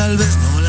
tal 0.00 0.16
vez 0.16 0.34
no 0.38 0.59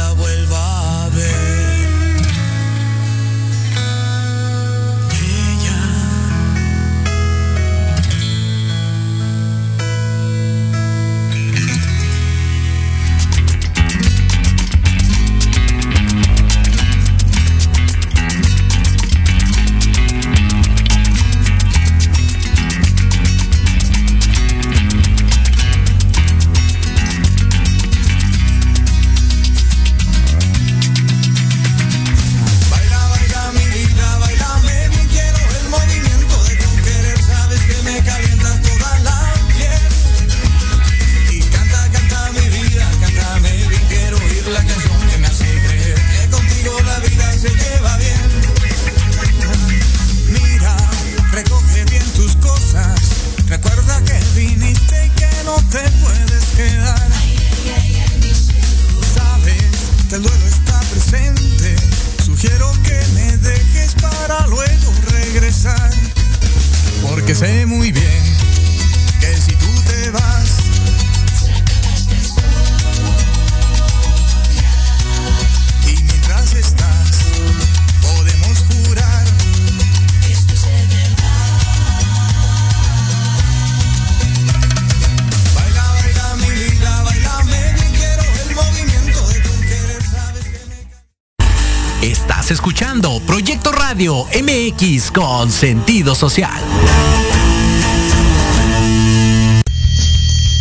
MX 94.02 95.12
con 95.12 95.52
sentido 95.52 96.16
social. 96.16 96.60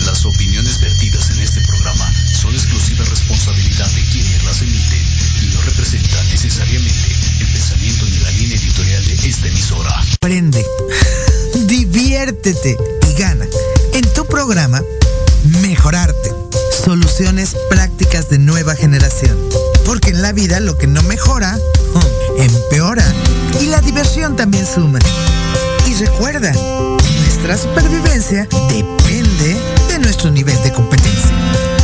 Las 0.04 0.26
opiniones 0.26 0.78
vertidas 0.78 1.30
en 1.30 1.38
este 1.38 1.62
programa 1.62 2.12
son 2.34 2.52
exclusiva 2.52 3.02
responsabilidad 3.06 3.88
de 3.92 4.02
quienes 4.12 4.44
las 4.44 4.60
emiten 4.60 5.02
y 5.42 5.54
no 5.54 5.62
representan 5.62 6.28
necesariamente 6.28 7.08
el 7.40 7.46
pensamiento 7.50 8.04
ni 8.04 8.18
la 8.18 8.30
línea 8.32 8.58
editorial 8.58 9.06
de 9.06 9.14
esta 9.14 9.46
emisora. 9.46 10.04
Aprende, 10.16 10.66
diviértete 11.64 12.76
y 13.08 13.18
gana. 13.18 13.46
En 13.94 14.12
tu 14.12 14.26
programa, 14.26 14.82
mejorarte. 15.62 16.34
Soluciones 16.84 17.56
prácticas 17.70 18.28
de 18.28 18.38
nueva 18.38 18.74
generación. 18.74 19.38
Porque 19.86 20.10
en 20.10 20.20
la 20.20 20.32
vida 20.32 20.60
lo 20.60 20.76
que 20.76 20.86
no 20.86 21.02
mejora, 21.04 21.58
y 23.60 23.66
la 23.66 23.80
diversión 23.80 24.34
también 24.34 24.66
suma. 24.66 24.98
Y 25.86 25.94
recuerda, 25.94 26.52
nuestra 26.52 27.56
supervivencia 27.56 28.48
depende 28.68 29.56
de 29.88 29.98
nuestro 30.00 30.30
nivel 30.32 30.60
de 30.64 30.72
competencia. 30.72 31.30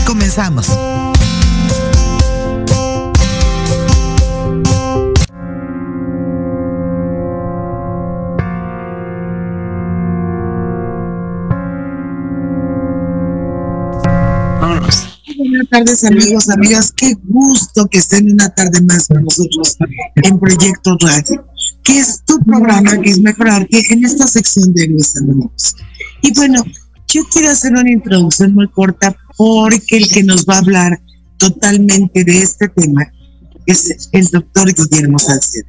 Comenzamos. 0.05 0.67
Buenas 15.57 15.71
tardes 15.71 16.05
amigos, 16.05 16.51
amigas, 16.51 16.93
qué 16.95 17.15
gusto 17.25 17.87
que 17.87 17.97
estén 17.97 18.31
una 18.31 18.51
tarde 18.51 18.79
más 18.83 19.09
con 19.09 19.25
nosotros 19.25 19.79
en 20.17 20.39
Proyecto 20.39 20.99
Radio 21.01 21.47
que 21.83 21.99
es 21.99 22.23
tu 22.27 22.39
programa, 22.41 23.01
que 23.01 23.09
es 23.09 23.21
mejorarte 23.21 23.83
en 23.91 24.05
esta 24.05 24.27
sección 24.27 24.75
de 24.75 24.87
Luis 24.89 25.17
Anónimos. 25.17 25.75
Y 26.21 26.35
bueno, 26.35 26.63
yo 27.09 27.23
quiero 27.33 27.49
hacer 27.49 27.73
una 27.73 27.91
introducción 27.91 28.53
muy 28.55 28.69
corta 28.69 29.17
porque 29.39 29.97
el 29.97 30.09
que 30.11 30.23
nos 30.25 30.45
va 30.45 30.57
a 30.57 30.59
hablar 30.59 31.01
totalmente 31.39 32.23
de 32.23 32.43
este 32.43 32.69
tema 32.69 33.11
es 33.65 34.11
el 34.13 34.27
doctor 34.27 34.71
Guillermo 34.75 35.19
Salceda. 35.19 35.65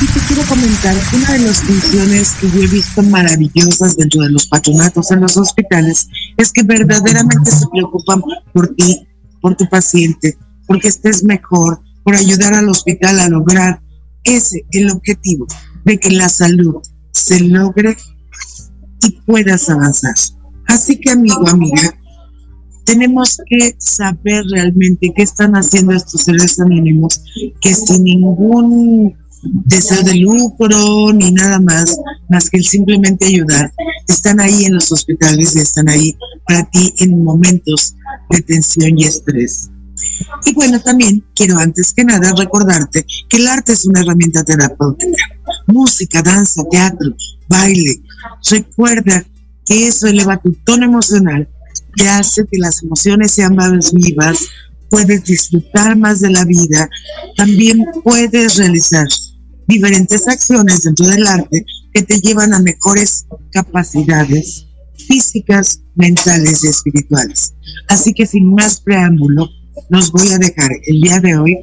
Y 0.00 0.06
te 0.06 0.20
quiero 0.26 0.42
comentar 0.48 0.96
una 1.14 1.32
de 1.32 1.38
las 1.40 1.60
funciones 1.60 2.32
que 2.40 2.50
yo 2.50 2.62
he 2.62 2.66
visto 2.66 3.02
maravillosas 3.02 3.96
dentro 3.96 4.22
de 4.22 4.30
los 4.30 4.46
patronatos 4.46 5.10
en 5.10 5.20
los 5.20 5.36
hospitales 5.36 6.08
es 6.36 6.52
que 6.52 6.62
verdaderamente 6.62 7.50
se 7.50 7.66
preocupan 7.72 8.22
por 8.52 8.74
ti, 8.74 9.06
por 9.40 9.56
tu 9.56 9.68
paciente, 9.68 10.36
porque 10.66 10.88
estés 10.88 11.24
mejor, 11.24 11.80
por 12.02 12.14
ayudar 12.16 12.54
al 12.54 12.68
hospital 12.68 13.20
a 13.20 13.28
lograr 13.28 13.80
ese 14.24 14.64
el 14.72 14.90
objetivo 14.90 15.46
de 15.84 15.98
que 15.98 16.10
la 16.10 16.28
salud 16.28 16.82
se 17.12 17.40
logre 17.40 17.96
y 19.02 19.10
puedas 19.26 19.70
avanzar. 19.70 20.14
Así 20.66 20.98
que 20.98 21.10
amigo, 21.10 21.46
amiga, 21.48 21.94
tenemos 22.84 23.38
que 23.48 23.74
saber 23.78 24.44
realmente 24.50 25.12
qué 25.14 25.22
están 25.22 25.54
haciendo 25.54 25.92
estos 25.92 26.22
seres 26.22 26.58
anónimos 26.60 27.22
que 27.60 27.74
sin 27.74 28.04
ningún 28.04 29.16
deseo 29.64 30.02
de 30.02 30.14
lucro 30.16 31.12
ni 31.12 31.32
nada 31.32 31.60
más, 31.60 31.96
más 32.28 32.50
que 32.50 32.58
el 32.58 32.64
simplemente 32.64 33.26
ayudar, 33.26 33.72
están 34.08 34.40
ahí 34.40 34.64
en 34.64 34.74
los 34.74 34.90
hospitales 34.92 35.54
y 35.54 35.60
están 35.60 35.88
ahí 35.88 36.16
para 36.46 36.68
ti 36.70 36.92
en 36.98 37.22
momentos 37.22 37.94
de 38.30 38.42
tensión 38.42 38.98
y 38.98 39.04
estrés. 39.04 39.70
Y 40.44 40.52
bueno, 40.54 40.80
también 40.80 41.24
quiero 41.34 41.58
antes 41.58 41.92
que 41.92 42.04
nada 42.04 42.32
recordarte 42.36 43.06
que 43.28 43.36
el 43.36 43.46
arte 43.46 43.72
es 43.72 43.86
una 43.86 44.00
herramienta 44.00 44.42
terapéutica. 44.42 45.24
Música, 45.66 46.22
danza, 46.22 46.62
teatro, 46.70 47.14
baile. 47.48 48.02
Recuerda 48.50 49.24
que 49.64 49.88
eso 49.88 50.06
eleva 50.06 50.40
tu 50.40 50.52
tono 50.64 50.84
emocional, 50.84 51.48
te 51.96 52.08
hace 52.08 52.44
que 52.50 52.58
las 52.58 52.82
emociones 52.82 53.32
sean 53.32 53.54
más 53.54 53.92
vivas, 53.92 54.38
puedes 54.90 55.24
disfrutar 55.24 55.96
más 55.96 56.20
de 56.20 56.30
la 56.30 56.44
vida, 56.44 56.88
también 57.36 57.84
puedes 58.02 58.56
realizar 58.56 59.06
diferentes 59.66 60.28
acciones 60.28 60.82
dentro 60.82 61.06
del 61.06 61.26
arte 61.26 61.64
que 61.92 62.02
te 62.02 62.20
llevan 62.20 62.54
a 62.54 62.60
mejores 62.60 63.26
capacidades 63.52 64.66
físicas, 65.06 65.80
mentales 65.94 66.64
y 66.64 66.68
espirituales. 66.68 67.54
Así 67.88 68.12
que 68.12 68.26
sin 68.26 68.54
más 68.54 68.80
preámbulo, 68.80 69.48
nos 69.90 70.10
voy 70.12 70.28
a 70.32 70.38
dejar 70.38 70.70
el 70.86 71.00
día 71.00 71.20
de 71.20 71.36
hoy 71.36 71.58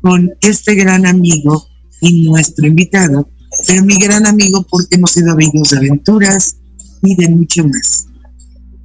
con 0.00 0.30
este 0.40 0.74
gran 0.74 1.06
amigo 1.06 1.66
y 2.00 2.24
nuestro 2.24 2.66
invitado, 2.66 3.28
pero 3.66 3.84
mi 3.84 3.98
gran 3.98 4.26
amigo 4.26 4.66
porque 4.68 4.96
hemos 4.96 5.12
sido 5.12 5.32
amigos 5.32 5.70
de 5.70 5.78
aventuras 5.78 6.56
y 7.02 7.16
de 7.16 7.28
mucho 7.28 7.66
más. 7.66 8.06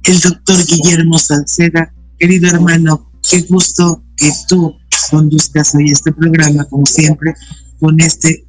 El 0.04 0.20
doctor 0.20 0.64
Guillermo 0.66 1.18
Salceda, 1.18 1.92
querido 2.18 2.48
hermano, 2.48 3.10
qué 3.28 3.40
gusto 3.42 4.02
que 4.16 4.30
tú 4.48 4.74
conduzcas 5.10 5.74
hoy 5.74 5.90
este 5.90 6.12
programa, 6.12 6.64
como 6.64 6.86
siempre, 6.86 7.34
con 7.84 8.00
este, 8.00 8.46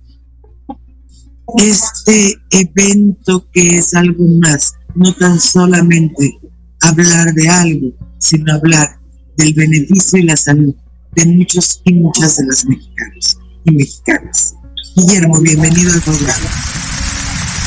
este 1.58 2.38
evento 2.52 3.46
que 3.52 3.80
es 3.80 3.94
algo 3.94 4.26
más, 4.40 4.76
no 4.96 5.14
tan 5.14 5.42
solamente 5.42 6.40
hablar 6.80 7.34
de 7.34 7.50
algo, 7.50 7.92
sino 8.18 8.54
hablar 8.54 8.98
del 9.36 9.54
beneficio 9.54 10.20
y 10.20 10.24
la 10.24 10.38
salud 10.38 10.74
de 11.18 11.26
muchos 11.26 11.82
y 11.84 11.96
muchas 11.96 12.38
de 12.38 12.46
las 12.46 12.64
mexicanos 12.64 13.38
y 13.66 13.72
mexicanas. 13.72 14.56
Guillermo, 14.96 15.42
bienvenido 15.42 15.92
al 15.92 16.02
programa. 16.02 16.50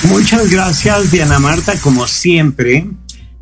Muchas 0.05 0.51
gracias, 0.51 1.11
Diana 1.11 1.39
Marta, 1.39 1.79
como 1.83 2.07
siempre. 2.07 2.89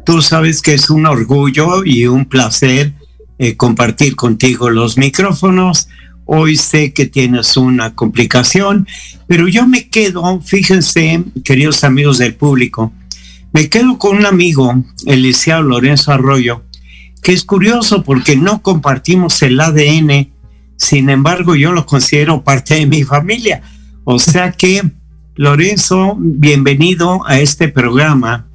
Tú 0.05 0.21
sabes 0.21 0.63
que 0.63 0.75
es 0.75 0.91
un 0.91 1.07
orgullo 1.07 1.85
y 1.85 2.09
un 2.09 2.25
placer 2.25 2.93
eh, 3.39 3.57
compartir 3.57 4.17
contigo 4.17 4.69
los 4.69 4.99
micrófonos. 4.99 5.89
Hoy 6.29 6.57
sé 6.57 6.93
que 6.93 7.07
tienes 7.07 7.57
una 7.57 7.95
complicación, 7.95 8.89
pero 9.29 9.47
yo 9.47 9.67
me 9.69 9.89
quedo, 9.89 10.41
fíjense, 10.41 11.23
queridos 11.45 11.85
amigos 11.85 12.19
del 12.19 12.35
público, 12.35 12.93
me 13.53 13.69
quedo 13.71 13.97
con 13.97 14.17
un 14.17 14.27
amigo, 14.27 14.75
el 15.07 15.33
Lorenzo 15.63 16.13
Arroyo, 16.13 16.65
que 17.23 17.33
es 17.33 17.45
curioso 17.45 18.03
porque 18.03 18.37
no 18.37 18.61
compartimos 18.61 19.41
el 19.43 19.61
ADN, 19.61 20.33
sin 20.77 21.11
embargo 21.11 21.55
yo 21.55 21.71
lo 21.71 21.87
considero 21.87 22.43
parte 22.43 22.75
de 22.75 22.87
mi 22.87 23.05
familia. 23.05 23.63
O 24.03 24.19
sea 24.19 24.51
que, 24.51 24.83
Lorenzo, 25.37 26.17
bienvenido 26.19 27.25
a 27.25 27.39
este 27.39 27.69
programa 27.69 28.49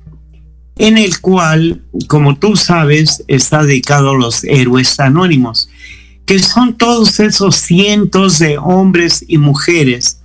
en 0.75 0.97
el 0.97 1.21
cual, 1.21 1.81
como 2.07 2.37
tú 2.37 2.57
sabes, 2.57 3.23
está 3.29 3.63
dedicado 3.63 4.11
a 4.11 4.17
los 4.17 4.43
héroes 4.43 4.99
anónimos, 4.99 5.69
que 6.25 6.39
son 6.39 6.77
todos 6.77 7.19
esos 7.19 7.55
cientos 7.55 8.39
de 8.39 8.57
hombres 8.57 9.23
y 9.27 9.37
mujeres 9.37 10.21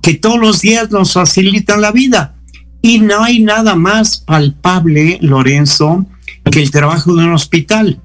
que 0.00 0.14
todos 0.14 0.38
los 0.38 0.60
días 0.60 0.90
nos 0.90 1.12
facilitan 1.12 1.80
la 1.80 1.92
vida. 1.92 2.34
Y 2.80 2.98
no 2.98 3.22
hay 3.22 3.40
nada 3.40 3.74
más 3.74 4.18
palpable, 4.18 5.18
Lorenzo, 5.20 6.06
que 6.50 6.62
el 6.62 6.70
trabajo 6.70 7.14
de 7.14 7.24
un 7.24 7.32
hospital. 7.32 8.00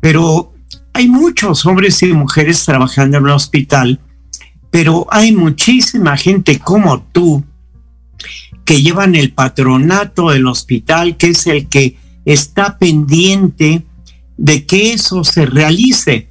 Pero 0.00 0.52
hay 0.92 1.08
muchos 1.08 1.64
hombres 1.66 2.02
y 2.02 2.12
mujeres 2.12 2.64
trabajando 2.64 3.18
en 3.18 3.24
un 3.24 3.30
hospital, 3.30 4.00
pero 4.70 5.06
hay 5.10 5.32
muchísima 5.32 6.16
gente 6.16 6.58
como 6.58 7.02
tú 7.02 7.44
que 8.64 8.82
llevan 8.82 9.14
el 9.14 9.32
patronato 9.32 10.30
del 10.30 10.46
hospital, 10.46 11.16
que 11.16 11.28
es 11.28 11.46
el 11.46 11.68
que 11.68 11.96
está 12.24 12.78
pendiente 12.78 13.84
de 14.36 14.66
que 14.66 14.92
eso 14.92 15.24
se 15.24 15.46
realice. 15.46 16.28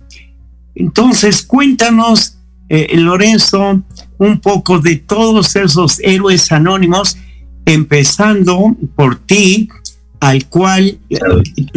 Entonces, 0.76 1.42
cuéntanos, 1.44 2.38
eh, 2.70 2.96
Lorenzo, 2.98 3.82
un 4.18 4.40
poco 4.40 4.80
de 4.80 4.96
todos 4.98 5.56
esos 5.56 6.00
héroes 6.00 6.52
anónimos, 6.52 7.18
empezando 7.66 8.76
por 8.96 9.18
ti, 9.20 9.70
al 10.20 10.46
cual 10.48 11.00
eh, 11.10 11.20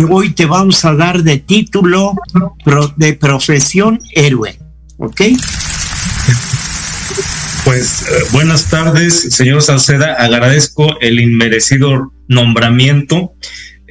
hoy 0.09 0.31
te 0.31 0.47
vamos 0.47 0.85
a 0.85 0.95
dar 0.95 1.23
de 1.23 1.39
título 1.39 2.15
de 2.97 3.15
profesión 3.15 3.99
héroe. 4.15 4.59
¿Ok? 4.99 5.21
Pues 7.65 8.03
eh, 8.03 8.25
buenas 8.33 8.69
tardes, 8.69 9.35
señor 9.35 9.63
Salceda. 9.63 10.15
Agradezco 10.15 11.01
el 11.01 11.19
inmerecido 11.19 12.13
nombramiento. 12.29 13.33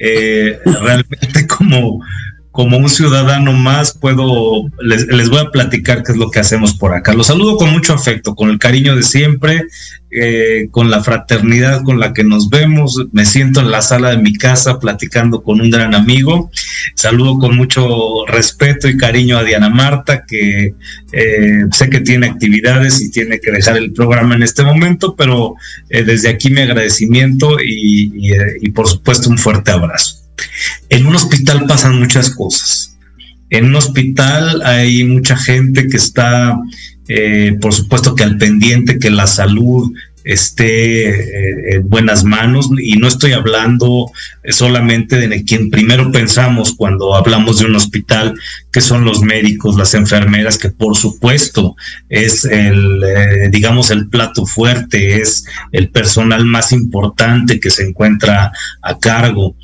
Eh, 0.06 0.58
realmente 0.82 1.46
como 1.46 2.04
como 2.54 2.76
un 2.76 2.88
ciudadano 2.88 3.52
más 3.52 3.98
puedo, 3.98 4.70
les, 4.80 5.28
voy 5.28 5.40
a 5.40 5.50
platicar 5.50 6.04
qué 6.04 6.12
es 6.12 6.18
lo 6.18 6.30
que 6.30 6.38
hacemos 6.38 6.72
por 6.72 6.94
acá. 6.94 7.12
Los 7.12 7.26
saludo 7.26 7.56
con 7.56 7.72
mucho 7.72 7.92
afecto, 7.92 8.36
con 8.36 8.48
el 8.48 8.60
cariño 8.60 8.94
de 8.94 9.02
siempre, 9.02 9.64
eh, 10.12 10.68
con 10.70 10.88
la 10.88 11.02
fraternidad 11.02 11.82
con 11.82 11.98
la 11.98 12.12
que 12.12 12.22
nos 12.22 12.50
vemos. 12.50 13.06
Me 13.10 13.26
siento 13.26 13.58
en 13.58 13.72
la 13.72 13.82
sala 13.82 14.10
de 14.10 14.18
mi 14.18 14.34
casa 14.34 14.78
platicando 14.78 15.42
con 15.42 15.60
un 15.60 15.68
gran 15.68 15.96
amigo. 15.96 16.48
Saludo 16.94 17.40
con 17.40 17.56
mucho 17.56 18.24
respeto 18.28 18.86
y 18.88 18.96
cariño 18.96 19.36
a 19.36 19.42
Diana 19.42 19.68
Marta, 19.68 20.24
que 20.24 20.76
eh, 21.10 21.64
sé 21.72 21.90
que 21.90 22.02
tiene 22.02 22.28
actividades 22.28 23.00
y 23.02 23.10
tiene 23.10 23.40
que 23.40 23.50
dejar 23.50 23.78
el 23.78 23.92
programa 23.92 24.36
en 24.36 24.44
este 24.44 24.62
momento, 24.62 25.16
pero 25.16 25.56
eh, 25.90 26.04
desde 26.04 26.28
aquí 26.28 26.50
mi 26.50 26.60
agradecimiento 26.60 27.56
y 27.60 28.70
por 28.70 28.86
supuesto 28.86 29.28
un 29.28 29.38
fuerte 29.38 29.72
abrazo. 29.72 30.23
En 30.88 31.06
un 31.06 31.14
hospital 31.14 31.66
pasan 31.66 31.98
muchas 31.98 32.30
cosas. 32.30 32.96
En 33.50 33.66
un 33.66 33.76
hospital 33.76 34.62
hay 34.64 35.04
mucha 35.04 35.36
gente 35.36 35.86
que 35.88 35.96
está, 35.96 36.58
eh, 37.08 37.56
por 37.60 37.72
supuesto 37.72 38.14
que 38.14 38.24
al 38.24 38.38
pendiente, 38.38 38.98
que 38.98 39.10
la 39.10 39.26
salud 39.26 39.92
esté 40.24 41.10
eh, 41.10 41.76
en 41.76 41.88
buenas 41.88 42.24
manos 42.24 42.70
y 42.78 42.96
no 42.96 43.06
estoy 43.06 43.32
hablando 43.32 44.10
solamente 44.48 45.28
de 45.28 45.44
quien 45.44 45.70
primero 45.70 46.10
pensamos 46.10 46.74
cuando 46.74 47.14
hablamos 47.14 47.58
de 47.58 47.66
un 47.66 47.76
hospital, 47.76 48.34
que 48.72 48.80
son 48.80 49.04
los 49.04 49.20
médicos, 49.20 49.76
las 49.76 49.92
enfermeras, 49.92 50.56
que 50.56 50.70
por 50.70 50.96
supuesto 50.96 51.76
es 52.08 52.46
el, 52.46 53.04
eh, 53.04 53.48
digamos, 53.50 53.90
el 53.90 54.08
plato 54.08 54.46
fuerte, 54.46 55.20
es 55.20 55.44
el 55.72 55.90
personal 55.90 56.46
más 56.46 56.72
importante 56.72 57.60
que 57.60 57.70
se 57.70 57.86
encuentra 57.86 58.50
a 58.82 58.98
cargo 58.98 59.54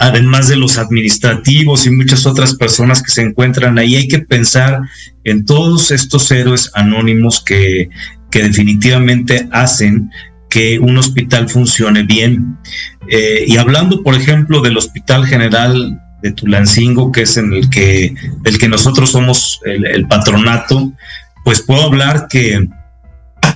además 0.00 0.48
de 0.48 0.56
los 0.56 0.78
administrativos 0.78 1.86
y 1.86 1.90
muchas 1.90 2.24
otras 2.24 2.54
personas 2.54 3.02
que 3.02 3.12
se 3.12 3.20
encuentran 3.20 3.78
ahí, 3.78 3.96
hay 3.96 4.08
que 4.08 4.18
pensar 4.18 4.80
en 5.24 5.44
todos 5.44 5.90
estos 5.90 6.30
héroes 6.32 6.70
anónimos 6.74 7.44
que, 7.44 7.90
definitivamente 8.32 9.48
hacen 9.50 10.10
que 10.48 10.78
un 10.78 10.96
hospital 10.96 11.48
funcione 11.48 12.04
bien. 12.04 12.56
Eh, 13.08 13.44
y 13.46 13.56
hablando, 13.56 14.02
por 14.02 14.14
ejemplo, 14.14 14.62
del 14.62 14.78
Hospital 14.78 15.26
General 15.26 16.00
de 16.22 16.32
Tulancingo, 16.32 17.12
que 17.12 17.22
es 17.22 17.36
en 17.36 17.52
el 17.52 17.68
que, 17.68 18.14
del 18.42 18.58
que 18.58 18.68
nosotros 18.68 19.10
somos 19.10 19.60
el 19.64 20.06
patronato, 20.06 20.92
pues 21.44 21.60
puedo 21.60 21.82
hablar 21.82 22.28
que 22.30 22.68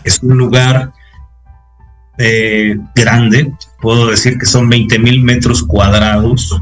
es 0.03 0.19
un 0.23 0.37
lugar 0.37 0.93
grande, 2.95 3.53
puedo 3.81 4.07
decir 4.07 4.39
que 4.39 4.47
son 4.47 4.69
20 4.69 4.99
mil 4.99 5.23
metros 5.23 5.63
cuadrados 5.63 6.61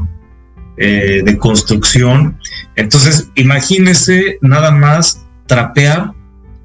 eh, 0.75 1.21
de 1.23 1.37
construcción. 1.37 2.39
Entonces, 2.75 3.29
imagínese 3.35 4.39
nada 4.41 4.71
más 4.71 5.23
trapear 5.45 6.13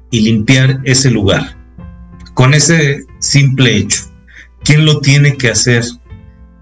y 0.09 0.21
limpiar 0.21 0.81
ese 0.83 1.11
lugar. 1.11 1.55
Con 2.33 2.55
ese 2.55 3.05
simple 3.19 3.77
hecho, 3.77 4.01
¿quién 4.63 4.85
lo 4.85 4.99
tiene 4.99 5.37
que 5.37 5.51
hacer? 5.51 5.83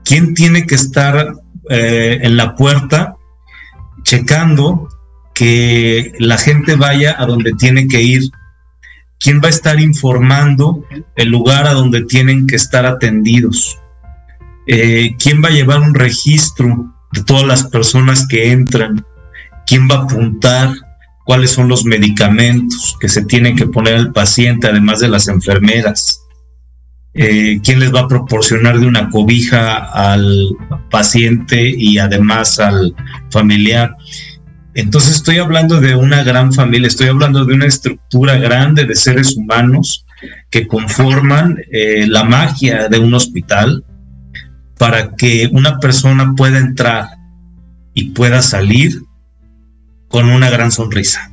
¿Quién 0.03 0.33
tiene 0.33 0.67
que 0.67 0.75
estar 0.75 1.35
eh, 1.69 2.19
en 2.21 2.35
la 2.35 2.53
puerta 2.55 3.15
checando 4.03 4.89
que 5.33 6.11
la 6.19 6.37
gente 6.37 6.75
vaya 6.75 7.15
a 7.17 7.25
donde 7.25 7.53
tiene 7.53 7.87
que 7.87 8.01
ir 8.01 8.23
quién 9.19 9.41
va 9.41 9.47
a 9.47 9.51
estar 9.51 9.79
informando 9.79 10.83
el 11.15 11.29
lugar 11.29 11.67
a 11.67 11.73
donde 11.73 12.03
tienen 12.05 12.47
que 12.47 12.55
estar 12.55 12.85
atendidos, 12.85 13.77
eh, 14.67 15.15
quién 15.19 15.43
va 15.43 15.49
a 15.49 15.53
llevar 15.53 15.79
un 15.81 15.93
registro 15.93 16.93
de 17.13 17.23
todas 17.23 17.45
las 17.45 17.63
personas 17.63 18.27
que 18.27 18.51
entran, 18.51 19.05
quién 19.65 19.87
va 19.89 19.95
a 19.95 20.03
apuntar 20.03 20.73
cuáles 21.25 21.51
son 21.51 21.67
los 21.67 21.83
medicamentos 21.83 22.95
que 22.99 23.09
se 23.09 23.25
tienen 23.25 23.55
que 23.55 23.67
poner 23.67 23.95
al 23.95 24.13
paciente, 24.13 24.67
además 24.67 24.99
de 24.99 25.09
las 25.09 25.27
enfermeras. 25.27 26.23
Eh, 27.13 27.59
quién 27.63 27.79
les 27.79 27.93
va 27.93 28.01
a 28.01 28.07
proporcionar 28.07 28.79
de 28.79 28.87
una 28.87 29.09
cobija 29.09 29.77
al 29.77 30.55
paciente 30.89 31.67
y 31.67 31.97
además 31.97 32.59
al 32.59 32.95
familiar. 33.31 33.95
Entonces 34.77 35.15
estoy 35.15 35.39
hablando 35.39 35.81
de 35.81 35.95
una 35.95 36.23
gran 36.23 36.53
familia, 36.53 36.87
estoy 36.87 37.07
hablando 37.07 37.43
de 37.45 37.55
una 37.55 37.65
estructura 37.65 38.37
grande 38.37 38.85
de 38.85 38.93
seres 38.93 39.35
humanos 39.35 40.05
que 40.51 40.67
conforman 40.67 41.57
eh, 41.71 42.05
la 42.07 42.23
magia 42.23 42.87
de 42.87 42.99
un 42.99 43.11
hospital 43.15 43.83
para 44.77 45.15
que 45.15 45.49
una 45.51 45.79
persona 45.79 46.35
pueda 46.37 46.59
entrar 46.59 47.07
y 47.95 48.11
pueda 48.11 48.43
salir 48.43 49.01
con 50.09 50.29
una 50.29 50.51
gran 50.51 50.71
sonrisa. 50.71 51.31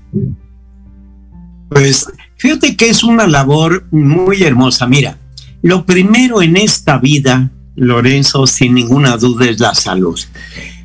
Pues 1.69 2.07
fíjate 2.38 2.78
que 2.78 2.88
es 2.88 3.04
una 3.04 3.26
labor 3.26 3.87
muy 3.90 4.42
hermosa. 4.42 4.87
Mira, 4.87 5.19
lo 5.61 5.85
primero 5.85 6.40
en 6.40 6.57
esta 6.57 6.97
vida, 6.97 7.50
Lorenzo, 7.76 8.47
sin 8.47 8.73
ninguna 8.73 9.19
duda, 9.19 9.45
es 9.45 9.61
la 9.61 9.75
salud. 9.75 10.19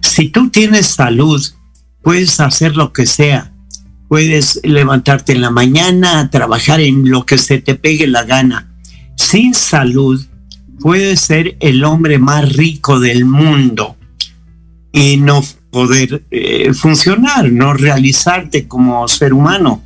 Si 0.01 0.27
tú 0.27 0.49
tienes 0.49 0.87
salud, 0.87 1.41
puedes 2.01 2.39
hacer 2.39 2.75
lo 2.75 2.93
que 2.93 3.05
sea. 3.05 3.51
Puedes 4.07 4.59
levantarte 4.63 5.33
en 5.33 5.41
la 5.41 5.51
mañana, 5.51 6.29
trabajar 6.31 6.81
en 6.81 7.09
lo 7.09 7.25
que 7.25 7.37
se 7.37 7.59
te 7.59 7.75
pegue 7.75 8.07
la 8.07 8.23
gana. 8.23 8.67
Sin 9.15 9.53
salud, 9.53 10.25
puedes 10.79 11.21
ser 11.21 11.57
el 11.59 11.83
hombre 11.83 12.17
más 12.17 12.53
rico 12.53 12.99
del 12.99 13.25
mundo 13.25 13.97
y 14.91 15.17
no 15.17 15.43
poder 15.69 16.23
eh, 16.31 16.73
funcionar, 16.73 17.51
no 17.51 17.73
realizarte 17.73 18.67
como 18.67 19.07
ser 19.07 19.33
humano. 19.33 19.83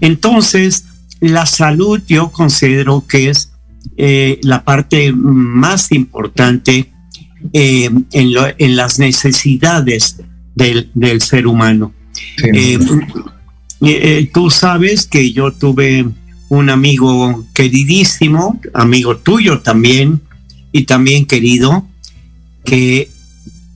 Entonces, 0.00 0.86
la 1.20 1.46
salud 1.46 2.02
yo 2.08 2.32
considero 2.32 3.06
que 3.06 3.30
es 3.30 3.52
eh, 3.96 4.40
la 4.42 4.64
parte 4.64 5.12
más 5.12 5.92
importante 5.92 6.92
eh, 7.52 7.90
en 8.10 8.76
las 8.76 8.98
necesidades 8.98 10.16
del, 10.54 11.20
ser 11.20 11.46
humano. 11.46 11.92
Eh, 12.42 12.78
eh, 13.80 14.30
tú 14.32 14.50
sabes 14.50 15.06
que 15.06 15.32
yo 15.32 15.52
tuve 15.52 16.06
un 16.48 16.70
amigo 16.70 17.44
queridísimo, 17.54 18.60
amigo 18.74 19.16
tuyo 19.16 19.60
también, 19.60 20.20
y 20.72 20.84
también 20.84 21.26
querido, 21.26 21.86
que 22.64 23.10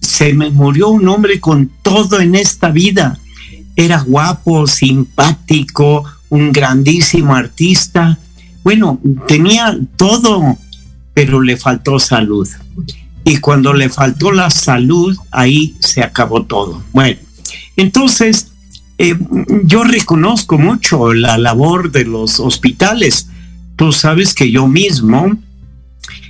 se 0.00 0.32
me 0.32 0.50
murió 0.50 0.88
un 0.88 1.08
hombre 1.08 1.40
con 1.40 1.70
todo 1.82 2.20
en 2.20 2.34
esta 2.34 2.70
vida. 2.70 3.18
Era 3.76 4.00
guapo, 4.00 4.66
simpático, 4.66 6.04
un 6.30 6.52
grandísimo 6.52 7.34
artista. 7.34 8.18
Bueno, 8.64 9.00
tenía 9.28 9.76
todo, 9.96 10.56
pero 11.12 11.42
le 11.42 11.56
faltó 11.56 11.98
salud. 11.98 12.48
Y 13.28 13.38
cuando 13.38 13.74
le 13.74 13.88
faltó 13.88 14.30
la 14.30 14.50
salud, 14.50 15.18
ahí 15.32 15.74
se 15.80 16.00
acabó 16.00 16.44
todo. 16.44 16.84
Bueno, 16.92 17.18
entonces 17.76 18.52
eh, 18.98 19.16
yo 19.64 19.82
reconozco 19.82 20.58
mucho 20.58 21.12
la 21.12 21.36
labor 21.36 21.90
de 21.90 22.04
los 22.04 22.38
hospitales. 22.38 23.28
Tú 23.74 23.90
sabes 23.90 24.32
que 24.32 24.52
yo 24.52 24.68
mismo 24.68 25.36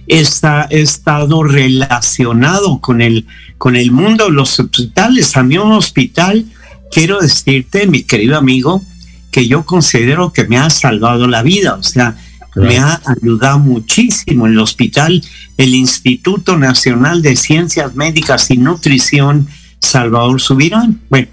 he 0.09 0.25
estado 0.71 1.43
relacionado 1.43 2.81
con 2.81 3.03
el, 3.03 3.26
con 3.59 3.76
el 3.76 3.91
mundo 3.91 4.25
de 4.25 4.33
los 4.33 4.59
hospitales. 4.59 5.37
A 5.37 5.43
mí 5.43 5.59
un 5.59 5.73
hospital, 5.73 6.47
quiero 6.91 7.21
decirte, 7.21 7.87
mi 7.87 8.05
querido 8.05 8.38
amigo, 8.38 8.83
que 9.31 9.47
yo 9.47 9.67
considero 9.67 10.33
que 10.33 10.45
me 10.45 10.57
ha 10.57 10.71
salvado 10.71 11.29
la 11.29 11.43
vida. 11.43 11.75
O 11.75 11.83
sea, 11.83 12.17
me 12.57 12.79
ha 12.79 13.01
ayudado 13.05 13.59
muchísimo 13.59 14.47
en 14.47 14.53
el 14.53 14.59
hospital, 14.59 15.23
el 15.57 15.75
Instituto 15.75 16.57
Nacional 16.57 17.21
de 17.23 17.37
Ciencias 17.37 17.95
Médicas 17.95 18.51
y 18.51 18.57
Nutrición 18.57 19.47
Salvador 19.79 20.41
Subirán. 20.41 21.01
Bueno, 21.11 21.29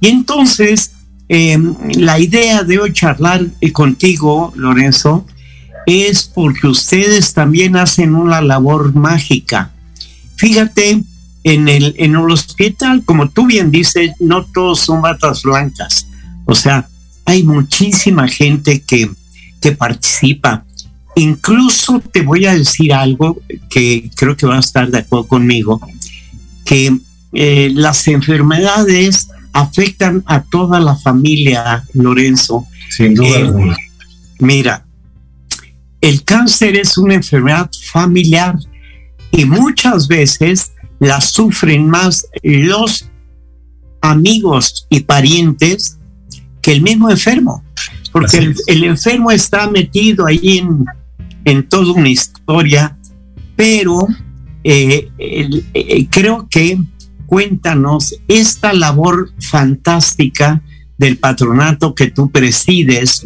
y 0.00 0.08
entonces 0.08 0.92
em, 1.28 1.74
la 1.96 2.18
idea 2.20 2.62
de 2.62 2.78
hoy 2.78 2.92
charlar 2.92 3.44
eh, 3.60 3.72
contigo, 3.72 4.52
Lorenzo, 4.54 5.26
es 5.86 6.24
porque 6.24 6.68
ustedes 6.68 7.34
también 7.34 7.76
hacen 7.76 8.14
una 8.14 8.40
labor 8.40 8.94
mágica. 8.94 9.72
Fíjate, 10.36 11.02
en 11.42 11.68
el, 11.68 11.94
en 11.98 12.14
el 12.14 12.30
hospital, 12.30 13.02
como 13.04 13.28
tú 13.28 13.46
bien 13.46 13.70
dices, 13.70 14.12
no 14.20 14.44
todos 14.44 14.80
son 14.80 15.02
batas 15.02 15.42
blancas. 15.42 16.06
O 16.44 16.54
sea, 16.54 16.88
hay 17.24 17.42
muchísima 17.42 18.28
gente 18.28 18.82
que 18.82 19.10
que 19.60 19.72
participa. 19.72 20.64
Incluso 21.16 22.00
te 22.00 22.22
voy 22.22 22.46
a 22.46 22.54
decir 22.54 22.92
algo 22.92 23.40
que 23.68 24.10
creo 24.16 24.36
que 24.36 24.46
va 24.46 24.56
a 24.56 24.60
estar 24.60 24.90
de 24.90 24.98
acuerdo 24.98 25.26
conmigo, 25.26 25.80
que 26.64 26.96
eh, 27.32 27.70
las 27.74 28.06
enfermedades 28.08 29.28
afectan 29.52 30.22
a 30.26 30.42
toda 30.42 30.80
la 30.80 30.96
familia, 30.96 31.84
Lorenzo. 31.94 32.66
Sin 32.88 33.14
duda 33.14 33.38
eh, 33.38 33.76
Mira, 34.38 34.86
el 36.00 36.24
cáncer 36.24 36.76
es 36.76 36.96
una 36.96 37.14
enfermedad 37.14 37.70
familiar 37.92 38.56
y 39.32 39.44
muchas 39.44 40.08
veces 40.08 40.72
la 40.98 41.20
sufren 41.20 41.88
más 41.88 42.26
los 42.42 43.08
amigos 44.00 44.86
y 44.88 45.00
parientes 45.00 45.98
que 46.62 46.72
el 46.72 46.82
mismo 46.82 47.10
enfermo 47.10 47.62
porque 48.12 48.54
el, 48.66 48.84
enfermo 48.84 49.30
está 49.30 49.70
metido 49.70 50.26
ahí 50.26 50.58
en, 50.58 50.84
en 51.44 51.68
toda 51.68 51.92
una 51.92 52.08
historia, 52.08 52.96
pero 53.56 54.06
eh, 54.64 55.08
eh, 55.18 56.06
creo 56.10 56.48
que 56.50 56.78
cuéntanos 57.26 58.14
esta 58.26 58.72
labor 58.72 59.30
fantástica 59.38 60.62
del 60.98 61.16
patronato 61.16 61.94
que 61.94 62.10
tú 62.10 62.30
presides 62.30 63.24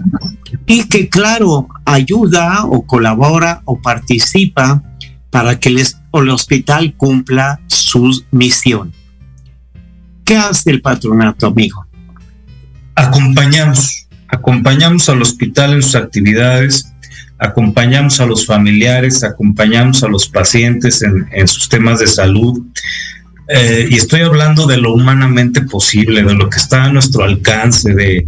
y 0.66 0.84
que 0.84 1.08
claro 1.08 1.68
ayuda 1.84 2.64
o 2.66 2.86
colabora 2.86 3.62
o 3.64 3.80
participa 3.80 4.82
para 5.30 5.58
que 5.58 5.70
el, 5.70 5.78
el 5.78 6.30
hospital 6.30 6.94
cumpla 6.96 7.60
su 7.66 8.24
misión. 8.30 8.92
¿Qué 10.24 10.36
hace 10.36 10.70
el 10.70 10.80
patronato, 10.80 11.48
amigo? 11.48 11.84
Acompañamos 12.94 14.03
acompañamos 14.34 15.08
al 15.08 15.22
hospital 15.22 15.74
en 15.74 15.82
sus 15.82 15.94
actividades, 15.94 16.92
acompañamos 17.38 18.20
a 18.20 18.26
los 18.26 18.46
familiares, 18.46 19.24
acompañamos 19.24 20.02
a 20.02 20.08
los 20.08 20.28
pacientes 20.28 21.02
en, 21.02 21.48
sus 21.48 21.68
temas 21.68 22.00
de 22.00 22.06
salud. 22.06 22.60
Eh, 23.48 23.88
y 23.90 23.96
estoy 23.96 24.22
hablando 24.22 24.66
de 24.66 24.78
lo 24.78 24.94
humanamente 24.94 25.62
posible, 25.62 26.22
de 26.22 26.34
lo 26.34 26.48
que 26.48 26.58
está 26.58 26.84
a 26.84 26.92
nuestro 26.92 27.24
alcance, 27.24 27.94
de, 27.94 28.26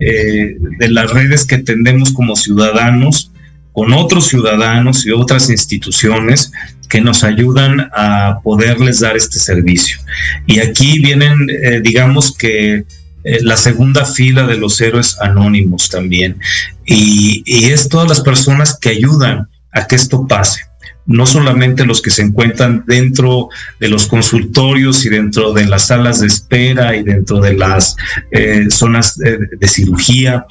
eh, 0.00 0.56
de 0.78 0.88
las 0.88 1.10
redes 1.10 1.44
que 1.44 1.58
tendemos 1.58 2.12
como 2.12 2.36
ciudadanos 2.36 3.32
con 3.78 3.92
otros 3.92 4.26
ciudadanos 4.26 5.06
y 5.06 5.12
otras 5.12 5.50
instituciones 5.50 6.50
que 6.88 7.00
nos 7.00 7.22
ayudan 7.22 7.88
a 7.94 8.40
poderles 8.42 8.98
dar 8.98 9.16
este 9.16 9.38
servicio. 9.38 9.98
Y 10.46 10.58
aquí 10.58 10.98
vienen, 10.98 11.46
eh, 11.48 11.80
digamos 11.80 12.36
que 12.36 12.84
eh, 13.28 13.40
la 13.42 13.58
segunda 13.58 14.06
fila 14.06 14.46
de 14.46 14.56
los 14.56 14.80
héroes 14.80 15.18
anónimos 15.20 15.90
también. 15.90 16.38
Y, 16.86 17.42
es 17.46 17.90
todas 17.90 18.08
las 18.08 18.22
personas 18.22 18.78
que 18.78 18.88
ayudan 18.88 19.48
a 19.72 19.86
que 19.86 19.96
esto 19.96 20.26
pase 20.26 20.62
no 21.04 21.24
solamente 21.24 21.86
los 21.86 22.02
que 22.02 22.10
se 22.10 22.20
encuentran 22.20 22.84
dentro 22.86 23.48
de 23.80 23.88
los 23.88 24.06
consultorios 24.06 25.06
y 25.06 25.08
dentro 25.08 25.54
de 25.54 25.64
las 25.64 25.86
salas 25.86 26.20
de 26.20 26.26
espera 26.26 26.96
y 26.96 27.02
dentro 27.02 27.40
de 27.40 27.54
las 27.54 27.96
eh, 28.30 28.66
zonas 28.68 29.16
de, 29.16 29.68
cirugía, 29.68 30.44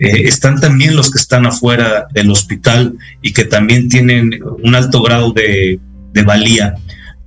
eh, 0.00 0.22
están 0.24 0.60
también 0.60 0.96
los 0.96 1.12
que 1.12 1.18
están 1.18 1.46
afuera 1.46 2.08
del 2.12 2.28
hospital 2.28 2.96
y 3.22 3.32
que 3.32 3.44
también 3.44 3.88
tienen 3.88 4.40
un 4.64 4.74
alto 4.74 5.00
grado 5.00 5.32
de, 5.32 5.78
valía. 6.24 6.74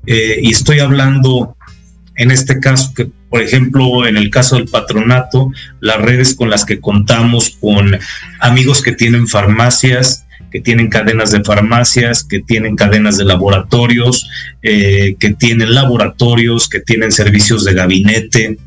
y 0.05 0.51
estoy 0.51 0.79
hablando 0.79 1.55
en 2.15 2.31
este 2.31 2.59
caso 2.59 2.93
que 2.93 3.09
por 3.33 3.41
ejemplo, 3.41 4.05
en 4.05 4.15
el 4.15 4.29
caso 4.29 4.57
del 4.57 4.67
patronato, 4.67 5.51
las 5.79 5.99
redes 5.99 6.35
con 6.35 6.51
las 6.51 6.65
que 6.65 6.79
contamos 6.79 7.57
con 7.59 7.97
amigos 8.39 8.83
que 8.83 8.91
tienen 8.91 9.27
farmacias, 9.27 10.27
que 10.51 10.59
tienen 10.59 10.87
cadenas 10.87 11.31
de 11.31 11.43
farmacias, 11.43 12.23
que 12.23 12.41
tienen 12.41 12.75
cadenas 12.75 13.17
de 13.17 13.25
laboratorios, 13.25 14.29
eh, 14.61 15.15
que 15.19 15.31
tienen 15.31 15.73
laboratorios, 15.73 16.69
que 16.69 16.79
tienen 16.79 17.11
servicios 17.11 17.65
de 17.65 17.73
gabinete, 17.73 18.59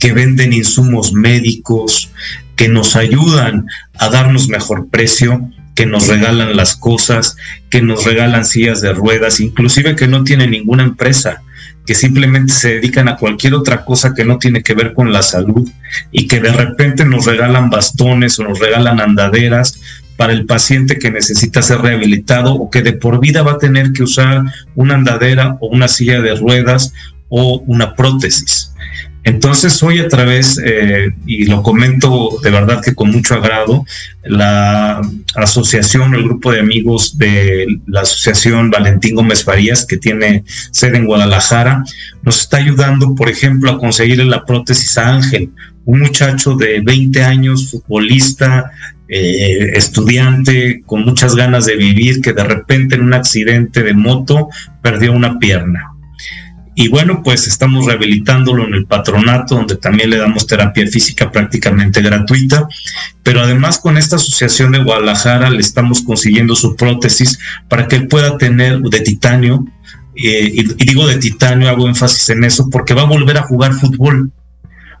que 0.00 0.12
venden 0.12 0.52
insumos 0.52 1.12
médicos, 1.12 2.10
que 2.56 2.68
nos 2.68 2.96
ayudan 2.96 3.66
a 3.96 4.08
darnos 4.08 4.48
mejor 4.48 4.88
precio, 4.90 5.48
que 5.76 5.86
nos 5.86 6.08
regalan 6.08 6.56
las 6.56 6.74
cosas, 6.74 7.36
que 7.70 7.80
nos 7.80 8.04
regalan 8.04 8.44
sillas 8.44 8.80
de 8.80 8.92
ruedas, 8.92 9.38
inclusive 9.38 9.94
que 9.94 10.08
no 10.08 10.24
tienen 10.24 10.50
ninguna 10.50 10.82
empresa, 10.82 11.44
que 11.88 11.94
simplemente 11.94 12.52
se 12.52 12.74
dedican 12.74 13.08
a 13.08 13.16
cualquier 13.16 13.54
otra 13.54 13.82
cosa 13.86 14.12
que 14.12 14.22
no 14.22 14.36
tiene 14.36 14.62
que 14.62 14.74
ver 14.74 14.92
con 14.92 15.10
la 15.10 15.22
salud 15.22 15.66
y 16.12 16.28
que 16.28 16.38
de 16.38 16.52
repente 16.52 17.06
nos 17.06 17.24
regalan 17.24 17.70
bastones 17.70 18.38
o 18.38 18.44
nos 18.44 18.58
regalan 18.58 19.00
andaderas 19.00 19.80
para 20.18 20.34
el 20.34 20.44
paciente 20.44 20.98
que 20.98 21.10
necesita 21.10 21.62
ser 21.62 21.80
rehabilitado 21.80 22.52
o 22.52 22.68
que 22.68 22.82
de 22.82 22.92
por 22.92 23.20
vida 23.20 23.40
va 23.40 23.52
a 23.52 23.58
tener 23.58 23.92
que 23.92 24.02
usar 24.02 24.42
una 24.74 24.96
andadera 24.96 25.56
o 25.60 25.68
una 25.68 25.88
silla 25.88 26.20
de 26.20 26.34
ruedas 26.34 26.92
o 27.30 27.62
una 27.66 27.94
prótesis. 27.94 28.67
Entonces 29.28 29.82
hoy 29.82 29.98
a 29.98 30.08
través, 30.08 30.58
eh, 30.64 31.10
y 31.26 31.44
lo 31.44 31.62
comento 31.62 32.38
de 32.42 32.50
verdad 32.50 32.80
que 32.82 32.94
con 32.94 33.10
mucho 33.10 33.34
agrado, 33.34 33.84
la 34.22 35.02
asociación, 35.34 36.14
el 36.14 36.24
grupo 36.24 36.50
de 36.50 36.60
amigos 36.60 37.18
de 37.18 37.66
la 37.86 38.00
asociación 38.00 38.70
Valentín 38.70 39.16
Gómez 39.16 39.44
Farías, 39.44 39.84
que 39.84 39.98
tiene 39.98 40.44
sede 40.70 40.96
en 40.96 41.04
Guadalajara, 41.04 41.84
nos 42.22 42.40
está 42.40 42.56
ayudando, 42.56 43.14
por 43.14 43.28
ejemplo, 43.28 43.70
a 43.70 43.78
conseguirle 43.78 44.24
la 44.24 44.46
prótesis 44.46 44.96
a 44.96 45.16
Ángel, 45.16 45.50
un 45.84 46.00
muchacho 46.00 46.54
de 46.54 46.80
20 46.80 47.22
años, 47.22 47.70
futbolista, 47.70 48.70
eh, 49.08 49.72
estudiante, 49.74 50.80
con 50.86 51.04
muchas 51.04 51.36
ganas 51.36 51.66
de 51.66 51.76
vivir, 51.76 52.22
que 52.22 52.32
de 52.32 52.44
repente 52.44 52.94
en 52.94 53.02
un 53.02 53.12
accidente 53.12 53.82
de 53.82 53.92
moto 53.92 54.48
perdió 54.80 55.12
una 55.12 55.38
pierna 55.38 55.87
y 56.80 56.86
bueno, 56.86 57.24
pues 57.24 57.48
estamos 57.48 57.86
rehabilitándolo 57.86 58.64
en 58.64 58.72
el 58.72 58.86
patronato, 58.86 59.56
donde 59.56 59.74
también 59.74 60.10
le 60.10 60.16
damos 60.16 60.46
terapia 60.46 60.86
física 60.86 61.32
prácticamente 61.32 62.00
gratuita. 62.00 62.68
Pero 63.24 63.40
además 63.40 63.78
con 63.78 63.98
esta 63.98 64.14
asociación 64.14 64.70
de 64.70 64.84
Guadalajara 64.84 65.50
le 65.50 65.58
estamos 65.58 66.02
consiguiendo 66.02 66.54
su 66.54 66.76
prótesis 66.76 67.40
para 67.68 67.88
que 67.88 67.96
él 67.96 68.06
pueda 68.06 68.38
tener 68.38 68.78
de 68.78 69.00
titanio. 69.00 69.66
Eh, 70.14 70.52
y 70.54 70.84
digo 70.84 71.04
de 71.08 71.16
titanio, 71.16 71.68
hago 71.68 71.88
énfasis 71.88 72.30
en 72.30 72.44
eso, 72.44 72.70
porque 72.70 72.94
va 72.94 73.02
a 73.02 73.06
volver 73.06 73.38
a 73.38 73.42
jugar 73.42 73.72
fútbol 73.72 74.30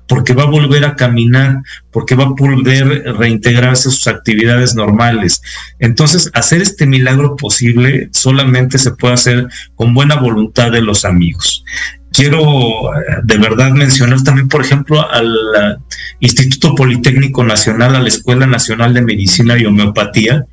porque 0.08 0.32
va 0.32 0.44
a 0.44 0.46
volver 0.46 0.84
a 0.84 0.96
caminar, 0.96 1.62
porque 1.92 2.14
va 2.14 2.24
a 2.24 2.34
poder 2.34 3.04
reintegrarse 3.18 3.88
a 3.88 3.92
sus 3.92 4.06
actividades 4.08 4.74
normales. 4.74 5.42
Entonces, 5.78 6.30
hacer 6.32 6.62
este 6.62 6.86
milagro 6.86 7.36
posible 7.36 8.08
solamente 8.12 8.78
se 8.78 8.92
puede 8.92 9.14
hacer 9.14 9.48
con 9.76 9.94
buena 9.94 10.16
voluntad 10.16 10.72
de 10.72 10.80
los 10.80 11.04
amigos. 11.04 11.62
Quiero 12.10 12.40
eh, 12.40 13.04
de 13.22 13.36
verdad 13.36 13.70
mencionar 13.72 14.22
también, 14.22 14.48
por 14.48 14.62
ejemplo, 14.62 15.08
al 15.10 15.78
Instituto 16.20 16.74
Politécnico 16.74 17.44
Nacional, 17.44 17.94
a 17.94 18.00
la 18.00 18.08
Escuela 18.08 18.46
Nacional 18.46 18.94
de 18.94 19.02
Medicina 19.02 19.58
y 19.58 19.66
Homeopatía, 19.66 20.46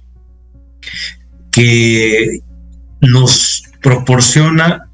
que 1.50 2.40
nos 3.00 3.64
proporciona 3.82 4.90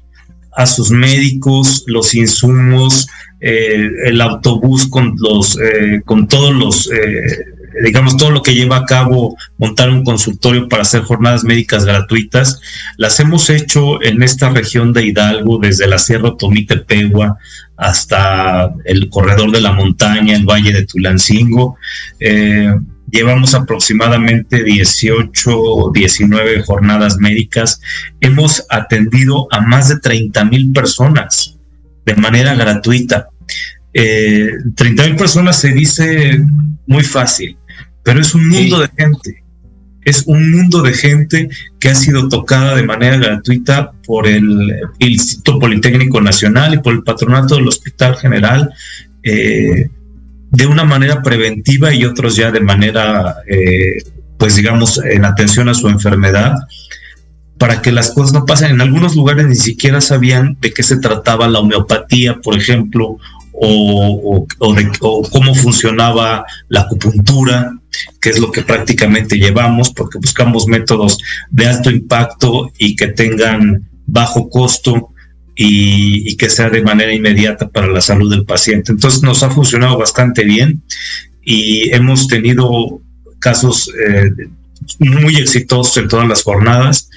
a 0.56 0.66
sus 0.66 0.90
médicos 0.90 1.84
los 1.86 2.14
insumos, 2.14 3.08
eh, 3.42 3.90
el 4.04 4.20
autobús 4.20 4.86
con 4.86 5.16
los, 5.18 5.58
eh, 5.60 6.00
con 6.04 6.28
todos 6.28 6.54
los, 6.54 6.90
eh, 6.92 7.44
digamos, 7.82 8.16
todo 8.16 8.30
lo 8.30 8.42
que 8.42 8.54
lleva 8.54 8.76
a 8.76 8.84
cabo 8.84 9.36
montar 9.58 9.90
un 9.90 10.04
consultorio 10.04 10.68
para 10.68 10.82
hacer 10.82 11.02
jornadas 11.02 11.42
médicas 11.42 11.84
gratuitas, 11.84 12.60
las 12.96 13.18
hemos 13.20 13.50
hecho 13.50 14.02
en 14.02 14.22
esta 14.22 14.50
región 14.50 14.92
de 14.92 15.06
Hidalgo, 15.06 15.58
desde 15.58 15.88
la 15.88 15.98
Sierra 15.98 16.36
Tomite-Pegua 16.38 17.36
hasta 17.76 18.72
el 18.84 19.08
corredor 19.08 19.50
de 19.50 19.60
la 19.60 19.72
montaña, 19.72 20.36
el 20.36 20.44
Valle 20.44 20.72
de 20.72 20.86
Tulancingo. 20.86 21.76
Eh, 22.20 22.72
llevamos 23.10 23.54
aproximadamente 23.54 24.62
18 24.62 25.50
o 25.52 25.92
19 25.92 26.62
jornadas 26.62 27.16
médicas. 27.18 27.80
Hemos 28.20 28.64
atendido 28.70 29.48
a 29.50 29.60
más 29.60 29.88
de 29.88 29.98
30 29.98 30.44
mil 30.44 30.72
personas 30.72 31.58
de 32.04 32.14
manera 32.14 32.54
gratuita. 32.54 33.28
Eh, 33.94 34.50
30 34.74 35.04
mil 35.04 35.16
personas 35.16 35.58
se 35.58 35.72
dice 35.72 36.40
muy 36.86 37.04
fácil, 37.04 37.56
pero 38.02 38.20
es 38.20 38.34
un 38.34 38.48
mundo 38.48 38.80
de 38.80 38.88
gente. 38.96 39.42
Es 40.04 40.24
un 40.26 40.50
mundo 40.50 40.82
de 40.82 40.92
gente 40.94 41.48
que 41.78 41.88
ha 41.88 41.94
sido 41.94 42.28
tocada 42.28 42.74
de 42.74 42.82
manera 42.82 43.18
gratuita 43.18 43.92
por 44.04 44.26
el, 44.26 44.74
Instituto 44.98 45.60
Politécnico 45.60 46.20
Nacional 46.20 46.74
y 46.74 46.78
por 46.78 46.92
el 46.94 47.04
patronato 47.04 47.54
del 47.54 47.68
Hospital 47.68 48.16
General. 48.16 48.72
Eh, 49.22 49.88
de 50.52 50.66
una 50.66 50.84
manera 50.84 51.22
preventiva 51.22 51.94
y 51.94 52.04
otros 52.04 52.36
ya 52.36 52.50
de 52.50 52.60
manera, 52.60 53.36
eh, 53.48 54.02
pues 54.38 54.56
digamos, 54.56 55.02
en 55.02 55.24
atención 55.24 55.68
a 55.68 55.74
su 55.74 55.88
enfermedad, 55.88 56.54
para 57.58 57.80
que 57.80 57.90
las 57.90 58.10
cosas 58.10 58.34
no 58.34 58.44
pasen. 58.44 58.72
En 58.72 58.80
algunos 58.80 59.16
lugares 59.16 59.46
ni 59.46 59.54
siquiera 59.54 60.00
sabían 60.00 60.58
de 60.60 60.72
qué 60.72 60.82
se 60.82 60.98
trataba 60.98 61.48
la 61.48 61.60
homeopatía, 61.60 62.40
por 62.42 62.56
ejemplo, 62.56 63.18
o, 63.52 64.46
de, 64.74 64.90
cómo 64.98 65.54
funcionaba 65.54 66.44
la 66.68 66.80
acupuntura, 66.80 67.72
que 68.20 68.30
es 68.30 68.38
lo 68.38 68.50
que 68.50 68.62
prácticamente 68.62 69.36
llevamos, 69.36 69.90
porque 69.90 70.18
buscamos 70.18 70.66
métodos 70.66 71.18
de 71.50 71.66
alto 71.66 71.90
impacto 71.90 72.72
y 72.78 72.96
que 72.96 73.08
tengan 73.08 73.88
bajo 74.06 74.48
costo 74.48 75.10
y, 75.54 76.36
que 76.36 76.48
sea 76.48 76.70
de 76.70 76.82
manera 76.82 77.12
inmediata 77.12 77.68
para 77.68 77.88
la 77.88 78.00
salud 78.00 78.30
del 78.30 78.44
paciente. 78.44 78.92
Entonces 78.92 79.22
nos 79.22 79.42
ha 79.42 79.50
funcionado 79.50 79.98
bastante 79.98 80.44
bien 80.44 80.82
y 81.44 81.94
hemos 81.94 82.26
tenido 82.26 83.00
casos 83.38 83.90
eh, 84.06 84.30
muy 84.98 85.36
exitosos 85.36 85.96
en 85.98 86.08
todas 86.08 86.28
las 86.28 86.42
jornadas. 86.42 87.10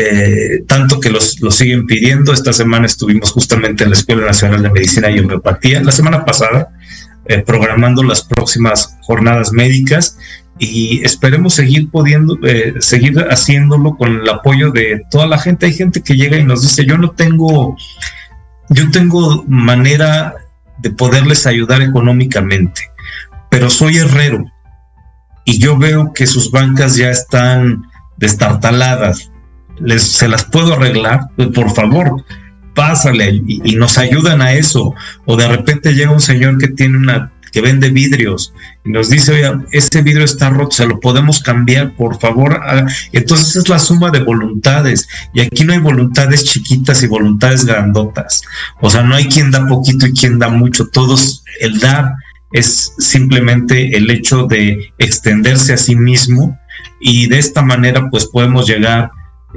Eh, 0.00 0.62
tanto 0.68 1.00
que 1.00 1.10
los, 1.10 1.36
siguen 1.50 1.84
pidiendo. 1.84 2.32
Esta 2.32 2.52
semana 2.52 2.86
estuvimos 2.86 3.32
justamente 3.32 3.82
en 3.82 3.90
la 3.90 3.96
Escuela 3.96 4.26
Nacional 4.26 4.62
de 4.62 4.70
Medicina 4.70 5.10
y 5.10 5.18
Homeopatía, 5.18 5.82
la 5.82 5.90
semana 5.90 6.24
pasada, 6.24 6.68
eh, 7.26 7.42
programando 7.44 8.04
las 8.04 8.22
próximas 8.22 8.96
jornadas 9.00 9.50
médicas 9.50 10.16
y 10.56 11.04
esperemos 11.04 11.54
seguir 11.54 11.90
pudiendo, 11.90 12.38
eh, 12.44 12.74
seguir 12.78 13.18
haciéndolo 13.28 13.96
con 13.96 14.20
el 14.20 14.28
apoyo 14.28 14.70
de 14.70 15.02
toda 15.10 15.26
la 15.26 15.36
gente. 15.36 15.66
Hay 15.66 15.74
gente 15.74 16.00
que 16.00 16.14
llega 16.14 16.38
y 16.38 16.44
nos 16.44 16.62
dice, 16.62 16.86
yo 16.86 16.96
no 16.96 17.10
tengo, 17.10 17.76
yo 18.68 18.88
tengo 18.92 19.44
manera 19.48 20.36
de 20.78 20.90
poderles 20.90 21.44
ayudar 21.44 21.82
económicamente, 21.82 22.82
pero 23.50 23.68
soy 23.68 23.96
herrero 23.96 24.44
y 25.44 25.58
yo 25.58 25.76
veo 25.76 26.12
que 26.12 26.28
sus 26.28 26.52
bancas 26.52 26.94
ya 26.94 27.10
están 27.10 27.82
destartaladas. 28.16 29.32
Les, 29.80 30.02
se 30.02 30.28
las 30.28 30.44
puedo 30.44 30.74
arreglar, 30.74 31.20
pues, 31.36 31.48
por 31.48 31.70
favor, 31.74 32.24
pásale 32.74 33.30
y, 33.46 33.60
y 33.64 33.76
nos 33.76 33.98
ayudan 33.98 34.42
a 34.42 34.52
eso. 34.52 34.94
O 35.26 35.36
de 35.36 35.48
repente 35.48 35.94
llega 35.94 36.10
un 36.10 36.20
señor 36.20 36.58
que 36.58 36.68
tiene 36.68 36.96
una 36.96 37.32
que 37.50 37.60
vende 37.60 37.90
vidrios 37.90 38.52
y 38.84 38.90
nos 38.90 39.10
dice, 39.10 39.32
oye, 39.32 39.64
ese 39.72 40.02
vidrio 40.02 40.24
está 40.24 40.50
roto, 40.50 40.72
se 40.72 40.86
lo 40.86 41.00
podemos 41.00 41.40
cambiar, 41.40 41.94
por 41.96 42.18
favor. 42.18 42.60
Entonces 43.12 43.56
es 43.56 43.68
la 43.68 43.78
suma 43.78 44.10
de 44.10 44.20
voluntades 44.20 45.08
y 45.34 45.40
aquí 45.40 45.64
no 45.64 45.72
hay 45.72 45.78
voluntades 45.78 46.44
chiquitas 46.44 47.02
y 47.02 47.06
voluntades 47.06 47.64
grandotas. 47.64 48.42
O 48.80 48.90
sea, 48.90 49.02
no 49.02 49.14
hay 49.14 49.26
quien 49.26 49.50
da 49.50 49.66
poquito 49.66 50.06
y 50.06 50.12
quien 50.12 50.38
da 50.38 50.48
mucho. 50.48 50.88
Todos, 50.88 51.44
el 51.60 51.78
dar 51.80 52.12
es 52.52 52.94
simplemente 52.98 53.96
el 53.96 54.10
hecho 54.10 54.46
de 54.46 54.92
extenderse 54.98 55.74
a 55.74 55.76
sí 55.76 55.94
mismo 55.96 56.58
y 57.00 57.28
de 57.28 57.38
esta 57.38 57.62
manera 57.62 58.08
pues 58.10 58.26
podemos 58.26 58.66
llegar 58.66 59.10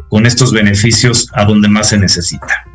con 0.09 0.25
estos 0.25 0.51
beneficios 0.51 1.27
a 1.33 1.45
donde 1.45 1.67
más 1.67 1.89
se 1.89 1.97
necesita. 1.97 2.65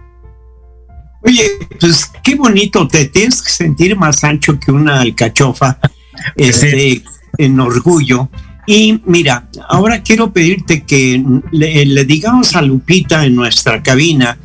Oye, 1.22 1.50
pues 1.80 2.10
qué 2.22 2.36
bonito, 2.36 2.86
te 2.86 3.06
tienes 3.06 3.42
que 3.42 3.50
sentir 3.50 3.96
más 3.96 4.22
ancho 4.22 4.60
que 4.60 4.70
una 4.70 5.00
alcachofa, 5.00 5.78
este, 6.36 7.02
en 7.38 7.58
orgullo. 7.58 8.30
Y 8.66 9.00
mira, 9.06 9.48
ahora 9.68 10.02
quiero 10.02 10.32
pedirte 10.32 10.84
que 10.84 11.22
le, 11.52 12.04
digamos 12.04 12.54
a 12.56 12.62
Lupita 12.62 13.24
en 13.24 13.36
nuestra 13.36 13.82
cabina 13.82 14.38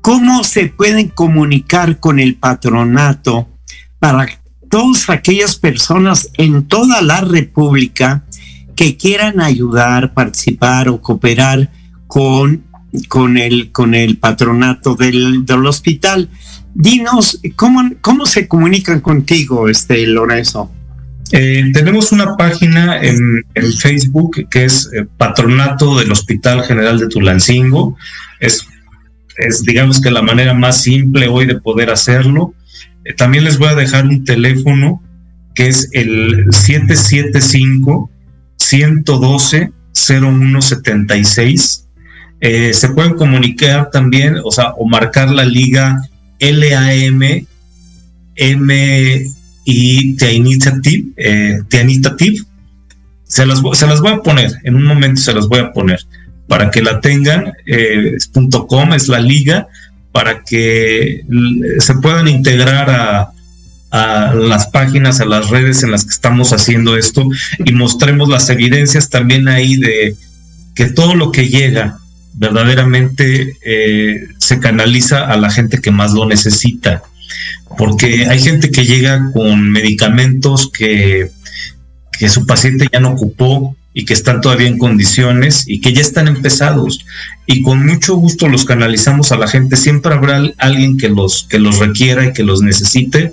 cómo 0.00 0.44
se 0.44 0.66
pueden 0.68 1.08
comunicar 1.08 1.98
con 1.98 2.18
el 2.18 2.36
patronato 2.36 3.48
para 3.98 4.26
todas 4.70 5.08
aquellas 5.08 5.56
personas 5.56 6.30
en 6.34 6.66
toda 6.66 7.00
la 7.00 7.20
República 7.20 8.24
que 8.74 8.96
quieran 8.96 9.40
ayudar, 9.40 10.14
participar 10.14 10.88
o 10.88 11.00
cooperar 11.00 11.70
con 12.06 12.64
con 13.08 13.38
el, 13.38 13.72
con 13.72 13.94
el 13.94 14.18
patronato 14.18 14.94
del, 14.94 15.44
hospital. 15.66 16.28
Dinos, 16.74 17.40
¿cómo, 17.56 17.90
¿cómo 18.00 18.26
se 18.26 18.48
comunican 18.48 19.00
contigo, 19.00 19.68
este 19.68 20.06
Lorenzo? 20.06 20.70
Eh, 21.32 21.70
tenemos 21.72 22.12
una 22.12 22.36
página 22.36 23.00
en, 23.00 23.42
Facebook 23.78 24.46
que 24.50 24.64
es 24.64 24.90
eh, 24.92 25.06
Patronato 25.16 25.98
del 25.98 26.12
Hospital 26.12 26.62
General 26.64 26.98
de 26.98 27.08
Tulancingo. 27.08 27.96
Es, 28.40 28.66
es, 29.38 29.62
digamos 29.62 30.00
que 30.00 30.10
la 30.10 30.22
manera 30.22 30.54
más 30.54 30.82
simple 30.82 31.28
hoy 31.28 31.46
de 31.46 31.60
poder 31.60 31.90
hacerlo. 31.90 32.54
Eh, 33.04 33.14
también 33.14 33.44
les 33.44 33.58
voy 33.58 33.68
a 33.68 33.74
dejar 33.74 34.06
un 34.06 34.24
teléfono 34.24 35.02
que 35.54 35.68
es 35.68 35.88
el 35.92 36.46
775 36.50 38.10
112 38.58 39.72
0176 39.92 41.84
eh, 42.46 42.74
se 42.74 42.90
pueden 42.90 43.14
comunicar 43.14 43.90
también, 43.90 44.36
o 44.44 44.50
sea, 44.50 44.74
o 44.76 44.86
marcar 44.86 45.30
la 45.30 45.46
liga 45.46 46.02
LAM 46.38 47.22
M 48.36 49.26
y 49.64 50.16
The 50.16 50.32
Initiative, 50.34 51.04
eh, 51.16 51.60
Se 53.24 53.46
las, 53.46 53.62
se 53.72 53.86
las 53.86 54.00
voy 54.02 54.12
a 54.12 54.18
poner, 54.18 54.52
en 54.64 54.74
un 54.74 54.84
momento 54.84 55.22
se 55.22 55.32
las 55.32 55.48
voy 55.48 55.60
a 55.60 55.72
poner 55.72 56.00
para 56.46 56.70
que 56.70 56.82
la 56.82 57.00
tengan. 57.00 57.50
Eh, 57.66 58.16
.com 58.68 58.92
es 58.92 59.08
la 59.08 59.20
liga 59.20 59.66
para 60.12 60.42
que 60.42 61.24
se 61.78 61.94
puedan 61.94 62.28
integrar 62.28 62.90
a, 62.90 63.32
a 63.94 64.34
las 64.34 64.66
páginas, 64.66 65.20
a 65.20 65.24
las 65.24 65.50
redes 65.50 65.84
en 65.84 65.92
las 65.92 66.04
que 66.04 66.10
estamos 66.10 66.52
haciendo 66.52 66.96
esto 66.96 67.28
y 67.64 67.70
mostremos 67.70 68.28
las 68.28 68.50
evidencias 68.50 69.08
también 69.08 69.46
ahí 69.46 69.76
de 69.76 70.16
que 70.74 70.86
todo 70.86 71.14
lo 71.14 71.30
que 71.30 71.48
llega 71.48 71.98
verdaderamente 72.32 73.56
eh, 73.64 74.26
se 74.38 74.58
canaliza 74.58 75.24
a 75.28 75.36
la 75.36 75.48
gente 75.48 75.80
que 75.80 75.92
más 75.92 76.12
lo 76.12 76.26
necesita. 76.26 77.04
Porque 77.78 78.26
hay 78.26 78.40
gente 78.40 78.72
que 78.72 78.84
llega 78.84 79.30
con 79.32 79.70
medicamentos 79.70 80.72
que, 80.76 81.30
que 82.18 82.28
su 82.28 82.46
paciente 82.46 82.88
ya 82.92 82.98
no 82.98 83.10
ocupó 83.10 83.76
y 83.92 84.06
que 84.06 84.14
están 84.14 84.40
todavía 84.40 84.66
en 84.66 84.78
condiciones 84.78 85.68
y 85.68 85.80
que 85.80 85.92
ya 85.92 86.00
están 86.00 86.26
empezados. 86.26 87.06
Y 87.46 87.62
con 87.62 87.86
mucho 87.86 88.16
gusto 88.16 88.48
los 88.48 88.64
canalizamos 88.64 89.30
a 89.30 89.36
la 89.36 89.46
gente. 89.46 89.76
Siempre 89.76 90.14
habrá 90.14 90.42
alguien 90.58 90.96
que 90.96 91.08
los, 91.08 91.44
que 91.44 91.60
los 91.60 91.78
requiera 91.78 92.26
y 92.26 92.32
que 92.32 92.42
los 92.42 92.60
necesite 92.60 93.32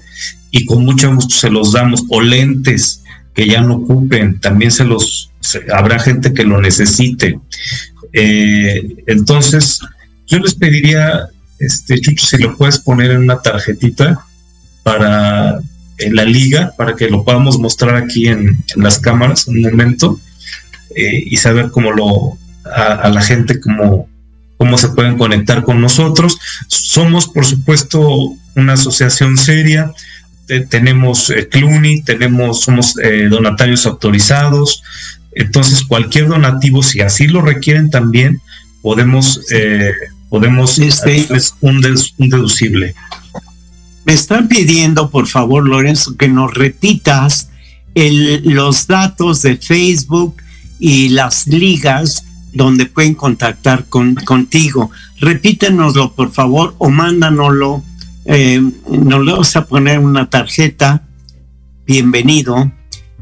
y 0.51 0.65
con 0.65 0.85
mucho 0.85 1.13
gusto 1.13 1.33
se 1.33 1.49
los 1.49 1.71
damos. 1.71 2.03
O 2.09 2.21
lentes 2.21 3.03
que 3.33 3.47
ya 3.47 3.61
no 3.61 3.75
ocupen, 3.75 4.39
también 4.39 4.71
se 4.71 4.83
los, 4.83 5.31
habrá 5.73 5.99
gente 5.99 6.33
que 6.33 6.43
lo 6.43 6.61
necesite. 6.61 7.39
Eh, 8.13 9.03
entonces, 9.07 9.79
yo 10.27 10.39
les 10.39 10.53
pediría, 10.53 11.27
este, 11.59 11.99
Chucho, 11.99 12.25
si 12.25 12.37
lo 12.37 12.57
puedes 12.57 12.79
poner 12.79 13.11
en 13.11 13.21
una 13.21 13.41
tarjetita 13.41 14.25
para 14.83 15.61
en 16.01 16.15
la 16.15 16.25
liga, 16.25 16.73
para 16.77 16.95
que 16.95 17.09
lo 17.09 17.23
podamos 17.23 17.59
mostrar 17.59 17.95
aquí 17.95 18.27
en, 18.27 18.57
las 18.75 18.99
cámaras 18.99 19.47
un 19.47 19.61
momento 19.61 20.19
eh, 20.95 21.23
y 21.25 21.37
saber 21.37 21.69
cómo 21.69 21.91
lo, 21.91 22.37
a, 22.65 23.09
la 23.09 23.21
gente 23.21 23.59
cómo, 23.59 24.09
cómo 24.57 24.77
se 24.77 24.89
pueden 24.89 25.17
conectar 25.17 25.63
con 25.63 25.79
nosotros. 25.79 26.37
Somos, 26.67 27.27
por 27.27 27.45
supuesto, 27.45 28.35
una 28.55 28.73
asociación 28.73 29.37
seria. 29.37 29.93
Tenemos 30.69 31.29
eh, 31.29 31.47
CLUNY, 31.49 32.03
tenemos, 32.03 32.61
somos 32.61 32.95
donatarios 33.29 33.85
autorizados, 33.85 34.83
entonces, 35.33 35.83
cualquier 35.83 36.27
donativo, 36.27 36.83
si 36.83 37.01
así 37.01 37.27
lo 37.27 37.41
requieren 37.41 37.89
también, 37.89 38.41
podemos, 38.81 39.41
eh, 39.51 39.93
podemos 40.29 40.77
este, 40.79 41.27
un, 41.61 41.83
un 42.17 42.29
deducible. 42.29 42.95
Me 44.05 44.13
están 44.13 44.47
pidiendo, 44.47 45.09
por 45.09 45.27
favor, 45.27 45.67
Lorenzo, 45.67 46.17
que 46.17 46.27
nos 46.27 46.53
repitas 46.53 47.49
los 47.93 48.87
datos 48.87 49.41
de 49.41 49.57
Facebook 49.57 50.35
y 50.79 51.09
las 51.09 51.47
ligas 51.47 52.25
donde 52.53 52.85
pueden 52.85 53.13
contactar 53.15 53.85
con, 53.85 54.15
contigo. 54.15 54.91
Repítenoslo, 55.19 56.13
por 56.13 56.31
favor, 56.31 56.75
o 56.77 56.89
mándanoslo. 56.89 57.83
Eh, 58.25 58.61
nos 58.89 59.25
lo 59.25 59.31
vamos 59.31 59.55
a 59.55 59.65
poner 59.65 59.99
una 59.99 60.29
tarjeta. 60.29 61.07
Bienvenido. 61.85 62.71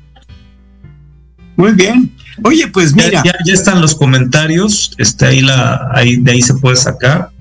Muy 1.58 1.72
bien. 1.74 2.12
Oye, 2.44 2.68
pues 2.68 2.96
mira. 2.96 3.24
Ya, 3.24 3.34
ya, 3.46 3.54
están 3.54 3.82
los 3.82 3.96
comentarios, 3.96 4.96
está 4.98 5.28
ahí 5.28 5.42
la, 5.42 5.90
ahí, 5.94 6.18
de 6.18 6.32
ahí 6.32 6.42
se 6.42 6.56
puede 6.56 6.76
sacar 6.76 7.32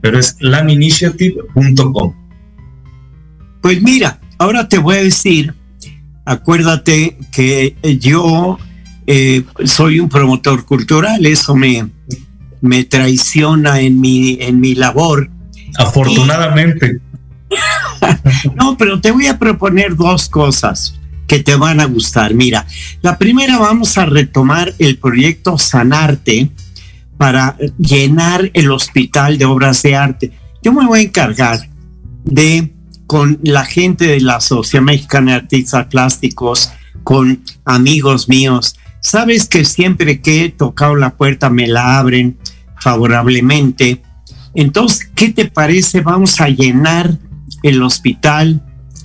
pero 0.00 0.18
es 0.18 0.36
laminitiative.com. 0.40 2.14
Pues 3.60 3.82
mira, 3.82 4.18
ahora 4.38 4.68
te 4.68 4.78
voy 4.78 4.96
a 4.96 5.02
decir, 5.02 5.54
acuérdate 6.24 7.18
que 7.32 7.76
yo 8.00 8.58
eh, 9.12 9.44
soy 9.64 9.98
un 9.98 10.08
promotor 10.08 10.64
cultural, 10.64 11.26
eso 11.26 11.56
me, 11.56 11.88
me 12.60 12.84
traiciona 12.84 13.80
en 13.80 14.00
mi, 14.00 14.38
en 14.40 14.60
mi 14.60 14.76
labor. 14.76 15.28
Afortunadamente. 15.78 17.00
no, 18.54 18.76
pero 18.76 19.00
te 19.00 19.10
voy 19.10 19.26
a 19.26 19.36
proponer 19.38 19.96
dos 19.96 20.28
cosas 20.28 20.94
que 21.26 21.40
te 21.40 21.56
van 21.56 21.80
a 21.80 21.86
gustar. 21.86 22.34
Mira, 22.34 22.66
la 23.02 23.18
primera 23.18 23.58
vamos 23.58 23.98
a 23.98 24.06
retomar 24.06 24.74
el 24.78 24.98
proyecto 24.98 25.58
Sanarte, 25.58 26.50
para 27.20 27.54
llenar 27.76 28.50
el 28.54 28.70
hospital 28.70 29.36
de 29.36 29.44
obras 29.44 29.82
de 29.82 29.94
arte. 29.94 30.32
Yo 30.62 30.72
me 30.72 30.86
voy 30.86 31.00
a 31.00 31.02
encargar 31.02 31.68
de, 32.24 32.72
con 33.06 33.38
la 33.42 33.66
gente 33.66 34.06
de 34.06 34.20
la 34.20 34.40
Sociedad 34.40 34.82
Mexicana 34.82 35.32
de 35.32 35.38
Artistas 35.38 35.86
Plásticos, 35.88 36.70
con 37.04 37.42
amigos 37.66 38.30
míos, 38.30 38.76
sabes 39.00 39.48
que 39.48 39.64
siempre 39.64 40.20
que 40.20 40.44
he 40.44 40.48
tocado 40.50 40.96
la 40.96 41.16
puerta 41.16 41.50
me 41.50 41.66
la 41.66 41.98
abren 41.98 42.38
favorablemente. 42.78 44.02
Entonces, 44.54 45.10
¿qué 45.14 45.30
te 45.30 45.46
parece? 45.46 46.00
Vamos 46.00 46.40
a 46.40 46.48
llenar 46.48 47.18
el 47.62 47.82
hospital 47.82 48.62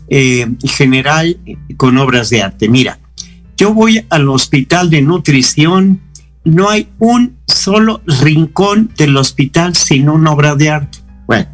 eh, 0.07 0.47
general 0.63 1.37
con 1.77 1.97
obras 1.97 2.29
de 2.29 2.41
arte. 2.41 2.69
Mira, 2.69 2.99
yo 3.57 3.73
voy 3.73 4.05
al 4.09 4.29
hospital 4.29 4.89
de 4.89 5.01
nutrición 5.01 6.01
no 6.45 6.69
hay 6.69 6.87
un 6.99 7.37
solo 7.47 8.01
rincón 8.05 8.91
del 8.95 9.17
hospital 9.17 9.75
sin 9.75 10.07
una 10.07 10.31
obra 10.31 10.55
de 10.55 10.69
arte. 10.69 10.99
Bueno, 11.25 11.47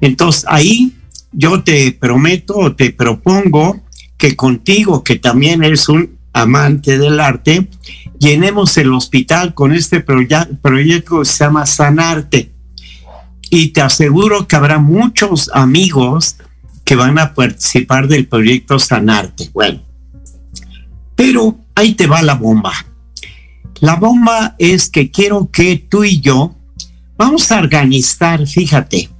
entonces 0.00 0.44
ahí 0.48 0.94
yo 1.32 1.62
te 1.62 1.92
prometo 1.92 2.56
o 2.56 2.74
te 2.74 2.92
propongo 2.92 3.82
que 4.16 4.36
contigo, 4.36 5.02
que 5.02 5.16
también 5.16 5.64
eres 5.64 5.88
un 5.88 6.18
amante 6.32 6.98
del 6.98 7.20
arte, 7.20 7.68
llenemos 8.18 8.76
el 8.78 8.92
hospital 8.92 9.54
con 9.54 9.72
este 9.72 10.00
proyecto 10.00 11.20
que 11.20 11.24
se 11.24 11.44
llama 11.44 11.66
Sanarte. 11.66 12.52
Y 13.50 13.68
te 13.68 13.82
aseguro 13.82 14.46
que 14.46 14.56
habrá 14.56 14.78
muchos 14.78 15.50
amigos 15.52 16.36
que 16.84 16.96
van 16.96 17.18
a 17.18 17.34
participar 17.34 18.08
del 18.08 18.26
proyecto 18.26 18.78
Sanarte. 18.78 19.50
Bueno, 19.52 19.82
pero 21.14 21.58
ahí 21.74 21.94
te 21.94 22.06
va 22.06 22.22
la 22.22 22.34
bomba. 22.34 22.72
La 23.80 23.96
bomba 23.96 24.54
es 24.58 24.88
que 24.88 25.10
quiero 25.10 25.50
que 25.50 25.76
tú 25.76 26.04
y 26.04 26.20
yo 26.20 26.54
vamos 27.16 27.50
a 27.52 27.58
organizar, 27.58 28.46
fíjate, 28.46 29.10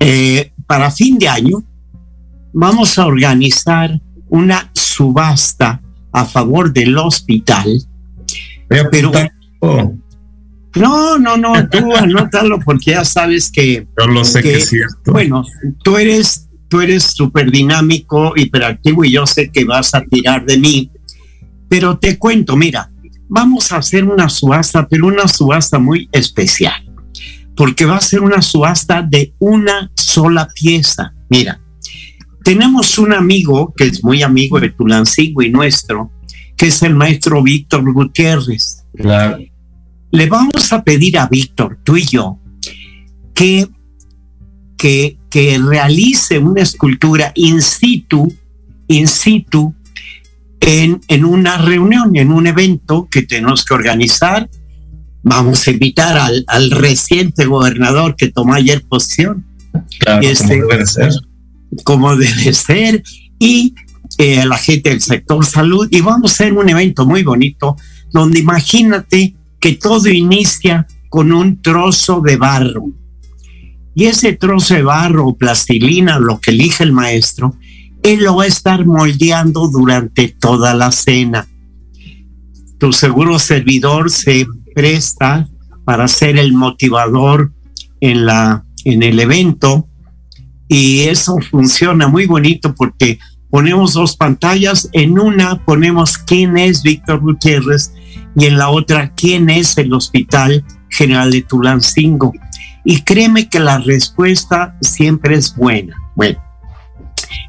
eh, 0.00 0.52
para 0.66 0.90
fin 0.90 1.18
de 1.18 1.28
año, 1.28 1.62
vamos 2.52 2.98
a 2.98 3.06
organizar 3.06 4.00
una 4.28 4.70
subasta 4.74 5.80
a 6.14 6.24
favor 6.24 6.72
del 6.72 6.96
hospital. 6.96 7.68
Pero, 8.68 9.10
no, 10.76 11.18
no, 11.18 11.36
no, 11.36 11.68
tú 11.68 11.94
anótalo 11.96 12.58
porque 12.60 12.92
ya 12.92 13.04
sabes 13.04 13.50
que. 13.50 13.86
Yo 13.98 14.06
lo 14.06 14.24
sé 14.24 14.42
que, 14.42 14.54
es 14.54 14.68
cierto. 14.68 15.12
Bueno, 15.12 15.44
tú 15.82 15.96
eres, 15.98 16.48
tú 16.68 16.80
eres 16.80 17.02
súper 17.02 17.50
dinámico, 17.50 18.32
hiperactivo 18.36 19.04
y 19.04 19.12
yo 19.12 19.26
sé 19.26 19.50
que 19.50 19.64
vas 19.64 19.94
a 19.94 20.02
tirar 20.02 20.46
de 20.46 20.56
mí. 20.56 20.90
Pero 21.68 21.98
te 21.98 22.16
cuento, 22.16 22.56
mira, 22.56 22.90
vamos 23.28 23.72
a 23.72 23.78
hacer 23.78 24.04
una 24.04 24.28
subasta, 24.28 24.86
pero 24.88 25.08
una 25.08 25.26
subasta 25.26 25.80
muy 25.80 26.08
especial, 26.12 26.80
porque 27.56 27.84
va 27.84 27.96
a 27.96 28.00
ser 28.00 28.20
una 28.20 28.40
subasta 28.40 29.02
de 29.02 29.34
una 29.40 29.90
sola 29.94 30.48
pieza. 30.54 31.12
Mira, 31.28 31.60
tenemos 32.44 32.98
un 32.98 33.12
amigo 33.12 33.72
que 33.74 33.84
es 33.84 34.04
muy 34.04 34.22
amigo 34.22 34.60
de 34.60 34.68
Tulancingo 34.68 35.42
y 35.42 35.50
nuestro, 35.50 36.10
que 36.56 36.66
es 36.66 36.82
el 36.82 36.94
maestro 36.94 37.42
Víctor 37.42 37.90
Gutiérrez. 37.90 38.84
Claro. 38.94 39.38
Le 40.10 40.26
vamos 40.28 40.72
a 40.72 40.84
pedir 40.84 41.18
a 41.18 41.26
Víctor, 41.26 41.78
tú 41.82 41.96
y 41.96 42.04
yo, 42.04 42.38
que, 43.34 43.66
que, 44.76 45.18
que 45.30 45.58
realice 45.58 46.38
una 46.38 46.62
escultura 46.62 47.32
in 47.34 47.62
situ, 47.62 48.32
in 48.88 49.08
situ, 49.08 49.74
en, 50.60 51.24
una 51.24 51.58
reunión, 51.58 52.14
en 52.16 52.30
un 52.30 52.46
evento 52.46 53.08
que 53.10 53.22
tenemos 53.22 53.64
que 53.64 53.74
organizar. 53.74 54.48
Vamos 55.22 55.66
a 55.66 55.70
invitar 55.70 56.30
al, 56.46 56.70
reciente 56.70 57.46
gobernador 57.46 58.16
que 58.16 58.28
tomó 58.28 58.54
ayer 58.54 58.82
posición. 58.82 59.46
Claro, 59.98 60.20
como 60.20 60.30
este, 60.30 60.62
debe 60.62 60.86
ser. 60.86 61.12
Como 61.82 62.16
debe 62.16 62.52
ser. 62.52 63.02
Y 63.38 63.74
eh, 64.18 64.44
la 64.46 64.58
gente 64.58 64.90
del 64.90 65.00
sector 65.00 65.44
salud. 65.44 65.88
Y 65.90 66.00
vamos 66.00 66.30
a 66.30 66.34
hacer 66.34 66.52
un 66.52 66.68
evento 66.68 67.06
muy 67.06 67.22
bonito 67.22 67.76
donde 68.12 68.38
imagínate 68.38 69.34
que 69.58 69.72
todo 69.72 70.08
inicia 70.08 70.86
con 71.08 71.32
un 71.32 71.60
trozo 71.60 72.20
de 72.20 72.36
barro. 72.36 72.84
Y 73.94 74.04
ese 74.04 74.32
trozo 74.34 74.74
de 74.74 74.82
barro 74.82 75.34
plastilina, 75.34 76.18
lo 76.18 76.40
que 76.40 76.50
elige 76.50 76.84
el 76.84 76.92
maestro, 76.92 77.56
él 78.02 78.22
lo 78.22 78.36
va 78.36 78.44
a 78.44 78.48
estar 78.48 78.84
moldeando 78.84 79.68
durante 79.68 80.28
toda 80.28 80.74
la 80.74 80.92
cena. 80.92 81.48
Tu 82.78 82.92
seguro 82.92 83.38
servidor 83.38 84.10
se 84.10 84.46
presta 84.74 85.48
para 85.84 86.06
ser 86.08 86.36
el 86.36 86.52
motivador 86.52 87.52
en, 88.00 88.26
la, 88.26 88.64
en 88.84 89.02
el 89.02 89.18
evento 89.20 89.88
y 90.74 91.02
eso 91.02 91.36
funciona 91.52 92.08
muy 92.08 92.26
bonito 92.26 92.74
porque 92.74 93.20
ponemos 93.48 93.92
dos 93.92 94.16
pantallas, 94.16 94.88
en 94.90 95.20
una 95.20 95.64
ponemos 95.64 96.18
quién 96.18 96.58
es 96.58 96.82
Víctor 96.82 97.20
Gutiérrez 97.20 97.92
y 98.34 98.46
en 98.46 98.58
la 98.58 98.70
otra 98.70 99.12
quién 99.14 99.50
es 99.50 99.78
el 99.78 99.92
Hospital 99.92 100.64
General 100.88 101.30
de 101.30 101.42
Tulancingo. 101.42 102.32
Y 102.84 103.02
créeme 103.02 103.48
que 103.48 103.60
la 103.60 103.78
respuesta 103.78 104.76
siempre 104.80 105.36
es 105.36 105.54
buena. 105.54 105.94
Bueno, 106.16 106.42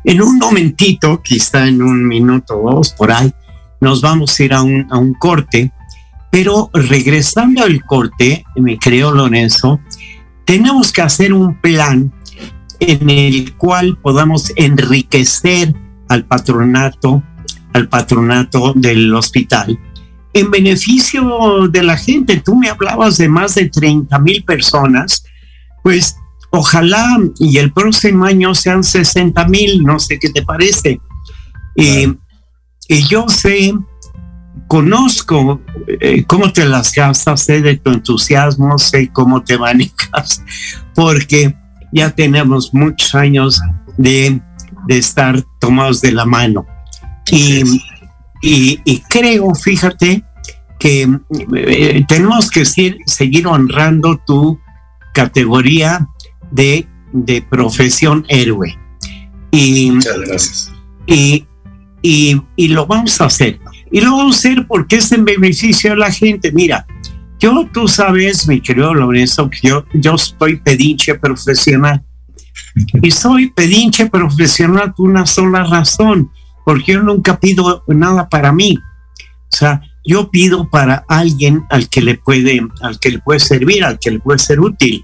en 0.03 0.21
un 0.21 0.37
momentito, 0.37 1.19
quizá 1.23 1.67
en 1.67 1.81
un 1.81 2.07
minuto 2.07 2.61
o 2.61 2.75
dos 2.75 2.91
por 2.91 3.11
ahí, 3.11 3.33
nos 3.81 4.01
vamos 4.01 4.39
a 4.39 4.43
ir 4.43 4.53
a 4.53 4.61
un, 4.61 4.85
a 4.91 4.99
un 4.99 5.15
corte, 5.15 5.71
pero 6.29 6.69
regresando 6.75 7.63
al 7.63 7.83
corte, 7.85 8.45
me 8.55 8.77
creo 8.77 9.09
Lorenzo, 9.09 9.79
tenemos 10.45 10.91
que 10.91 11.01
hacer 11.01 11.33
un 11.33 11.59
plan 11.59 12.13
en 12.87 13.09
el 13.09 13.55
cual 13.55 13.97
podamos 13.97 14.51
enriquecer 14.55 15.73
al 16.09 16.25
patronato, 16.25 17.23
al 17.73 17.89
patronato 17.89 18.73
del 18.75 19.13
hospital, 19.13 19.79
en 20.33 20.51
beneficio 20.51 21.67
de 21.69 21.83
la 21.83 21.97
gente. 21.97 22.41
Tú 22.43 22.55
me 22.55 22.69
hablabas 22.69 23.17
de 23.17 23.29
más 23.29 23.55
de 23.55 23.69
30 23.69 24.19
mil 24.19 24.43
personas, 24.43 25.23
pues 25.83 26.17
Ojalá 26.57 27.19
y 27.37 27.57
el 27.57 27.73
próximo 27.73 28.23
año 28.23 28.55
sean 28.55 28.81
60 28.81 29.45
mil, 29.49 29.83
no 29.83 29.99
sé 29.99 30.17
qué 30.17 30.29
te 30.29 30.41
parece. 30.41 31.01
y 31.75 33.03
yo 33.09 33.27
sé, 33.27 33.73
conozco 34.67 35.61
eh, 35.99 36.23
cómo 36.23 36.53
te 36.53 36.65
las 36.65 36.93
gastas, 36.93 37.41
sé 37.41 37.61
de 37.61 37.75
tu 37.75 37.91
entusiasmo, 37.91 38.77
sé 38.77 39.09
cómo 39.11 39.43
te 39.43 39.57
manejas, 39.57 40.41
porque 40.95 41.53
ya 41.95 42.11
tenemos 42.11 42.73
muchos 42.73 43.15
años 43.15 43.61
de, 43.97 44.41
estar 44.89 45.41
tomados 45.59 46.01
de 46.01 46.11
la 46.11 46.25
mano. 46.25 46.67
Y, 47.31 47.63
y, 48.41 48.99
creo, 49.09 49.55
fíjate, 49.55 50.23
que 50.77 51.07
eh, 51.55 52.05
tenemos 52.07 52.51
que 52.51 52.65
seguir 52.65 53.47
honrando 53.47 54.21
tu 54.27 54.59
categoría 55.13 56.07
de, 56.51 56.85
de 57.13 57.41
profesión 57.41 58.25
héroe. 58.27 58.77
Y, 59.51 59.89
Muchas 59.91 60.19
gracias. 60.19 60.71
Y, 61.07 61.45
y, 62.01 62.41
y, 62.57 62.67
lo 62.67 62.85
vamos 62.85 63.21
a 63.21 63.25
hacer. 63.25 63.59
Y 63.89 64.01
lo 64.01 64.17
vamos 64.17 64.35
a 64.35 64.39
hacer 64.39 64.67
porque 64.67 64.97
es 64.97 65.11
en 65.13 65.23
beneficio 65.23 65.91
de 65.91 65.97
la 65.97 66.11
gente. 66.11 66.51
Mira, 66.51 66.85
yo, 67.39 67.67
tú 67.71 67.87
sabes, 67.87 68.47
mi 68.47 68.61
querido 68.61 68.93
Lorenzo, 68.93 69.49
que 69.49 69.67
yo, 69.67 69.85
yo 69.93 70.17
soy 70.17 70.57
pedinche 70.57 71.15
profesional. 71.15 72.03
Y 73.01 73.11
soy 73.11 73.51
pedinche 73.51 74.09
profesional 74.09 74.93
por 74.93 75.09
una 75.09 75.25
sola 75.25 75.63
razón, 75.63 76.31
porque 76.65 76.93
yo 76.93 77.03
nunca 77.03 77.39
pido 77.39 77.83
nada 77.87 78.27
para 78.29 78.51
mí. 78.51 78.77
O 78.77 79.55
sea, 79.55 79.81
yo 80.05 80.29
pido 80.29 80.69
para 80.69 81.05
alguien 81.07 81.65
al 81.69 81.89
que 81.89 82.01
le 82.01 82.15
puede, 82.15 82.61
al 82.81 82.99
que 82.99 83.09
le 83.09 83.19
puede 83.19 83.39
servir, 83.39 83.83
al 83.83 83.99
que 83.99 84.11
le 84.11 84.19
puede 84.19 84.39
ser 84.39 84.59
útil. 84.59 85.03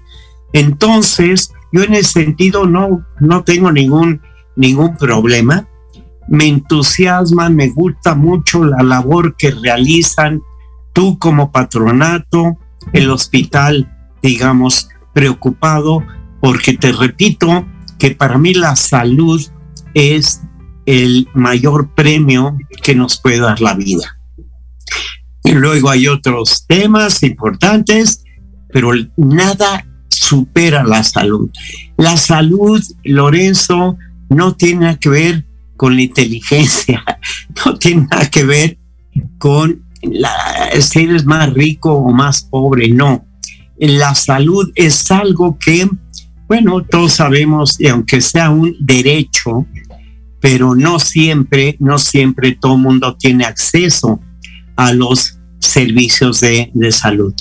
Entonces, 0.52 1.52
yo 1.72 1.82
en 1.82 1.94
ese 1.94 2.24
sentido 2.24 2.66
no, 2.66 3.04
no 3.20 3.42
tengo 3.42 3.72
ningún, 3.72 4.20
ningún 4.56 4.96
problema. 4.96 5.66
Me 6.28 6.46
entusiasma, 6.46 7.48
me 7.48 7.68
gusta 7.70 8.14
mucho 8.14 8.64
la 8.64 8.82
labor 8.82 9.34
que 9.36 9.50
realizan 9.50 10.42
tú 10.92 11.18
como 11.18 11.52
patronato, 11.52 12.58
el 12.92 13.10
hospital, 13.10 13.90
digamos, 14.22 14.88
preocupado, 15.12 16.04
porque 16.40 16.74
te 16.74 16.92
repito 16.92 17.66
que 17.98 18.12
para 18.12 18.38
mí 18.38 18.54
la 18.54 18.76
salud 18.76 19.40
es 19.94 20.42
el 20.86 21.28
mayor 21.34 21.94
premio 21.94 22.56
que 22.82 22.94
nos 22.94 23.20
puede 23.20 23.40
dar 23.40 23.60
la 23.60 23.74
vida. 23.74 24.18
Y 25.44 25.52
luego 25.52 25.90
hay 25.90 26.08
otros 26.08 26.66
temas 26.66 27.22
importantes, 27.22 28.24
pero 28.72 28.92
nada 29.16 29.86
supera 30.08 30.84
la 30.84 31.02
salud. 31.04 31.50
La 31.96 32.16
salud, 32.16 32.82
Lorenzo, 33.04 33.96
no 34.28 34.56
tiene 34.56 34.98
que 34.98 35.08
ver 35.08 35.46
con 35.76 35.96
la 35.96 36.02
inteligencia, 36.02 37.04
no 37.66 37.76
tiene 37.76 38.06
nada 38.10 38.30
que 38.30 38.44
ver 38.44 38.78
con 39.38 39.81
si 40.80 41.00
eres 41.00 41.24
más 41.24 41.52
rico 41.52 41.92
o 41.92 42.12
más 42.12 42.42
pobre, 42.42 42.88
no. 42.88 43.24
La 43.78 44.14
salud 44.14 44.70
es 44.74 45.10
algo 45.10 45.58
que, 45.58 45.88
bueno, 46.46 46.82
todos 46.82 47.14
sabemos, 47.14 47.80
y 47.80 47.88
aunque 47.88 48.20
sea 48.20 48.50
un 48.50 48.76
derecho, 48.80 49.66
pero 50.40 50.74
no 50.74 50.98
siempre, 50.98 51.76
no 51.78 51.98
siempre 51.98 52.56
todo 52.60 52.74
el 52.74 52.82
mundo 52.82 53.16
tiene 53.16 53.44
acceso 53.44 54.20
a 54.76 54.92
los 54.92 55.38
servicios 55.60 56.40
de, 56.40 56.70
de 56.74 56.92
salud. 56.92 57.34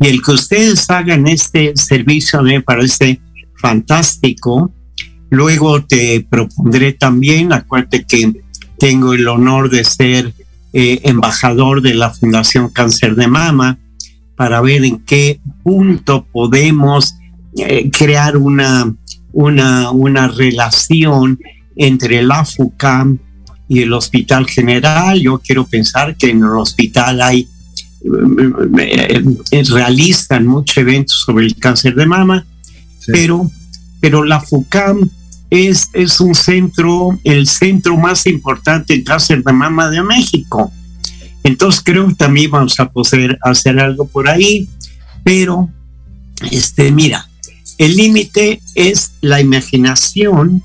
Y 0.00 0.08
el 0.08 0.22
que 0.22 0.32
ustedes 0.32 0.90
hagan 0.90 1.28
este 1.28 1.72
servicio 1.76 2.42
me 2.42 2.60
parece 2.60 3.20
fantástico. 3.56 4.72
Luego 5.30 5.84
te 5.84 6.26
propondré 6.28 6.92
también, 6.92 7.52
acuérdate 7.52 8.04
que 8.04 8.32
tengo 8.78 9.14
el 9.14 9.28
honor 9.28 9.70
de 9.70 9.84
ser 9.84 10.34
eh, 10.72 11.00
embajador 11.04 11.82
de 11.82 11.94
la 11.94 12.10
Fundación 12.10 12.68
Cáncer 12.68 13.14
de 13.14 13.28
Mama, 13.28 13.78
para 14.36 14.60
ver 14.60 14.84
en 14.84 15.00
qué 15.00 15.40
punto 15.62 16.26
podemos 16.32 17.14
eh, 17.56 17.90
crear 17.90 18.36
una, 18.36 18.94
una, 19.32 19.90
una 19.90 20.28
relación 20.28 21.38
entre 21.76 22.22
la 22.22 22.44
FUCAM 22.44 23.18
y 23.68 23.82
el 23.82 23.92
Hospital 23.92 24.46
General. 24.46 25.20
Yo 25.20 25.38
quiero 25.38 25.66
pensar 25.66 26.16
que 26.16 26.30
en 26.30 26.38
el 26.38 26.56
hospital 26.56 27.22
hay 27.22 27.48
eh, 28.78 29.22
realizan 29.70 30.46
muchos 30.46 30.76
eventos 30.78 31.18
sobre 31.18 31.46
el 31.46 31.56
cáncer 31.56 31.94
de 31.94 32.06
mama, 32.06 32.44
pero, 33.06 33.50
pero 34.00 34.24
la 34.24 34.40
FUCAM 34.40 35.08
es, 35.52 35.90
es 35.92 36.18
un 36.18 36.34
centro, 36.34 37.20
el 37.24 37.46
centro 37.46 37.98
más 37.98 38.26
importante 38.26 38.94
en 38.94 39.04
cáncer 39.04 39.44
de 39.44 39.52
mama 39.52 39.90
de 39.90 40.02
México. 40.02 40.72
Entonces 41.44 41.82
creo 41.84 42.08
que 42.08 42.14
también 42.14 42.50
vamos 42.50 42.80
a 42.80 42.90
poder 42.90 43.38
hacer 43.42 43.78
algo 43.78 44.08
por 44.08 44.30
ahí, 44.30 44.66
pero 45.22 45.68
este, 46.50 46.90
mira, 46.90 47.28
el 47.76 47.96
límite 47.96 48.62
es 48.74 49.12
la 49.20 49.42
imaginación, 49.42 50.62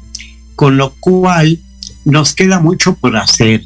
con 0.56 0.78
lo 0.78 0.93
cual 1.02 1.60
nos 2.06 2.34
queda 2.34 2.62
mucho 2.62 2.95
por 2.95 3.17
hacer. 3.17 3.65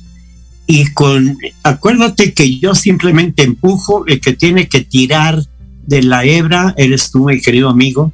Y 0.66 0.92
con, 0.94 1.38
acuérdate 1.62 2.34
que 2.34 2.58
yo 2.58 2.74
simplemente 2.74 3.44
empujo, 3.44 4.08
el 4.08 4.20
que 4.22 4.34
tiene 4.34 4.68
que 4.68 4.82
tirar 4.82 5.40
de 5.86 6.02
la 6.02 6.26
hebra 6.26 6.74
eres 6.78 7.12
tú, 7.12 7.26
mi 7.26 7.40
querido 7.40 7.70
amigo, 7.70 8.12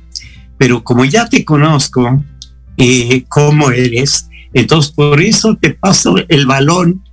pero 0.58 0.84
como 0.84 1.06
ya 1.06 1.30
te 1.30 1.46
conozco, 1.46 2.22
eh, 2.78 3.26
cómo 3.28 3.72
eres. 3.72 4.30
Entonces, 4.54 4.92
por 4.92 5.22
eso 5.22 5.58
te 5.60 5.72
paso 5.72 6.16
el 6.28 6.46
balón 6.46 7.04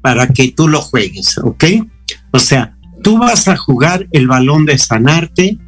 para 0.00 0.28
que 0.28 0.52
tú 0.52 0.68
lo 0.68 0.80
juegues, 0.80 1.38
¿ok? 1.38 1.64
O 2.30 2.38
sea, 2.38 2.76
tú 3.02 3.18
vas 3.18 3.48
a 3.48 3.56
jugar 3.56 4.06
el 4.12 4.26
balón 4.26 4.64
de 4.64 4.78
sanarte 4.78 5.58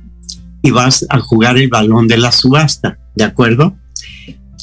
y 0.63 0.71
vas 0.71 1.07
a 1.09 1.19
jugar 1.19 1.59
el 1.59 1.69
balón 1.69 2.07
de 2.07 2.19
la 2.19 2.33
subasta, 2.33 2.99
¿de 3.15 3.25
acuerdo? 3.25 3.77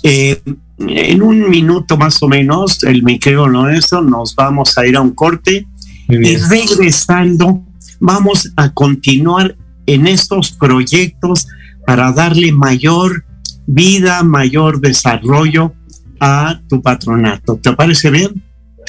Eh, 0.03 0.41
en 0.79 1.21
un 1.21 1.49
minuto 1.49 1.97
más 1.97 2.21
o 2.21 2.27
menos, 2.27 2.83
el 2.83 3.03
Miquel 3.03 3.39
eso, 3.73 4.01
nos 4.01 4.35
vamos 4.35 4.77
a 4.77 4.85
ir 4.85 4.95
a 4.95 5.01
un 5.01 5.11
corte 5.11 5.67
y 6.07 6.37
regresando 6.37 7.63
vamos 7.99 8.51
a 8.55 8.69
continuar 8.69 9.55
en 9.87 10.07
estos 10.07 10.51
proyectos 10.51 11.47
para 11.85 12.11
darle 12.11 12.51
mayor 12.51 13.25
vida, 13.67 14.23
mayor 14.23 14.81
desarrollo 14.81 15.73
a 16.19 16.59
tu 16.67 16.81
patronato. 16.81 17.57
¿Te 17.57 17.73
parece 17.73 18.09
bien? 18.09 18.41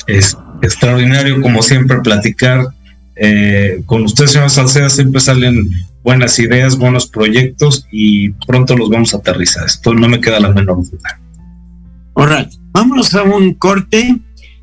Es 0.06 0.36
extraordinario, 0.62 1.42
como 1.42 1.62
siempre, 1.62 2.00
platicar 2.00 2.68
eh, 3.16 3.82
con 3.84 4.04
usted, 4.04 4.26
señor 4.26 4.48
Salceda. 4.48 4.88
Siempre 4.88 5.20
salen 5.20 5.68
buenas 6.02 6.38
ideas, 6.38 6.78
buenos 6.78 7.06
proyectos 7.08 7.86
y 7.90 8.30
pronto 8.30 8.76
los 8.76 8.88
vamos 8.88 9.12
a 9.12 9.18
aterrizar. 9.18 9.66
Esto 9.66 9.92
no 9.92 10.08
me 10.08 10.20
queda 10.20 10.40
la 10.40 10.50
menor 10.50 10.78
duda. 10.88 11.20
Alright, 12.14 12.50
vámonos 12.72 13.14
a 13.14 13.22
un 13.24 13.54
corte. 13.54 14.18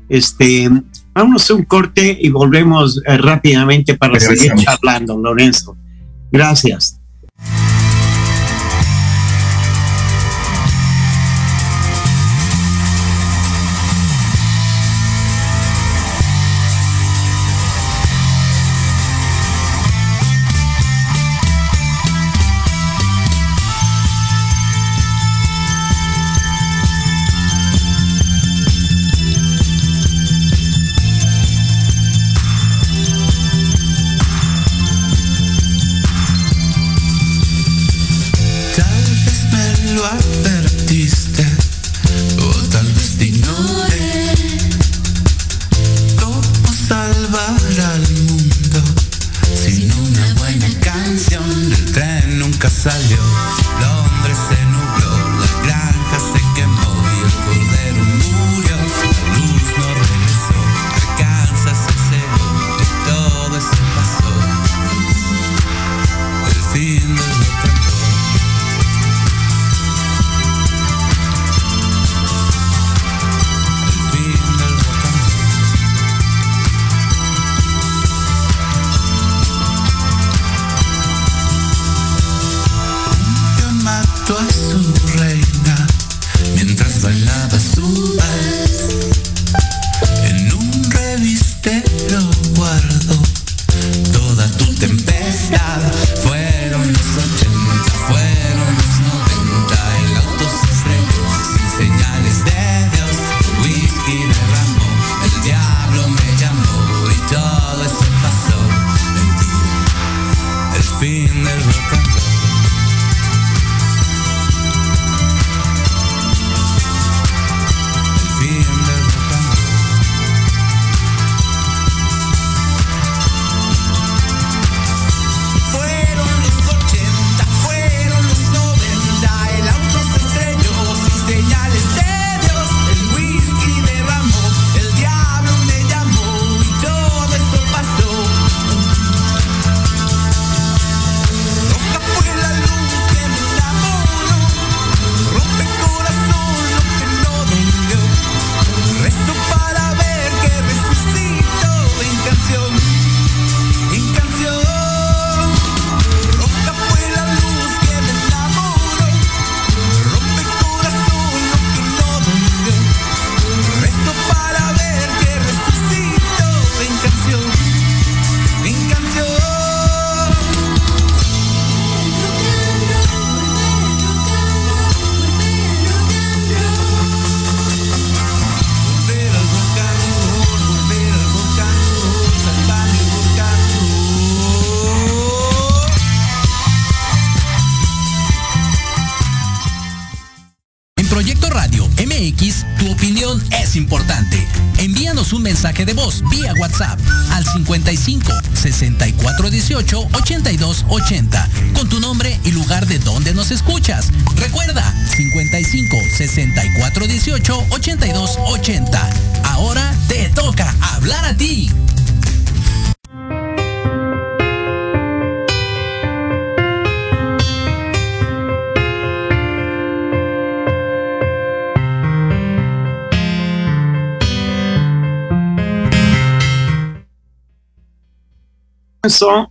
Este, 0.08 0.68
vámonos 1.14 1.50
a 1.50 1.54
un 1.54 1.64
corte 1.64 2.16
y 2.20 2.30
volvemos 2.30 3.00
eh, 3.06 3.16
rápidamente 3.18 3.94
para 3.94 4.18
seguir 4.18 4.54
charlando, 4.56 5.16
Lorenzo. 5.18 5.76
Gracias. 6.32 7.00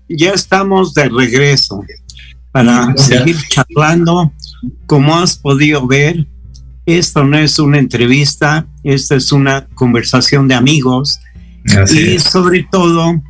Ya 0.07 0.31
estamos 0.31 0.93
de 0.93 1.09
regreso 1.09 1.81
para 2.51 2.95
seguir 2.97 3.35
charlando. 3.49 4.31
Como 4.85 5.15
has 5.15 5.37
podido 5.37 5.85
ver, 5.85 6.27
esto 6.85 7.23
no 7.23 7.37
es 7.37 7.59
una 7.59 7.79
entrevista, 7.79 8.67
esta 8.83 9.15
es 9.15 9.31
una 9.31 9.67
conversación 9.75 10.47
de 10.47 10.55
amigos 10.55 11.19
y 11.91 12.19
sobre 12.19 12.67
todo 12.71 13.21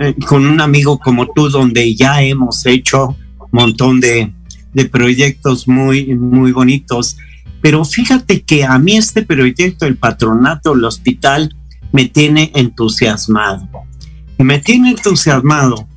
eh, 0.00 0.14
con 0.26 0.46
un 0.46 0.60
amigo 0.60 0.98
como 0.98 1.28
tú, 1.32 1.48
donde 1.48 1.94
ya 1.94 2.20
hemos 2.22 2.66
hecho 2.66 3.16
un 3.38 3.48
montón 3.52 4.00
de, 4.00 4.32
de 4.72 4.84
proyectos 4.86 5.68
muy, 5.68 6.14
muy 6.14 6.52
bonitos. 6.52 7.16
Pero 7.62 7.84
fíjate 7.84 8.42
que 8.42 8.64
a 8.64 8.78
mí 8.78 8.96
este 8.96 9.22
proyecto, 9.22 9.86
el 9.86 9.96
patronato, 9.96 10.74
el 10.74 10.84
hospital, 10.84 11.54
me 11.92 12.06
tiene 12.06 12.50
entusiasmado. 12.54 13.68
Me 14.38 14.58
tiene 14.58 14.90
entusiasmado 14.90 15.88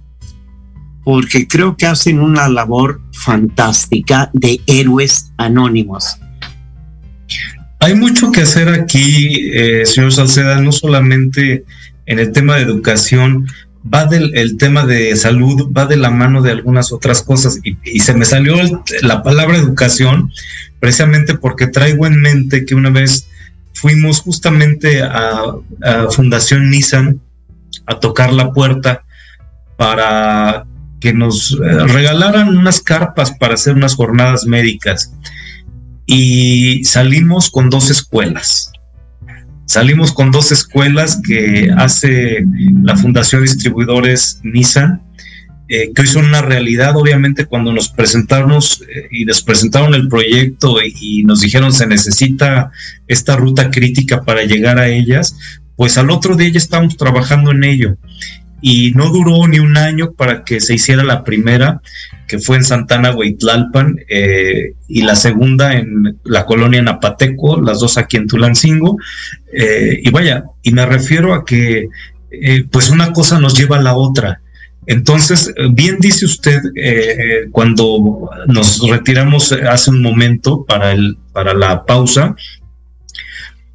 porque 1.04 1.47
creo 1.47 1.78
que 1.78 1.86
hacen 1.86 2.19
una 2.19 2.50
labor 2.50 3.00
fantástica 3.13 4.30
de 4.34 4.60
héroes 4.67 5.32
anónimos. 5.38 6.19
Hay 7.80 7.95
mucho 7.95 8.32
que 8.32 8.41
hacer 8.41 8.67
aquí, 8.67 9.52
eh, 9.54 9.86
señor 9.86 10.12
Salceda, 10.12 10.60
no 10.60 10.71
solamente 10.73 11.63
en 12.08 12.19
el 12.19 12.34
tema 12.34 12.56
de 12.56 12.63
educación, 12.63 13.47
va 13.93 14.06
del 14.06 14.36
el 14.36 14.58
tema 14.58 14.86
de 14.86 15.15
salud, 15.15 15.71
va 15.71 15.86
de 15.86 15.95
la 15.95 16.10
mano 16.10 16.41
de 16.41 16.52
algunas 16.52 16.91
otras 16.91 17.21
cosas. 17.21 17.60
Y, 17.63 18.00
se 18.00 18.13
me 18.13 18.26
salió 18.26 18.58
la 19.02 19.23
palabra 19.23 19.58
educación 19.58 20.32
precisamente 20.82 21.36
porque 21.36 21.67
traigo 21.67 22.06
en 22.06 22.19
mente 22.19 22.65
que 22.65 22.76
una 22.76 22.89
vez 22.89 23.28
fuimos 23.73 24.19
justamente 24.19 25.02
a, 25.02 25.54
a 25.84 26.08
Fundación 26.12 26.69
Nissan 26.69 27.21
a 27.88 28.00
tocar 28.00 28.34
la 28.34 28.52
puerta 28.52 29.04
para 29.78 30.65
que 31.00 31.13
nos 31.13 31.54
eh, 31.54 31.88
regalaran 31.88 32.58
unas 32.58 32.82
carpas 32.82 33.32
para 33.32 33.54
hacer 33.54 33.76
unas 33.76 33.95
jornadas 33.95 34.45
médicas 34.45 35.13
y 36.06 36.84
salimos 36.86 37.52
con 37.52 37.69
dos 37.69 37.89
escuelas. 37.89 38.71
Salimos 39.65 40.13
con 40.13 40.32
dos 40.32 40.54
escuelas 40.54 41.21
que 41.28 41.69
hace 41.78 42.45
la 42.84 42.95
Fundación 42.95 43.41
Distribuidores 43.41 44.39
Nissan, 44.43 45.02
eh, 45.67 45.91
que 45.93 46.04
hoy 46.04 46.08
son 46.08 46.28
una 46.28 46.41
realidad, 46.41 46.95
obviamente, 46.95 47.45
cuando 47.45 47.73
nos 47.73 47.89
presentamos 47.89 48.82
eh, 48.84 49.10
y 49.12 49.26
les 49.26 49.41
presentaron 49.41 49.93
el 49.93 50.08
proyecto 50.08 50.78
y, 50.82 51.23
nos 51.23 51.41
dijeron 51.41 51.73
se 51.73 51.86
necesita 51.86 52.71
esta 53.08 53.36
ruta 53.36 53.69
crítica 53.69 54.23
para 54.23 54.43
llegar 54.43 54.80
a 54.80 54.88
ellas, 54.88 55.36
pues 55.78 55.98
al 55.98 56.10
otro 56.10 56.36
día 56.36 56.50
ya 56.50 56.58
estamos 56.58 56.98
trabajando 56.98 57.52
en 57.52 57.63
ello 57.63 57.98
y 58.62 58.92
no 58.96 59.10
duró 59.10 59.48
ni 59.48 59.60
un 59.60 59.78
año 59.78 60.13
para 60.13 60.44
que 60.44 60.60
se 60.60 60.74
hiciera 60.74 61.04
la 61.04 61.24
primera, 61.24 61.82
que 62.28 62.40
fue 62.40 62.58
en 62.58 62.63
Santana, 62.63 63.16
Huitlalpan, 63.16 63.98
eh, 64.10 64.74
y 64.88 65.04
la 65.04 65.16
segunda 65.16 65.76
en 65.76 66.18
la 66.24 66.46
colonia 66.46 66.82
Napateco, 66.82 67.62
las 67.62 67.80
dos 67.80 67.98
aquí 67.98 68.18
en 68.18 68.28
Tulancingo. 68.28 68.98
Eh, 69.54 70.00
y 70.04 70.10
vaya, 70.10 70.46
y 70.63 70.72
me 70.72 70.86
refiero 70.86 71.34
a 71.34 71.46
que 71.46 71.88
eh, 72.32 72.66
pues 72.72 72.90
una 72.90 73.13
cosa 73.13 73.40
nos 73.40 73.56
lleva 73.56 73.78
a 73.78 73.82
la 73.84 73.96
otra. 73.96 74.42
Entonces, 74.88 75.54
bien 75.72 75.98
dice 76.00 76.24
usted 76.24 76.62
cuando 77.52 78.30
nos 78.48 78.80
retiramos 78.90 79.52
hace 79.52 79.90
un 79.90 80.02
momento 80.02 80.63
para, 80.63 80.94
el, 80.94 81.18
para 81.34 81.54
la 81.54 81.86
pausa, 81.86 82.38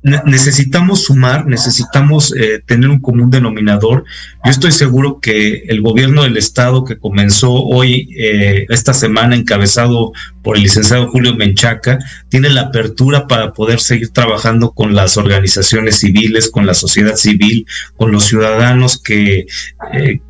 necesitamos 0.02 1.04
sumar, 1.04 1.46
necesitamos 1.46 2.34
eh, 2.36 2.60
tener 2.66 2.90
un 2.90 3.00
común 3.00 3.30
denominador. 3.30 4.04
Yo 4.44 4.50
estoy 4.50 4.72
seguro 4.72 5.20
que 5.20 5.64
el 5.68 5.80
gobierno 5.80 6.24
del 6.24 6.36
estado 6.36 6.84
que 6.84 6.98
comenzó 6.98 7.52
hoy, 7.52 8.08
eh, 8.18 8.66
esta 8.68 8.94
semana, 8.94 9.36
encabezado 9.36 10.12
por 10.42 10.56
el 10.56 10.64
licenciado 10.64 11.08
Julio 11.08 11.36
Menchaca, 11.36 12.00
tiene 12.28 12.48
la 12.48 12.62
apertura 12.62 13.28
para 13.28 13.52
poder 13.52 13.78
seguir 13.78 14.10
trabajando 14.10 14.72
con 14.72 14.94
las 14.94 15.16
organizaciones 15.16 16.00
civiles, 16.00 16.50
con 16.50 16.66
la 16.66 16.74
sociedad 16.74 17.14
civil, 17.14 17.64
con 17.96 18.10
los 18.10 18.24
ciudadanos 18.24 19.00
que, 19.00 19.46
eh, 19.92 20.20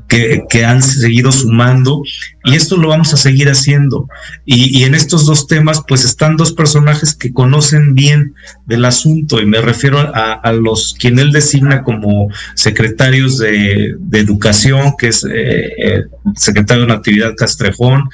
que, 0.49 0.65
han 0.65 0.83
seguido 0.83 1.33
sumando 1.33 2.03
y 2.45 2.55
esto 2.55 2.77
lo 2.77 2.89
vamos 2.89 3.15
a 3.15 3.17
seguir 3.17 3.49
haciendo. 3.49 4.09
Y, 4.45 4.85
en 4.85 4.95
estos 4.95 5.27
dos 5.27 5.47
temas, 5.47 5.83
pues 5.87 6.05
están 6.05 6.37
dos 6.37 6.53
personajes 6.53 7.15
que 7.15 7.33
conocen 7.33 7.95
bien 7.95 8.35
del 8.67 8.85
asunto 8.85 9.41
y 9.41 9.47
me 9.47 9.61
refiero 9.61 9.99
a, 9.99 10.53
los 10.53 10.95
quien 10.99 11.19
él 11.19 11.33
designa 11.33 11.83
como 11.83 12.29
secretarios 12.55 13.39
de, 13.39 13.97
educación, 14.13 14.95
que 14.99 15.09
es 15.09 15.25
eh, 15.25 15.73
el 15.79 16.09
secretario 16.37 16.83
de 16.83 16.89
Natividad 16.89 17.35
Castrejón, 17.37 18.09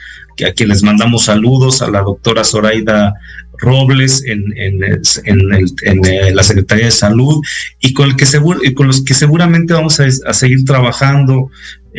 a 0.46 0.52
quien 0.52 0.68
les 0.68 0.82
mandamos 0.82 1.24
saludos, 1.24 1.82
a 1.82 1.90
la 1.90 2.02
doctora 2.02 2.44
Zoraida 2.44 3.14
Robles 3.58 4.22
en, 4.24 4.54
en, 4.56 6.04
eh, 6.04 6.32
la 6.32 6.42
Secretaría 6.42 6.86
de 6.86 6.90
Salud 6.90 7.42
y 7.80 7.92
con, 7.92 8.10
el 8.10 8.16
que 8.16 8.74
con 8.74 8.86
los 8.86 9.02
que 9.02 9.14
seguramente 9.14 9.74
vamos 9.74 10.00
a, 10.00 10.32
seguir 10.32 10.64
trabajando 10.64 11.50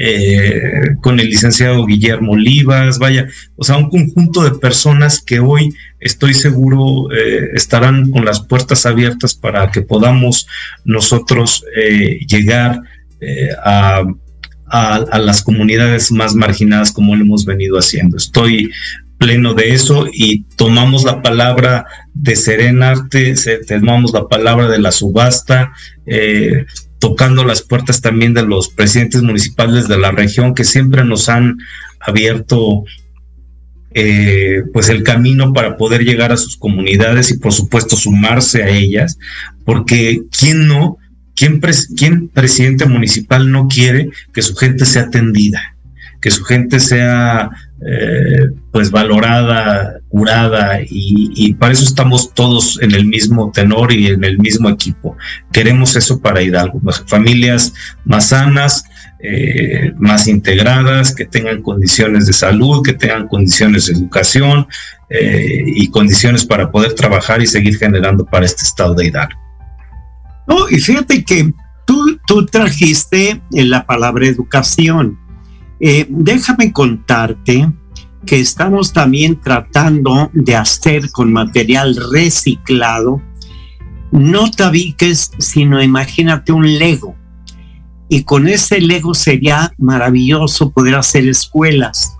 eh, 0.01 0.95
con 1.01 1.19
el 1.19 1.29
licenciado 1.29 1.85
Guillermo 1.85 2.33
Olivas, 2.33 2.99
vaya, 2.99 3.27
o 3.55 3.63
sea, 3.63 3.77
un 3.77 3.89
conjunto 3.89 4.43
de 4.43 4.57
personas 4.57 5.21
que 5.21 5.39
hoy 5.39 5.73
estoy 5.99 6.33
seguro 6.33 7.11
eh, 7.11 7.49
estarán 7.53 8.11
con 8.11 8.23
las 8.23 8.39
puertas 8.41 8.85
abiertas 8.85 9.33
para 9.33 9.71
que 9.71 9.81
podamos 9.81 10.47
nosotros 10.85 11.65
llegar 12.27 12.81
a 13.63 14.03
a, 14.69 15.19
las 15.19 15.41
comunidades 15.41 16.11
más 16.11 16.35
marginadas 16.35 16.91
como 16.91 17.15
lo 17.15 17.23
hemos 17.23 17.45
venido 17.45 17.77
haciendo. 17.77 18.17
Estoy 18.17 18.71
pleno 19.17 19.53
de 19.53 19.73
eso 19.73 20.07
y 20.11 20.43
tomamos 20.55 21.03
la 21.03 21.21
palabra 21.21 21.85
de 22.13 22.35
Serenarte, 22.35 23.35
tomamos 23.67 24.13
la 24.13 24.27
palabra 24.27 24.69
de 24.69 24.79
la 24.79 24.91
subasta, 24.91 25.73
eh, 26.05 26.65
tocando 26.99 27.43
las 27.43 27.61
puertas 27.61 28.01
también 28.01 28.33
de 28.33 28.43
los 28.45 28.69
presidentes 28.69 29.21
municipales 29.21 29.87
de 29.87 29.97
la 29.97 30.11
región 30.11 30.53
que 30.53 30.63
siempre 30.63 31.03
nos 31.03 31.29
han 31.29 31.57
abierto 31.99 32.83
eh, 33.93 34.63
pues 34.71 34.89
el 34.89 35.03
camino 35.03 35.53
para 35.53 35.77
poder 35.77 36.03
llegar 36.03 36.31
a 36.31 36.37
sus 36.37 36.57
comunidades 36.57 37.31
y 37.31 37.37
por 37.37 37.53
supuesto 37.53 37.95
sumarse 37.95 38.63
a 38.63 38.69
ellas, 38.69 39.17
porque 39.65 40.23
quién 40.31 40.67
no 40.67 40.97
¿Quién, 41.95 42.27
presidente 42.27 42.85
municipal 42.85 43.49
no 43.49 43.69
quiere 43.69 44.09
que 44.33 44.41
su 44.41 44.55
gente 44.55 44.85
sea 44.85 45.03
atendida? 45.03 45.77
Que 46.19 46.31
su 46.31 46.43
gente 46.43 46.81
sea 46.81 47.49
eh, 47.87 48.49
pues 48.71 48.91
valorada, 48.91 50.01
curada 50.09 50.79
y, 50.85 51.53
para 51.53 51.71
eso 51.71 51.85
estamos 51.85 52.33
todos 52.33 52.77
en 52.81 52.93
el 52.93 53.05
mismo 53.05 53.51
tenor 53.53 53.93
y 53.93 54.07
en 54.07 54.23
el 54.25 54.37
mismo 54.37 54.67
equipo. 54.67 55.15
Queremos 55.53 55.95
eso 55.95 56.19
para 56.19 56.41
Hidalgo, 56.41 56.81
familias 57.07 57.73
más 58.03 58.29
sanas, 58.29 58.83
eh, 59.21 59.93
más 59.97 60.27
integradas, 60.27 61.15
que 61.15 61.25
tengan 61.25 61.61
condiciones 61.61 62.27
de 62.27 62.33
salud, 62.33 62.83
que 62.83 62.93
tengan 62.93 63.27
condiciones 63.27 63.85
de 63.85 63.93
educación 63.93 64.67
eh, 65.09 65.63
y 65.65 65.89
condiciones 65.89 66.45
para 66.45 66.71
poder 66.71 66.95
trabajar 66.95 67.41
y 67.41 67.47
seguir 67.47 67.77
generando 67.77 68.25
para 68.25 68.45
este 68.45 68.63
estado 68.63 68.93
de 68.93 69.07
Hidalgo. 69.07 69.39
No, 70.47 70.69
y 70.69 70.79
fíjate 70.79 71.23
que 71.23 71.53
tú, 71.85 72.19
tú 72.27 72.45
trajiste 72.45 73.41
la 73.51 73.85
palabra 73.85 74.27
educación. 74.27 75.17
Eh, 75.79 76.05
déjame 76.09 76.71
contarte 76.71 77.71
que 78.25 78.39
estamos 78.39 78.91
también 78.91 79.39
tratando 79.39 80.29
de 80.33 80.55
hacer 80.55 81.09
con 81.11 81.31
material 81.31 81.95
reciclado, 82.11 83.21
no 84.11 84.51
tabiques, 84.51 85.31
sino 85.37 85.81
imagínate 85.81 86.51
un 86.51 86.77
Lego. 86.77 87.15
Y 88.09 88.23
con 88.23 88.47
ese 88.47 88.81
Lego 88.81 89.13
sería 89.13 89.71
maravilloso 89.77 90.71
poder 90.71 90.95
hacer 90.95 91.27
escuelas. 91.27 92.15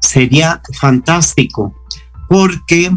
Sería 0.00 0.60
fantástico, 0.78 1.74
porque 2.28 2.90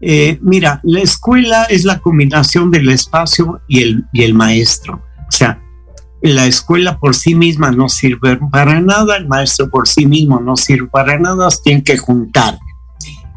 eh, 0.00 0.38
mira, 0.40 0.80
la 0.82 1.00
escuela 1.00 1.64
es 1.64 1.84
la 1.84 1.98
combinación 1.98 2.70
del 2.70 2.88
espacio 2.88 3.60
y 3.68 3.82
el, 3.82 4.04
y 4.12 4.22
el 4.22 4.34
maestro. 4.34 5.02
O 5.28 5.32
sea, 5.32 5.62
la 6.22 6.46
escuela 6.46 6.98
por 6.98 7.14
sí 7.14 7.34
misma 7.34 7.70
no 7.70 7.88
sirve 7.88 8.38
para 8.50 8.80
nada, 8.80 9.16
el 9.16 9.26
maestro 9.26 9.70
por 9.70 9.88
sí 9.88 10.06
mismo 10.06 10.40
no 10.40 10.56
sirve 10.56 10.88
para 10.88 11.18
nada, 11.18 11.48
tienen 11.62 11.82
que 11.82 11.98
juntar 11.98 12.58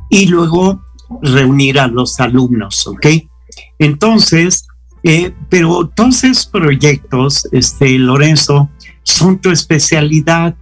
y 0.09 0.27
luego 0.27 0.83
reunir 1.21 1.79
a 1.79 1.87
los 1.87 2.19
alumnos, 2.19 2.85
¿ok? 2.87 3.07
Entonces, 3.79 4.67
eh, 5.03 5.33
pero 5.49 5.87
todos 5.95 6.23
esos 6.23 6.45
proyectos, 6.47 7.47
este, 7.51 7.97
Lorenzo, 7.97 8.69
son 9.03 9.39
tu 9.39 9.51
especialidad. 9.51 10.55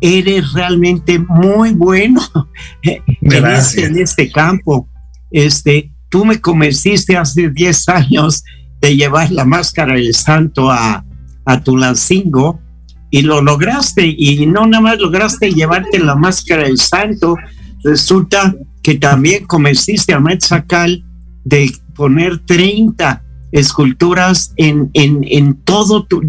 Eres 0.00 0.52
realmente 0.52 1.18
muy 1.18 1.72
bueno 1.72 2.20
en 2.82 3.46
este, 3.46 3.84
en 3.84 3.98
este 3.98 4.30
campo 4.30 4.88
este, 5.30 5.92
tú 6.08 6.24
me 6.24 6.40
convenciste 6.40 7.16
hace 7.16 7.50
10 7.50 7.88
años 7.88 8.44
de 8.80 8.96
llevar 8.96 9.30
la 9.30 9.44
máscara 9.44 9.94
del 9.94 10.14
santo 10.14 10.70
a, 10.70 11.04
a 11.48 11.62
Tulancingo 11.62 12.60
y 13.10 13.22
lo 13.22 13.40
lograste 13.40 14.06
y 14.06 14.44
no 14.46 14.66
nada 14.66 14.82
más 14.82 14.98
lograste 14.98 15.50
llevarte 15.50 15.98
la 15.98 16.14
máscara 16.14 16.64
del 16.64 16.76
santo, 16.76 17.36
resulta 17.82 18.54
que 18.82 18.96
también 18.96 19.46
convenciste 19.46 20.12
a 20.12 20.20
Metzacal 20.20 21.02
de 21.44 21.72
poner 21.94 22.38
30 22.40 23.24
esculturas 23.50 24.52
en, 24.56 24.90
en, 24.92 25.24
en 25.26 25.54
todo 25.64 26.04
tu... 26.04 26.20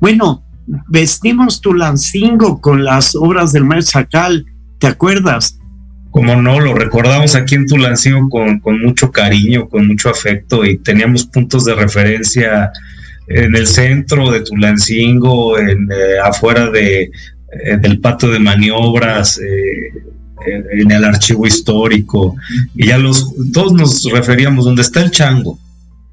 Bueno, 0.00 0.42
vestimos 0.88 1.60
Tulancingo 1.60 2.60
con 2.60 2.82
las 2.82 3.14
obras 3.14 3.52
del 3.52 3.64
Metzacal, 3.64 4.44
¿te 4.78 4.88
acuerdas? 4.88 5.58
como 6.10 6.36
no, 6.36 6.60
lo 6.60 6.74
recordamos 6.74 7.34
aquí 7.34 7.56
en 7.56 7.66
Tulancingo 7.66 8.28
con, 8.28 8.60
con 8.60 8.80
mucho 8.80 9.10
cariño, 9.10 9.68
con 9.68 9.88
mucho 9.88 10.10
afecto 10.10 10.64
y 10.64 10.78
teníamos 10.78 11.24
puntos 11.26 11.64
de 11.64 11.74
referencia 11.74 12.70
en 13.28 13.56
el 13.56 13.66
centro 13.66 14.30
de 14.30 14.40
Tulancingo, 14.40 15.58
en, 15.58 15.88
eh, 15.90 16.18
afuera 16.22 16.70
de, 16.70 17.02
eh, 17.02 17.76
del 17.80 18.00
patio 18.00 18.30
de 18.30 18.38
maniobras, 18.38 19.38
eh, 19.38 19.92
en 20.72 20.90
el 20.90 21.04
archivo 21.04 21.46
histórico, 21.46 22.36
y 22.74 22.88
ya 22.88 22.98
los, 22.98 23.32
todos 23.52 23.72
nos 23.72 24.04
referíamos 24.12 24.66
donde 24.66 24.82
está 24.82 25.00
el 25.02 25.10
chango, 25.10 25.58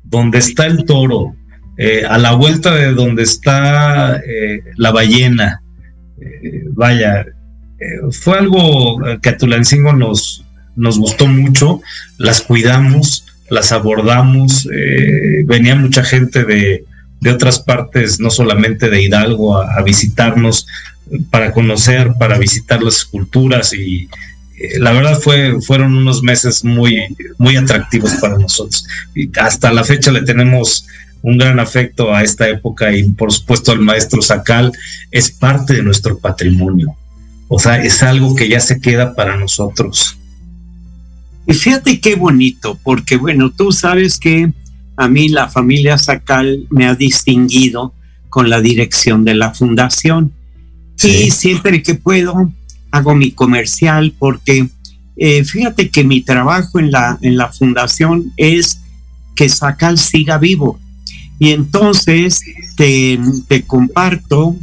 donde 0.04 0.38
está 0.38 0.68
el 0.68 0.86
toro, 0.86 1.36
a 2.08 2.18
la 2.20 2.34
vuelta 2.34 2.76
de 2.76 2.94
donde 2.94 3.24
está 3.24 4.22
la 4.78 4.92
ballena, 4.92 5.62
vaya, 6.74 7.26
fue 8.12 8.38
algo 8.38 9.02
que 9.22 9.30
a 9.30 9.38
Tulancingo 9.38 9.94
nos, 9.94 10.46
nos 10.76 11.00
gustó 11.00 11.28
mucho, 11.28 11.82
las 12.18 12.42
cuidamos, 12.42 13.26
las 13.50 13.72
abordamos, 13.72 14.68
eh, 14.74 15.44
venía 15.46 15.76
mucha 15.76 16.04
gente 16.04 16.44
de, 16.46 16.86
otras 17.30 17.60
partes, 17.60 18.20
no 18.20 18.30
solamente 18.30 18.90
de 18.90 19.04
Hidalgo, 19.04 19.58
a, 19.58 19.82
visitarnos 19.84 20.66
para 21.30 21.52
conocer, 21.52 22.14
para 22.18 22.38
visitar 22.38 22.82
las 22.82 22.98
esculturas 22.98 23.74
y 23.74 24.10
eh, 24.58 24.80
la 24.80 24.92
verdad 24.92 25.20
fue, 25.20 25.62
fueron 25.62 25.96
unos 25.96 26.24
meses 26.24 26.64
muy, 26.64 27.16
muy 27.38 27.58
atractivos 27.58 28.14
para 28.16 28.38
nosotros. 28.38 28.86
Y 29.14 29.30
hasta 29.40 29.72
la 29.72 29.84
fecha 29.84 30.12
le 30.12 30.24
tenemos 30.24 30.86
un 31.22 31.38
gran 31.38 31.60
afecto 31.60 32.14
a 32.14 32.24
esta 32.24 32.50
época 32.50 32.92
y 32.92 33.12
por 33.12 33.32
supuesto 33.32 33.74
el 33.74 33.80
maestro 33.80 34.22
Sacal 34.22 34.72
es 35.12 35.30
parte 35.32 35.74
de 35.74 35.84
nuestro 35.84 36.18
patrimonio. 36.18 36.96
O 37.48 37.60
sea, 37.60 37.84
es 37.84 38.02
algo 38.02 38.36
que 38.36 38.48
ya 38.48 38.60
se 38.60 38.80
queda 38.80 39.14
para 39.14 39.36
nosotros. 39.36 40.18
Y 41.46 41.54
fíjate 41.54 42.00
qué 42.00 42.16
bonito, 42.16 42.80
porque 42.84 43.18
bueno, 43.18 43.52
tú 43.52 43.72
sabes 43.72 44.18
que 44.18 44.52
a 45.02 45.08
mí 45.08 45.30
la 45.30 45.50
familia 45.50 45.98
Sacal 45.98 46.68
me 46.70 46.86
ha 46.86 46.94
distinguido 46.94 47.92
con 48.30 48.52
la 48.52 48.62
dirección 48.62 49.26
de 49.26 49.34
la 49.34 49.52
fundación. 49.52 50.32
Y 51.04 51.32
siempre 51.32 51.82
que 51.82 51.96
puedo 51.96 52.52
hago 52.92 53.16
mi 53.16 53.32
comercial 53.32 54.14
porque 54.20 54.70
eh, 55.18 55.44
fíjate 55.44 55.90
que 55.90 56.04
mi 56.04 56.22
trabajo 56.22 56.78
en 56.78 56.92
la, 56.92 57.18
en 57.24 57.36
la 57.36 57.52
fundación 57.52 58.32
es 58.38 58.82
que 59.36 59.50
Sacal 59.50 59.98
siga 59.98 60.38
vivo. 60.38 60.80
Y 61.40 61.50
entonces 61.50 62.42
te, 62.78 63.20
te 63.48 63.64
comparto 63.64 64.56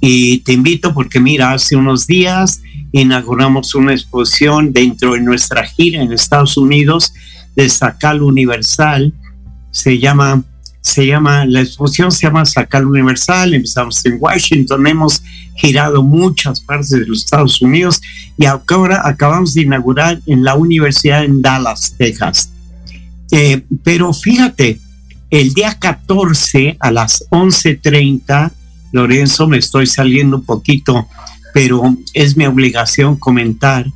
y 0.00 0.38
te 0.38 0.54
invito 0.54 0.94
porque 0.94 1.20
mira, 1.20 1.52
hace 1.52 1.76
unos 1.76 2.06
días 2.06 2.62
inauguramos 2.92 3.74
una 3.74 3.92
exposición 3.92 4.72
dentro 4.72 5.12
de 5.12 5.20
nuestra 5.20 5.66
gira 5.66 6.00
en 6.00 6.12
Estados 6.12 6.56
Unidos 6.56 7.12
de 7.54 7.68
Sacal 7.68 8.22
Universal. 8.22 9.12
Se 9.72 9.98
llama, 9.98 10.44
se 10.80 11.06
llama, 11.08 11.44
la 11.44 11.62
exposición 11.62 12.12
se 12.12 12.28
llama 12.28 12.44
Sacal 12.44 12.86
Universal. 12.86 13.54
Empezamos 13.54 14.04
en 14.06 14.18
Washington, 14.20 14.86
hemos 14.86 15.20
girado 15.56 16.04
muchas 16.04 16.60
partes 16.60 16.90
de 16.90 17.04
los 17.04 17.24
Estados 17.24 17.60
Unidos 17.60 18.00
y 18.38 18.46
ahora 18.46 19.02
acabamos 19.04 19.54
de 19.54 19.62
inaugurar 19.62 20.20
en 20.26 20.44
la 20.44 20.54
universidad 20.54 21.24
en 21.24 21.42
Dallas, 21.42 21.96
Texas. 21.98 22.52
Eh, 23.32 23.62
pero 23.82 24.12
fíjate, 24.12 24.78
el 25.30 25.52
día 25.52 25.76
14 25.80 26.76
a 26.78 26.90
las 26.92 27.24
11:30 27.30 28.52
Lorenzo, 28.92 29.48
me 29.48 29.56
estoy 29.56 29.86
saliendo 29.86 30.36
un 30.36 30.44
poquito, 30.44 31.08
pero 31.52 31.96
es 32.12 32.36
mi 32.36 32.46
obligación 32.46 33.16
comentar 33.16 33.86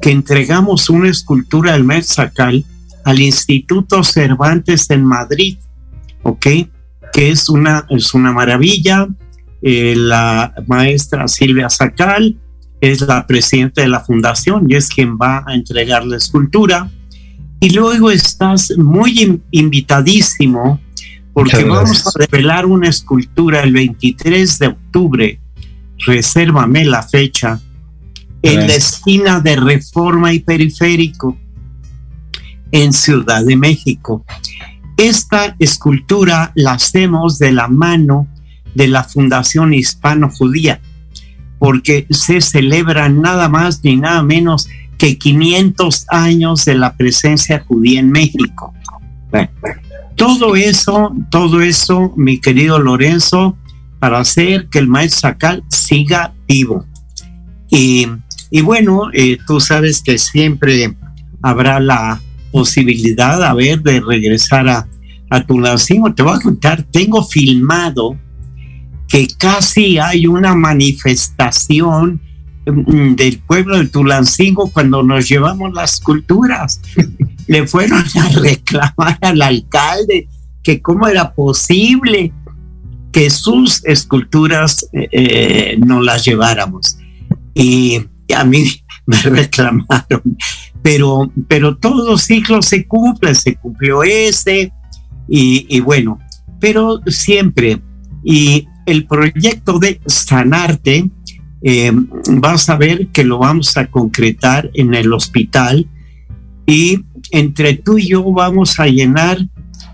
que 0.00 0.12
entregamos 0.12 0.88
una 0.88 1.10
escultura 1.10 1.72
del 1.72 1.84
Metzacal 1.84 2.64
al 3.06 3.20
Instituto 3.20 4.02
Cervantes 4.02 4.90
en 4.90 5.04
Madrid, 5.04 5.58
¿ok? 6.24 6.46
Que 7.12 7.30
es 7.30 7.48
una, 7.48 7.86
es 7.88 8.12
una 8.14 8.32
maravilla. 8.32 9.06
Eh, 9.62 9.94
la 9.96 10.52
maestra 10.66 11.28
Silvia 11.28 11.70
Sacal 11.70 12.36
es 12.80 13.02
la 13.02 13.24
presidenta 13.24 13.82
de 13.82 13.88
la 13.88 14.00
fundación 14.00 14.66
y 14.68 14.74
es 14.74 14.88
quien 14.88 15.16
va 15.16 15.44
a 15.46 15.54
entregar 15.54 16.04
la 16.04 16.16
escultura. 16.16 16.90
Y 17.60 17.70
luego 17.70 18.10
estás 18.10 18.72
muy 18.76 19.40
invitadísimo 19.52 20.80
porque 21.32 21.62
vamos 21.62 22.08
a 22.08 22.10
revelar 22.18 22.66
una 22.66 22.88
escultura 22.88 23.62
el 23.62 23.72
23 23.72 24.58
de 24.58 24.66
octubre, 24.66 25.40
resérvame 26.04 26.84
la 26.84 27.04
fecha, 27.04 27.60
en 28.42 28.66
la 28.66 28.74
esquina 28.74 29.38
de 29.38 29.54
Reforma 29.54 30.32
y 30.32 30.40
Periférico, 30.40 31.38
en 32.76 32.92
Ciudad 32.92 33.42
de 33.42 33.56
México. 33.56 34.22
Esta 34.98 35.56
escultura 35.58 36.52
la 36.54 36.72
hacemos 36.72 37.38
de 37.38 37.50
la 37.50 37.68
mano 37.68 38.28
de 38.74 38.86
la 38.86 39.02
Fundación 39.02 39.72
Hispano-Judía, 39.72 40.80
porque 41.58 42.06
se 42.10 42.42
celebran 42.42 43.22
nada 43.22 43.48
más 43.48 43.82
ni 43.82 43.96
nada 43.96 44.22
menos 44.22 44.68
que 44.98 45.16
500 45.16 46.04
años 46.10 46.66
de 46.66 46.74
la 46.74 46.94
presencia 46.94 47.64
judía 47.66 48.00
en 48.00 48.10
México. 48.10 48.74
todo 50.14 50.54
eso, 50.54 51.14
todo 51.30 51.62
eso, 51.62 52.12
mi 52.14 52.40
querido 52.40 52.78
Lorenzo, 52.78 53.56
para 53.98 54.18
hacer 54.18 54.68
que 54.68 54.80
el 54.80 54.88
maestro 54.88 55.30
Sacal 55.30 55.64
siga 55.68 56.34
vivo. 56.46 56.84
Y, 57.70 58.06
bueno, 58.62 59.10
eh, 59.14 59.38
tú 59.46 59.60
sabes 59.60 60.02
que 60.02 60.18
siempre 60.18 60.94
habrá 61.42 61.80
la 61.80 62.20
posibilidad, 62.50 63.42
a 63.42 63.54
ver, 63.54 63.82
de 63.82 64.00
regresar 64.00 64.68
a, 64.68 64.88
a 65.30 65.44
tu 65.44 65.60
nacimiento. 65.60 66.14
Te 66.14 66.22
voy 66.22 66.36
a 66.36 66.40
contar, 66.40 66.82
tengo 66.84 67.24
filmado 67.24 68.16
que 69.08 69.26
casi 69.38 69.98
hay 69.98 70.26
una 70.26 70.54
manifestación 70.54 72.20
mm, 72.66 73.14
del 73.14 73.38
pueblo 73.38 73.78
de 73.78 73.86
Tulancingo 73.86 74.70
cuando 74.70 75.02
nos 75.02 75.28
llevamos 75.28 75.72
las 75.72 76.00
culturas. 76.00 76.80
Le 77.46 77.66
fueron 77.66 78.04
a 78.16 78.28
reclamar 78.40 79.18
al 79.20 79.40
alcalde 79.42 80.28
que 80.62 80.82
cómo 80.82 81.06
era 81.06 81.32
posible 81.32 82.32
que 83.12 83.30
sus 83.30 83.84
esculturas 83.84 84.86
eh, 84.92 85.08
eh, 85.12 85.78
no 85.78 86.02
las 86.02 86.24
lleváramos. 86.24 86.98
Y 87.54 88.04
a 88.34 88.44
mí 88.44 88.64
me 89.22 89.22
reclamaron, 89.22 90.36
pero, 90.82 91.32
pero 91.48 91.76
todos 91.76 92.08
los 92.08 92.22
ciclos 92.22 92.66
se 92.66 92.86
cumplen, 92.86 93.34
se 93.34 93.56
cumplió 93.56 94.02
ese, 94.02 94.72
y, 95.28 95.66
y 95.68 95.80
bueno, 95.80 96.18
pero 96.60 97.00
siempre, 97.06 97.80
y 98.24 98.66
el 98.86 99.06
proyecto 99.06 99.78
de 99.78 100.00
Sanarte, 100.06 101.10
eh, 101.62 101.90
vas 102.30 102.68
a 102.68 102.76
ver 102.76 103.08
que 103.08 103.24
lo 103.24 103.38
vamos 103.38 103.76
a 103.76 103.86
concretar 103.86 104.70
en 104.74 104.94
el 104.94 105.12
hospital 105.12 105.88
y 106.66 107.04
entre 107.30 107.74
tú 107.74 107.98
y 107.98 108.08
yo 108.08 108.22
vamos 108.30 108.78
a 108.78 108.86
llenar 108.86 109.38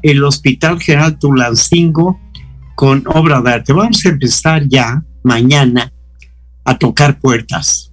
el 0.03 0.25
Hospital 0.25 0.81
General 0.81 1.19
Tulancingo 1.19 2.21
con 2.75 3.05
obra 3.07 3.41
de 3.41 3.53
arte. 3.53 3.73
Vamos 3.73 4.05
a 4.05 4.09
empezar 4.09 4.67
ya 4.69 5.03
mañana 5.23 5.93
a 6.65 6.77
tocar 6.79 7.21
puertas 7.21 7.92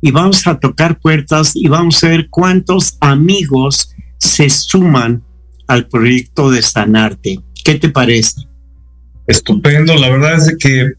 y 0.00 0.10
vamos 0.10 0.46
a 0.46 0.58
tocar 0.58 0.98
puertas 0.98 1.52
y 1.54 1.68
vamos 1.68 2.02
a 2.04 2.08
ver 2.08 2.28
cuántos 2.28 2.96
amigos 3.00 3.94
se 4.18 4.48
suman 4.50 5.22
al 5.66 5.88
proyecto 5.88 6.50
de 6.50 6.62
Sanarte. 6.62 7.40
¿Qué 7.64 7.74
te 7.74 7.88
parece? 7.88 8.46
estupendo. 9.26 9.94
La 9.96 10.10
verdad 10.10 10.36
es 10.36 10.56
que 10.58 10.92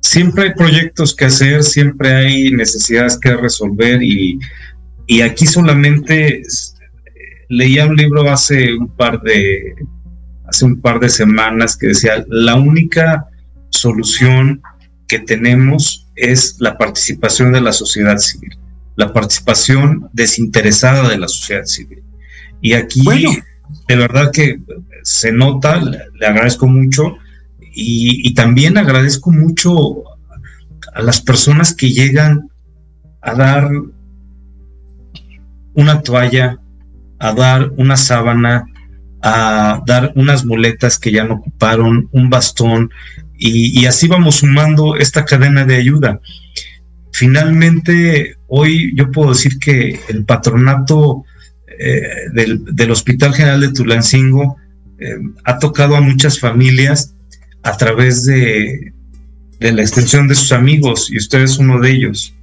siempre 0.00 0.44
hay 0.44 0.54
proyectos 0.54 1.14
que 1.14 1.26
hacer, 1.26 1.62
siempre 1.62 2.12
hay 2.12 2.50
necesidades 2.50 3.18
que 3.18 3.36
resolver 3.36 4.02
y, 4.02 4.38
aquí 5.22 5.44
solamente 5.44 6.42
leía 7.48 7.86
un 7.86 7.96
libro 7.96 8.30
hace 8.30 8.72
un 8.74 8.88
par 8.88 9.20
de 9.22 9.74
hace 10.46 10.64
un 10.64 10.80
par 10.80 11.00
de 11.00 11.08
semanas 11.08 11.76
que 11.76 11.88
decía 11.88 12.24
la 12.28 12.54
única 12.54 13.26
solución 13.70 14.62
que 15.08 15.18
tenemos 15.18 16.08
es 16.20 16.56
la 16.58 16.76
participación 16.78 17.52
de 17.52 17.60
la 17.60 17.72
sociedad 17.72 18.18
civil, 18.18 18.56
la 18.96 19.12
participación 19.12 20.08
desinteresada 20.12 21.08
de 21.08 21.18
la 21.18 21.28
sociedad 21.28 21.64
civil. 21.64 22.02
Y 22.60 22.74
aquí, 22.74 23.02
de 23.88 23.96
verdad 23.96 24.30
que 24.32 24.60
se 25.02 25.32
nota, 25.32 25.80
le 25.80 26.26
agradezco 26.26 26.66
mucho, 26.66 27.16
y, 27.72 28.34
también 28.34 28.78
agradezco 28.78 29.30
mucho 29.30 30.04
a 30.92 31.02
las 31.02 31.20
personas 31.20 31.74
que 31.74 31.90
llegan 31.90 32.50
a 33.22 33.34
dar 33.34 33.70
una 35.74 36.02
toalla, 36.02 36.58
a 37.18 37.32
dar 37.32 37.70
una 37.76 37.96
sábana, 37.96 38.66
a 39.22 39.82
dar 39.86 40.12
unas 40.16 40.44
muletas 40.44 40.98
que 40.98 41.12
ya 41.12 41.24
no 41.24 41.34
ocuparon, 41.34 42.08
un 42.12 42.28
bastón, 42.28 42.90
y, 43.42 43.86
así 43.86 44.06
vamos 44.06 44.36
sumando 44.36 44.96
esta 44.96 45.24
cadena 45.24 45.64
de 45.64 45.76
ayuda. 45.76 46.20
Finalmente, 47.10 48.36
hoy 48.46 48.92
yo 48.94 49.10
puedo 49.10 49.30
decir 49.30 49.58
que 49.58 49.98
el 50.08 50.26
patronato 50.26 51.24
eh, 51.78 52.02
del, 52.34 52.90
Hospital 52.90 53.34
General 53.34 53.60
de 53.60 53.72
Tulancingo 53.72 54.58
eh, 54.98 55.16
ha 55.44 55.58
tocado 55.58 55.96
a 55.96 56.02
muchas 56.02 56.38
familias 56.38 57.14
a 57.62 57.78
través 57.78 58.26
de, 58.26 58.92
la 59.58 59.80
extensión 59.80 60.28
de 60.28 60.34
sus 60.34 60.52
amigos 60.52 61.10
y 61.10 61.16
usted 61.16 61.40
es 61.40 61.56
uno 61.56 61.80
de 61.80 61.92
ellos. 61.92 62.34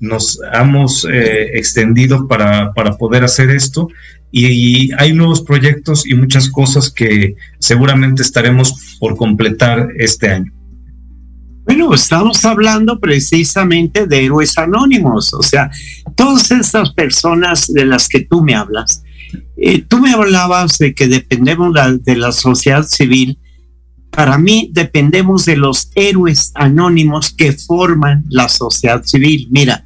Nos 0.00 0.38
hemos 0.52 1.06
eh, 1.10 1.56
extendido 1.56 2.28
para, 2.28 2.72
poder 2.98 3.24
hacer 3.24 3.50
esto 3.50 3.88
y, 4.30 4.92
hay 4.98 5.12
nuevos 5.12 5.40
proyectos 5.40 6.06
y 6.06 6.14
muchas 6.14 6.48
cosas 6.50 6.90
que 6.90 7.34
seguramente 7.58 8.22
estaremos 8.22 8.96
por 8.98 9.16
completar 9.16 9.88
este 9.96 10.28
año. 10.28 10.52
Bueno, 11.64 11.92
estamos 11.94 12.44
hablando 12.44 13.00
precisamente 13.00 14.06
de 14.06 14.24
héroes 14.24 14.56
anónimos, 14.56 15.34
o 15.34 15.42
sea, 15.42 15.70
todas 16.14 16.50
estas 16.52 16.92
personas 16.92 17.66
de 17.72 17.84
las 17.84 18.08
que 18.08 18.20
tú 18.20 18.42
me 18.42 18.54
hablas, 18.54 19.02
eh, 19.56 19.82
tú 19.82 19.98
me 19.98 20.12
hablabas 20.12 20.78
de 20.78 20.94
que 20.94 21.08
dependemos 21.08 21.74
de 22.04 22.16
la 22.16 22.30
sociedad 22.30 22.84
civil 22.84 23.38
para 24.16 24.38
mí 24.38 24.70
dependemos 24.72 25.44
de 25.44 25.58
los 25.58 25.90
héroes 25.94 26.50
anónimos 26.54 27.34
que 27.34 27.52
forman 27.52 28.24
la 28.30 28.48
sociedad 28.48 29.04
civil. 29.04 29.46
Mira, 29.50 29.84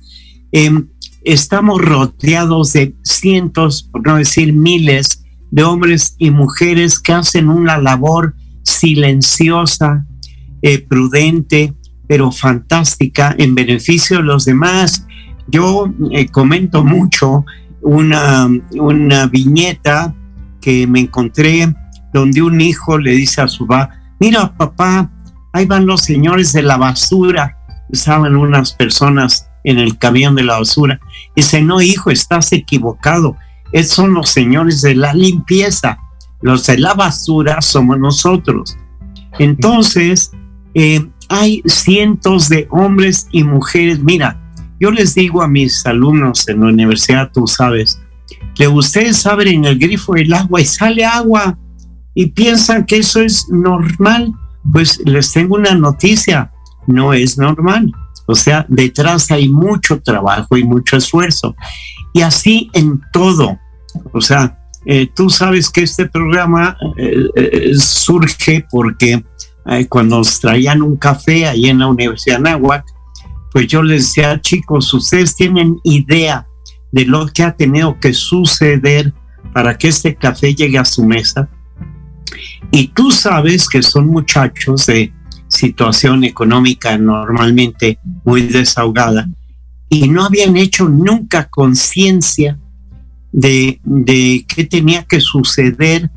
em, 0.53 0.89
estamos 1.23 1.81
rodeados 1.81 2.73
de 2.73 2.95
cientos, 3.03 3.83
por 3.83 4.07
no 4.07 4.17
decir 4.17 4.53
miles, 4.53 5.25
de 5.51 5.65
hombres 5.65 6.15
y 6.19 6.31
mujeres 6.31 7.01
que 7.01 7.13
hacen 7.13 7.49
una 7.49 7.79
labor 7.79 8.35
silenciosa, 8.63 10.07
eh, 10.63 10.79
prudente, 10.79 11.75
pero 12.07 12.31
fantástica 12.31 13.35
en 13.39 13.55
beneficio 13.55 14.19
de 14.19 14.25
los 14.25 14.45
demás. 14.45 15.07
Yo 15.49 15.93
eh, 16.13 16.27
comento 16.29 16.85
mucho 16.85 17.45
una, 17.83 18.49
una 18.73 19.27
viñeta 19.27 20.15
que 20.61 20.87
me 20.87 21.01
encontré 21.01 21.75
donde 22.13 22.43
un 22.43 22.61
hijo 22.61 22.99
le 22.99 23.13
dice 23.13 23.41
a 23.41 23.49
su 23.49 23.67
papá, 23.67 23.91
mira 24.19 24.55
papá, 24.57 25.11
ahí 25.53 25.67
van 25.67 25.87
los 25.87 26.03
señores 26.03 26.53
de 26.53 26.63
la 26.63 26.77
basura, 26.77 27.57
estaban 27.91 28.37
unas 28.37 28.73
personas 28.73 29.50
en 29.65 29.79
el 29.79 29.99
camión 29.99 30.35
de 30.35 30.45
la 30.45 30.59
basura. 30.59 31.01
Dice, 31.37 31.63
no 31.63 31.81
hijo, 31.81 32.11
estás 32.11 32.53
equivocado, 32.53 33.37
esos 33.73 33.95
son 33.95 34.15
los 34.15 34.31
señores 34.31 34.83
de 34.83 34.95
la 34.95 35.15
limpieza, 35.15 35.99
los 36.43 36.67
de 36.67 36.79
la 36.79 36.95
basura 36.95 37.61
somos 37.61 37.99
nosotros. 37.99 38.77
Entonces, 39.39 40.33
eh, 40.75 41.07
hay 41.29 41.63
cientos 41.67 42.49
de 42.49 42.67
hombres 42.71 43.29
y 43.31 43.45
mujeres, 43.45 44.03
mira, 44.03 44.41
yo 44.81 44.91
les 44.91 45.15
digo 45.15 45.43
a 45.43 45.49
mis 45.49 45.85
alumnos 45.87 46.49
en 46.49 46.61
la 46.61 46.67
universidad, 46.67 47.31
tú 47.33 47.47
sabes, 47.47 48.01
que 48.55 48.67
ustedes 48.67 49.25
abren 49.27 49.65
el 49.65 49.79
grifo 49.79 50.15
del 50.15 50.33
agua 50.33 50.61
y 50.61 50.65
sale 50.65 51.05
agua 51.05 51.57
y 52.15 52.27
piensan 52.27 52.85
que 52.85 52.99
eso 52.99 53.21
es 53.21 53.49
normal, 53.51 54.33
pues 54.73 55.01
les 55.05 55.33
tengo 55.33 55.57
una 55.57 55.75
noticia, 55.75 56.51
no 56.87 57.13
es 57.13 57.39
normal. 57.39 57.93
O 58.31 58.35
sea, 58.37 58.65
detrás 58.69 59.29
hay 59.33 59.49
mucho 59.49 60.01
trabajo 60.01 60.57
y 60.57 60.63
mucho 60.63 60.97
esfuerzo. 60.97 61.57
Y 62.13 62.23
así 62.23 62.71
en 62.75 63.01
todo. 63.13 63.59
O 64.13 64.21
sea, 64.21 64.57
eh, 64.87 65.09
tú 65.15 65.29
sabes 65.29 65.69
que 65.69 65.83
este 65.83 66.07
programa 66.07 66.77
eh, 66.97 67.25
eh, 67.35 67.75
surge 67.75 68.65
porque 68.71 69.25
cuando 69.89 70.19
nos 70.19 70.41
traían 70.41 70.83
un 70.83 70.97
café 70.97 71.47
ahí 71.47 71.69
en 71.69 71.81
la 71.81 71.89
Universidad 71.89 72.39
de 72.39 72.43
Nahuac, 72.43 72.85
pues 73.53 73.67
yo 73.67 73.83
les 73.83 74.07
decía, 74.07 74.41
chicos, 74.41 74.93
ustedes 74.95 75.37
tienen 75.37 75.77
idea 75.85 76.47
de 76.93 77.05
lo 77.05 77.27
que 77.27 77.43
ha 77.43 77.55
tenido 77.55 77.99
que 78.01 78.13
suceder 78.13 79.13
para 79.53 79.77
que 79.77 79.89
este 79.89 80.15
café 80.15 80.55
llegue 80.55 80.79
a 80.79 80.85
su 80.85 81.05
mesa. 81.05 81.49
Y 82.71 82.89
tú 82.89 83.11
sabes 83.11 83.69
que 83.69 83.83
son 83.83 84.07
muchachos 84.07 84.87
de 84.87 85.13
situación 85.51 86.25
económica 86.25 86.97
normalmente 86.97 87.99
muy 88.25 88.43
desahogada. 88.43 89.29
y 89.93 90.09
no 90.09 90.25
habían 90.25 90.57
hecho 90.57 90.89
nunca 90.89 91.49
conciencia 91.49 92.57
de, 93.33 93.81
de 93.83 94.47
qué 94.47 94.65
tenía 94.65 95.03
que 95.03 95.21
suceder 95.21 96.09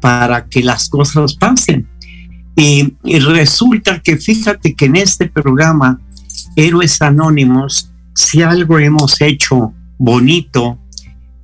para 0.00 0.46
que 0.46 0.62
las 0.62 0.88
cosas 0.88 1.34
pasen. 1.34 1.86
Y, 2.56 2.94
y, 3.04 3.18
resulta 3.18 4.00
que 4.00 4.16
fíjate 4.16 4.74
que 4.74 4.86
en 4.86 4.96
este 4.96 5.28
programa, 5.28 6.00
Héroes 6.56 7.02
Anónimos, 7.02 7.90
si 8.14 8.40
algo 8.40 8.78
hemos 8.78 9.20
hecho 9.20 9.74
bonito, 9.98 10.78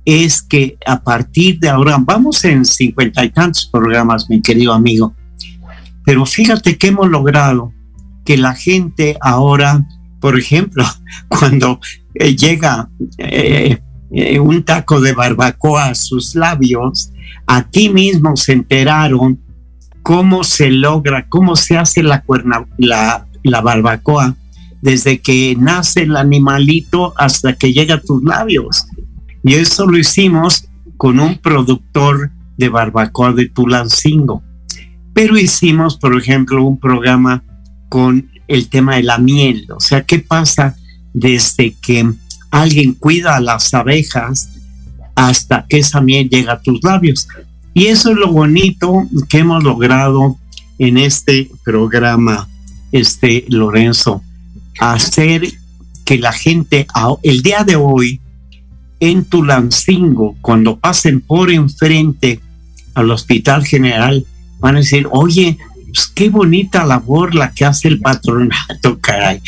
es 0.03 0.41
que 0.41 0.77
a 0.85 1.01
partir 1.01 1.59
de 1.59 1.69
ahora, 1.69 1.97
vamos 1.99 2.43
en 2.45 2.65
cincuenta 2.65 3.23
y 3.23 3.29
tantos 3.29 3.67
programas, 3.71 4.29
mi 4.29 4.41
querido 4.41 4.73
amigo, 4.73 5.15
pero 6.05 6.25
fíjate 6.25 6.77
que 6.77 6.87
hemos 6.87 7.09
logrado 7.09 7.73
que 8.23 8.37
la 8.37 8.53
gente 8.53 9.17
ahora, 9.21 9.85
por 10.19 10.37
ejemplo, 10.37 10.85
cuando 11.27 11.79
eh, 12.13 12.35
llega 12.35 12.89
eh, 13.17 13.79
eh, 14.11 14.39
un 14.39 14.63
taco 14.63 15.01
de 15.01 15.13
barbacoa 15.13 15.85
a 15.85 15.95
sus 15.95 16.35
labios, 16.35 17.11
aquí 17.47 17.89
mismo 17.89 18.35
se 18.35 18.53
enteraron 18.53 19.39
cómo 20.03 20.43
se 20.43 20.69
logra, 20.69 21.27
cómo 21.27 21.55
se 21.55 21.77
hace 21.77 22.03
la, 22.03 22.21
cuerna, 22.21 22.65
la, 22.77 23.27
la 23.43 23.61
barbacoa 23.61 24.35
desde 24.81 25.19
que 25.19 25.55
nace 25.57 26.03
el 26.03 26.15
animalito 26.15 27.13
hasta 27.17 27.53
que 27.53 27.73
llega 27.73 27.95
a 27.95 28.01
tus 28.01 28.23
labios. 28.23 28.85
Y 29.43 29.55
eso 29.55 29.87
lo 29.87 29.97
hicimos 29.97 30.67
con 30.97 31.19
un 31.19 31.39
productor 31.39 32.31
de 32.57 32.69
barbacoa 32.69 33.33
de 33.33 33.49
Tulancingo. 33.49 34.43
Pero 35.15 35.37
hicimos, 35.37 35.95
por 35.95 36.13
ejemplo, 36.19 36.61
un 36.61 36.77
programa 36.77 37.41
con 37.87 38.29
el 38.49 38.67
tema 38.67 38.97
de 38.97 39.03
la 39.03 39.17
miel. 39.17 39.65
O 39.73 39.79
sea, 39.79 40.03
¿qué 40.03 40.19
pasa 40.19 40.75
desde 41.13 41.73
que 41.81 42.05
alguien 42.51 42.93
cuida 42.95 43.37
a 43.37 43.39
las 43.39 43.73
abejas 43.73 44.49
hasta 45.15 45.65
que 45.69 45.79
esa 45.79 46.01
miel 46.01 46.29
llega 46.29 46.53
a 46.53 46.61
tus 46.61 46.83
labios? 46.83 47.29
Y 47.73 47.85
eso 47.85 48.11
es 48.11 48.17
lo 48.17 48.29
bonito 48.29 49.07
que 49.29 49.37
hemos 49.37 49.63
logrado 49.63 50.37
en 50.79 50.97
este 50.97 51.49
programa, 51.63 52.49
este 52.91 53.45
Lorenzo, 53.47 54.21
hacer 54.81 55.47
que 56.03 56.17
la 56.17 56.33
gente 56.33 56.87
el 57.23 57.41
día 57.41 57.63
de 57.63 57.77
hoy 57.77 58.19
en 58.99 59.23
Tulancingo, 59.23 60.35
cuando 60.41 60.77
pasen 60.77 61.21
por 61.21 61.51
enfrente 61.51 62.41
al 62.93 63.11
Hospital 63.11 63.65
General, 63.65 64.25
van 64.59 64.75
a 64.75 64.79
decir, 64.79 65.07
oye, 65.11 65.57
pues, 65.85 66.07
qué 66.07 66.29
bonita 66.29 66.85
labor 66.85 67.35
la 67.35 67.51
que 67.51 67.65
hace 67.65 67.87
el 67.87 67.99
patronato, 67.99 68.99
caray. 68.99 69.41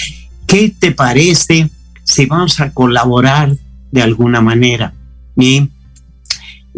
¿Qué 0.45 0.73
te 0.77 0.91
parece 0.91 1.69
si 2.03 2.25
vamos 2.25 2.59
a 2.61 2.71
colaborar 2.71 3.55
de 3.91 4.01
alguna 4.01 4.41
manera? 4.41 4.93
Y 5.35 5.69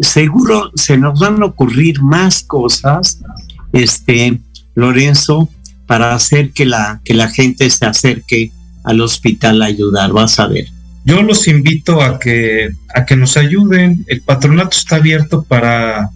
seguro 0.00 0.72
se 0.74 0.96
nos 0.96 1.20
van 1.20 1.42
a 1.42 1.46
ocurrir 1.46 2.02
más 2.02 2.42
cosas, 2.42 3.20
este, 3.72 4.40
Lorenzo, 4.74 5.48
para 5.86 6.14
hacer 6.14 6.52
que 6.52 6.66
la, 6.66 7.00
que 7.04 7.14
la 7.14 7.28
gente 7.28 7.68
se 7.70 7.86
acerque 7.86 8.52
al 8.84 9.00
hospital 9.00 9.62
a 9.62 9.66
ayudar, 9.66 10.12
vas 10.12 10.40
a 10.40 10.46
ver. 10.46 10.66
Yo 11.04 11.22
los 11.22 11.48
invito 11.48 12.02
a 12.02 12.18
que, 12.18 12.70
a 12.94 13.04
que 13.04 13.16
nos 13.16 13.36
ayuden. 13.36 14.04
El 14.06 14.20
patronato 14.20 14.76
está 14.76 14.96
abierto 14.96 15.42
para, 15.42 16.10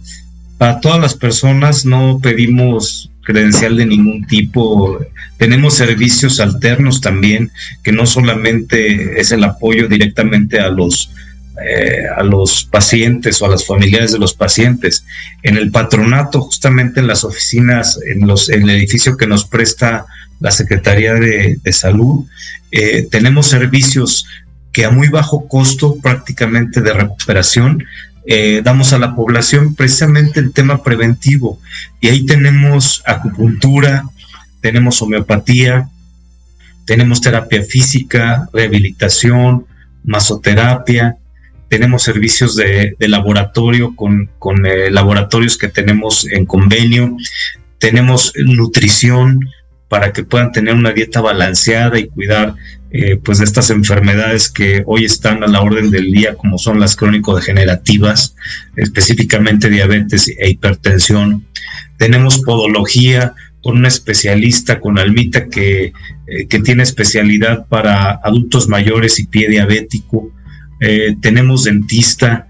para 0.57 0.79
todas 0.79 0.99
las 0.99 1.15
personas, 1.15 1.85
no 1.85 2.19
pedimos 2.21 3.11
credencial 3.23 3.77
de 3.77 3.85
ningún 3.85 4.25
tipo. 4.25 4.99
Tenemos 5.37 5.75
servicios 5.75 6.39
alternos 6.39 7.01
también, 7.01 7.51
que 7.83 7.91
no 7.91 8.05
solamente 8.05 9.19
es 9.19 9.31
el 9.31 9.43
apoyo 9.43 9.87
directamente 9.87 10.59
a 10.59 10.69
los 10.69 11.09
eh, 11.57 12.03
a 12.13 12.21
los 12.21 12.65
pacientes 12.65 13.41
o 13.41 13.45
a 13.45 13.49
las 13.49 13.65
familiares 13.65 14.11
de 14.11 14.19
los 14.19 14.33
pacientes. 14.33 15.05
En 15.41 15.55
el 15.55 15.71
patronato, 15.71 16.41
justamente 16.41 16.99
en 16.99 17.07
las 17.07 17.23
oficinas, 17.23 17.97
en, 18.05 18.27
los, 18.27 18.49
el 18.49 18.69
edificio 18.69 19.15
que 19.15 19.25
nos 19.25 19.45
presta 19.45 20.05
la 20.41 20.51
Secretaría 20.51 21.13
de, 21.13 21.57
Salud, 21.71 22.25
eh, 22.71 23.07
tenemos 23.09 23.47
servicios 23.47 24.27
que 24.73 24.83
a 24.83 24.89
muy 24.89 25.07
bajo 25.07 25.47
costo 25.47 25.95
prácticamente 26.01 26.81
de 26.81 26.91
recuperación 26.91 27.85
eh, 28.27 28.61
damos 28.63 28.93
a 28.93 28.99
la 28.99 29.15
población 29.15 29.75
precisamente 29.75 30.39
el 30.39 30.51
tema 30.51 30.83
preventivo. 30.83 31.59
Y 32.01 32.07
ahí 32.07 32.25
tenemos 32.25 33.03
acupuntura, 33.05 34.03
tenemos 34.61 35.01
homeopatía, 35.01 35.89
tenemos 36.85 37.21
terapia 37.21 37.63
física, 37.63 38.49
rehabilitación, 38.53 39.65
masoterapia, 40.03 41.17
tenemos 41.69 42.03
servicios 42.03 42.55
de, 42.55 42.95
laboratorio 42.99 43.95
con, 43.95 44.29
eh, 44.65 44.89
laboratorios 44.91 45.57
que 45.57 45.67
tenemos 45.67 46.25
en 46.25 46.45
convenio, 46.45 47.17
tenemos 47.79 48.33
nutrición 48.37 49.39
para 49.89 50.11
que 50.11 50.23
puedan 50.23 50.51
tener 50.51 50.73
una 50.73 50.91
dieta 50.91 51.21
balanceada 51.21 51.99
y 51.99 52.07
cuidar 52.07 52.55
eh, 52.91 53.17
pues 53.17 53.39
de 53.39 53.45
estas 53.45 53.69
enfermedades 53.71 54.49
que 54.49 54.83
hoy 54.85 55.05
están 55.05 55.43
a 55.43 55.47
la 55.47 55.61
orden 55.61 55.91
del 55.91 56.11
día 56.11 56.35
como 56.35 56.57
son 56.57 56.79
las 56.79 56.95
crónico-degenerativas, 56.95 58.35
específicamente 58.77 59.69
diabetes 59.69 60.29
e 60.29 60.49
hipertensión. 60.49 61.45
Tenemos 61.97 62.39
podología 62.39 63.33
con 63.61 63.77
una 63.77 63.89
especialista, 63.89 64.79
con 64.79 64.97
Almita, 64.97 65.49
que, 65.49 65.91
eh, 66.27 66.47
que 66.47 66.59
tiene 66.59 66.83
especialidad 66.83 67.67
para 67.67 68.11
adultos 68.11 68.69
mayores 68.69 69.19
y 69.19 69.27
pie 69.27 69.49
diabético. 69.49 70.31
Eh, 70.79 71.15
tenemos 71.21 71.65
dentista 71.65 72.47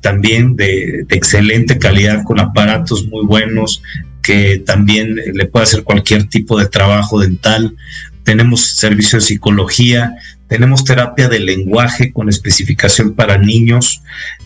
también 0.00 0.56
de, 0.56 1.06
excelente 1.08 1.78
calidad 1.78 2.22
con 2.24 2.40
aparatos 2.40 3.06
muy 3.06 3.24
buenos 3.24 3.82
que 4.28 4.58
también 4.58 5.14
le 5.14 5.46
puede 5.46 5.62
hacer 5.62 5.84
cualquier 5.84 6.24
tipo 6.24 6.58
de 6.58 6.66
trabajo 6.66 7.18
dental. 7.18 7.74
Tenemos 8.24 8.76
servicio 8.76 9.18
de 9.18 9.24
psicología, 9.24 10.12
tenemos 10.48 10.84
terapia 10.84 11.30
de 11.30 11.40
lenguaje 11.40 12.12
con 12.12 12.28
especificación 12.28 13.14
para 13.14 13.38
niños, 13.38 14.02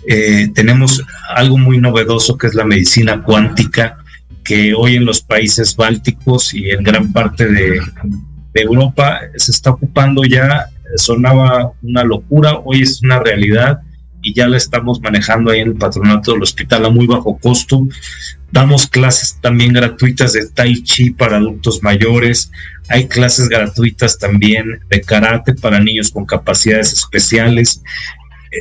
eh, 0.07 0.47
tenemos 0.55 1.03
algo 1.35 1.59
muy 1.59 1.79
novedoso 1.79 2.39
que 2.39 2.47
es 2.47 2.55
la 2.55 2.65
medicina 2.65 3.25
cuántica, 3.25 3.97
que 4.45 4.73
hoy 4.73 4.95
en 4.95 5.05
los 5.05 5.21
países 5.21 5.75
bálticos 5.75 6.55
y 6.55 6.71
en 6.71 6.85
gran 6.85 7.13
parte 7.13 7.49
de, 7.49 7.81
de 8.55 8.61
Europa 8.63 9.19
se 9.35 9.51
está 9.51 9.71
ocupando 9.71 10.23
ya. 10.23 10.67
Sonaba 10.95 11.73
una 11.83 12.05
locura, 12.05 12.61
hoy 12.65 12.83
es 12.83 13.03
una 13.03 13.19
realidad 13.19 13.81
y 14.23 14.33
ya 14.33 14.49
la 14.49 14.57
estamos 14.57 15.01
manejando 15.01 15.51
ahí 15.51 15.61
en 15.61 15.69
el 15.69 15.75
patronato 15.75 16.33
del 16.33 16.43
hospital 16.43 16.87
a 16.87 16.91
muy 16.91 17.07
bajo 17.07 17.37
costo. 17.39 17.87
Damos 18.53 18.87
clases 18.87 19.39
también 19.41 19.73
gratuitas 19.73 20.33
de 20.33 20.49
tai 20.49 20.83
chi 20.83 21.11
para 21.11 21.39
adultos 21.39 21.83
mayores. 21.83 22.51
Hay 22.89 23.09
clases 23.09 23.49
gratuitas 23.49 24.19
también 24.19 24.81
de 24.89 25.01
karate 25.01 25.55
para 25.55 25.81
niños 25.81 26.11
con 26.11 26.25
capacidades 26.25 26.93
especiales. 26.93 27.83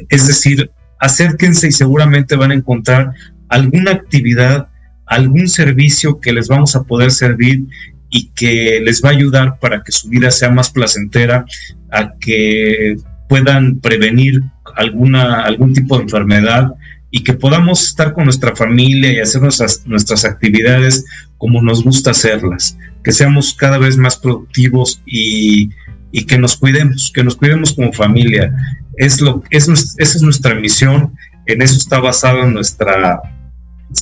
Es 0.09 0.27
decir, 0.27 0.71
acérquense 0.99 1.67
y 1.67 1.71
seguramente 1.71 2.35
van 2.35 2.51
a 2.51 2.55
encontrar 2.55 3.13
alguna 3.49 3.91
actividad, 3.91 4.69
algún 5.05 5.47
servicio 5.47 6.19
que 6.19 6.31
les 6.31 6.47
vamos 6.47 6.75
a 6.75 6.83
poder 6.83 7.11
servir 7.11 7.65
y 8.09 8.29
que 8.29 8.81
les 8.83 9.03
va 9.03 9.09
a 9.09 9.13
ayudar 9.13 9.59
para 9.59 9.83
que 9.83 9.91
su 9.91 10.09
vida 10.09 10.31
sea 10.31 10.49
más 10.49 10.69
placentera, 10.71 11.45
a 11.91 12.13
que 12.19 12.95
puedan 13.31 13.79
prevenir 13.79 14.41
alguna, 14.75 15.43
algún 15.43 15.71
tipo 15.73 15.95
de 15.95 16.03
enfermedad 16.03 16.73
y 17.11 17.23
que 17.23 17.31
podamos 17.31 17.81
estar 17.81 18.11
con 18.11 18.25
nuestra 18.25 18.53
familia 18.57 19.13
y 19.13 19.19
hacer 19.19 19.41
nuestras, 19.41 19.87
nuestras 19.87 20.25
actividades 20.25 21.05
como 21.37 21.61
nos 21.61 21.81
gusta 21.81 22.11
hacerlas, 22.11 22.77
que 23.05 23.13
seamos 23.13 23.53
cada 23.53 23.77
vez 23.77 23.95
más 23.95 24.17
productivos 24.17 25.01
y, 25.05 25.69
y 26.11 26.25
que 26.25 26.37
nos 26.37 26.57
cuidemos, 26.57 27.09
que 27.15 27.23
nos 27.23 27.37
cuidemos 27.37 27.71
como 27.71 27.93
familia. 27.93 28.53
Es 28.97 29.21
lo, 29.21 29.41
es, 29.49 29.69
esa 29.69 30.17
es 30.17 30.21
nuestra 30.21 30.53
misión, 30.53 31.15
en 31.45 31.61
eso 31.61 31.77
está 31.77 32.01
basada 32.01 32.45
nuestra, 32.47 33.21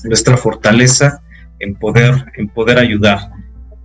nuestra 0.06 0.38
fortaleza 0.38 1.22
en 1.60 1.76
poder, 1.76 2.26
en 2.36 2.48
poder 2.48 2.80
ayudar. 2.80 3.30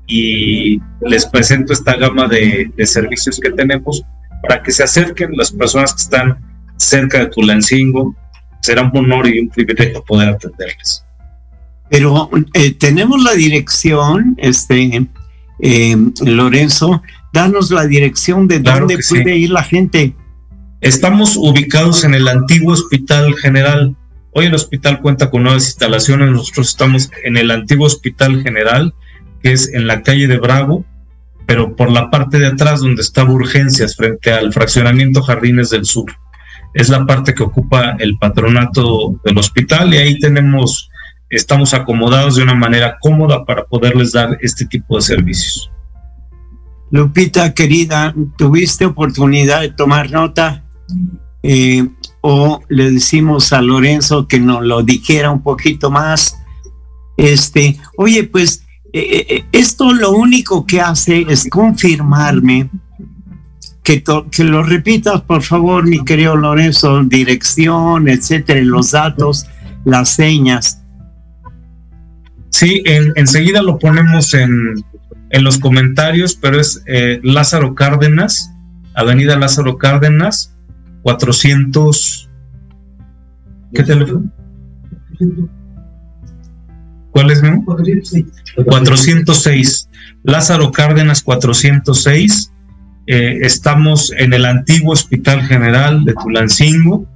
Y 0.07 0.81
les 1.03 1.27
presento 1.27 1.75
esta 1.75 1.97
gama 1.97 2.29
de, 2.29 2.73
servicios 2.87 3.39
que 3.39 3.51
tenemos 3.51 4.03
para 4.47 4.63
que 4.63 4.73
se 4.73 4.83
acerquen 4.83 5.37
las 5.37 5.53
personas 5.53 5.93
que 5.95 6.03
están 6.03 6.39
cerca 6.77 7.19
de 7.19 7.27
Tulancingo. 7.27 8.15
Será 8.61 8.83
un 8.83 8.97
honor 8.97 9.29
y 9.29 9.41
un 9.41 9.49
privilegio 9.49 10.03
poder 10.05 10.31
atenderles. 10.31 11.05
Pero 11.91 12.31
eh, 12.55 12.75
tenemos 12.75 13.23
la 13.23 13.33
dirección, 13.33 14.35
este 14.39 15.09
eh, 15.61 15.97
Lorenzo, 16.25 17.03
danos 17.33 17.71
la 17.71 17.87
dirección 17.87 18.49
de 18.49 18.61
dónde 18.61 18.99
puede 19.09 19.37
ir 19.37 19.51
la 19.51 19.63
gente. 19.63 20.15
Estamos 20.81 21.37
ubicados 21.37 22.05
en 22.05 22.15
el 22.15 22.27
antiguo 22.27 22.73
Hospital 22.73 23.35
General. 23.37 23.97
Hoy 24.33 24.47
el 24.47 24.55
hospital 24.55 25.01
cuenta 25.01 25.31
con 25.31 25.45
nuevas 25.45 25.67
instalaciones. 25.67 26.31
Nosotros 26.31 26.71
estamos 26.71 27.11
en 27.23 27.37
el 27.37 27.51
antiguo 27.51 27.87
Hospital 27.87 28.43
General 28.43 28.95
que 29.45 29.53
es 29.53 29.73
en 29.75 29.87
la 29.87 30.03
calle 30.03 30.27
de 30.27 30.39
Bravo, 30.39 30.87
pero 31.47 31.75
por 31.77 31.91
la 31.91 32.11
parte 32.11 32.39
de 32.39 32.47
atrás 32.47 32.81
donde 32.81 33.03
estaba 33.03 33.31
urgencias 33.31 33.97
frente 33.97 34.33
al 34.33 34.53
fraccionamiento 34.53 35.23
Jardines 35.23 35.71
del 35.71 35.85
Sur. 35.85 36.13
Es 36.75 36.89
la 36.89 37.07
parte 37.07 37.35
que 37.35 37.43
ocupa 37.43 37.97
el 37.99 38.19
patronato 38.19 39.21
del 39.25 39.39
hospital 39.39 39.95
y 39.95 39.99
ahí 39.99 40.19
tenemos, 40.19 40.91
estamos 41.31 41.75
acomodados 41.75 42.37
de 42.37 42.43
una 42.43 42.55
manera 42.55 42.97
cómoda 43.01 43.45
para 43.45 43.65
poderles 43.65 44.13
dar 44.13 44.39
este 44.41 44.67
tipo 44.67 44.97
de 44.97 45.03
servicios. 45.03 45.71
Lupita, 46.91 47.55
querida, 47.55 48.15
¿tuviste 48.37 48.87
oportunidad 48.87 49.61
de 49.61 49.71
tomar 49.71 50.11
nota? 50.11 50.65
Eh, 51.43 51.87
o 52.21 52.61
le 52.69 52.91
decimos 52.91 53.53
a 53.53 53.61
Lorenzo 53.61 54.27
que 54.27 54.41
nos 54.41 54.65
lo 54.65 54.83
dijera 54.83 55.31
un 55.31 55.43
poquito 55.43 55.91
más. 55.91 56.39
Este, 57.17 57.79
oye, 57.97 58.25
pues 58.25 58.64
eh, 58.97 59.27
eh, 59.29 59.45
esto 59.51 59.93
lo 59.93 60.13
único 60.13 60.65
que 60.65 60.81
hace 60.81 61.27
es 61.29 61.49
confirmarme 61.51 62.71
que, 63.83 64.05
que 64.31 64.45
lo 64.45 64.63
repitas, 64.63 65.21
por 65.23 65.43
favor, 65.43 65.85
mi 65.85 66.05
querido 66.05 66.37
Lorenzo, 66.37 67.03
dirección, 67.03 68.09
etcétera, 68.09 68.61
los 68.63 68.93
datos, 68.93 69.47
las 69.85 70.11
señas. 70.11 70.81
Sí, 72.51 72.85
enseguida 72.87 73.63
lo 73.63 73.81
ponemos 73.81 74.33
en, 74.33 74.75
en, 75.31 75.43
los 75.43 75.59
comentarios, 75.59 76.37
pero 76.37 76.61
es 76.61 76.81
eh, 76.87 77.19
Lázaro 77.25 77.75
Cárdenas, 77.75 78.53
Avenida 78.95 79.37
Lázaro 79.37 79.77
Cárdenas, 79.77 80.55
400. 81.03 82.31
¿Qué 83.75 83.83
teléfono? 83.83 84.31
¿Cuál 87.15 87.31
es, 87.31 87.41
Memo? 87.43 87.65
406. 87.65 89.89
Lázaro 90.25 90.73
Cárdenas 90.73 91.23
406. 91.23 92.51
Eh, 93.07 93.39
estamos 93.43 94.13
en 94.19 94.33
el 94.33 94.45
antiguo 94.45 94.93
Hospital 94.93 95.43
General 95.43 96.05
de 96.05 96.15
Tulancingo, 96.15 97.07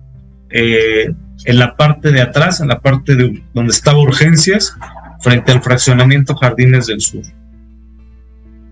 eh, 0.50 1.12
en 1.46 1.58
la 1.58 1.76
parte 1.76 2.12
de 2.12 2.20
atrás, 2.20 2.60
en 2.60 2.68
la 2.68 2.78
parte 2.78 3.16
de 3.16 3.42
donde 3.52 3.72
estaba 3.72 3.98
urgencias, 3.98 4.76
frente 5.20 5.50
al 5.50 5.62
fraccionamiento 5.62 6.36
Jardines 6.36 6.86
del 6.86 7.00
Sur. 7.00 7.22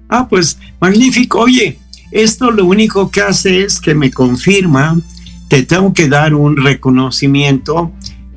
Ah, 0.08 0.28
pues 0.28 0.60
magnífico. 0.80 1.40
Oye, 1.40 1.80
esto 2.12 2.52
lo 2.52 2.66
único 2.66 3.10
que 3.10 3.22
hace 3.22 3.62
es 3.62 3.80
que 3.80 3.96
me 3.96 4.12
confirma, 4.12 4.96
te 5.48 5.64
tengo 5.64 5.92
que 5.92 6.08
dar 6.08 6.34
un 6.34 6.56
reconocimiento 6.56 7.90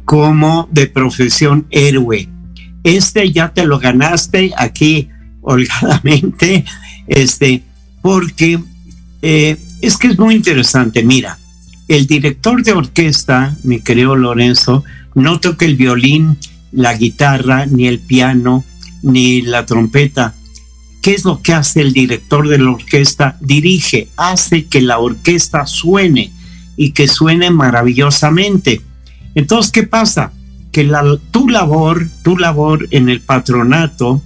como 0.05 0.67
de 0.71 0.87
profesión 0.87 1.67
héroe 1.69 2.27
este 2.83 3.31
ya 3.31 3.53
te 3.53 3.65
lo 3.65 3.79
ganaste 3.79 4.51
aquí 4.57 5.09
holgadamente, 5.41 6.65
este, 7.07 7.63
porque 8.01 8.59
eh, 9.21 9.57
es 9.81 9.97
que 9.97 10.07
es 10.07 10.19
muy 10.19 10.35
interesante. 10.35 11.03
Mira, 11.03 11.37
el 11.87 12.07
director 12.07 12.63
de 12.63 12.73
orquesta, 12.73 13.57
mi 13.63 13.81
querido 13.81 14.15
Lorenzo, 14.15 14.83
no 15.15 15.39
toca 15.39 15.65
el 15.65 15.75
violín, 15.75 16.37
la 16.71 16.95
guitarra, 16.95 17.65
ni 17.65 17.87
el 17.87 17.99
piano, 17.99 18.63
ni 19.01 19.41
la 19.41 19.65
trompeta. 19.65 20.35
¿Qué 21.01 21.15
es 21.15 21.23
lo 21.23 21.41
que 21.41 21.53
hace 21.53 21.81
el 21.81 21.93
director 21.93 22.47
de 22.47 22.59
la 22.59 22.71
orquesta? 22.71 23.37
Dirige, 23.39 24.09
hace 24.17 24.65
que 24.65 24.81
la 24.81 24.99
orquesta 24.99 25.65
suene 25.65 26.31
y 26.75 26.91
que 26.91 27.07
suene 27.07 27.49
maravillosamente. 27.49 28.81
Entonces, 29.33 29.71
¿qué 29.71 29.83
pasa? 29.83 30.31
Que 30.71 30.89
tu 31.31 31.49
labor, 31.49 32.07
tu 32.23 32.37
labor 32.37 32.87
en 32.91 33.09
el 33.09 33.21
patronato 33.21 34.21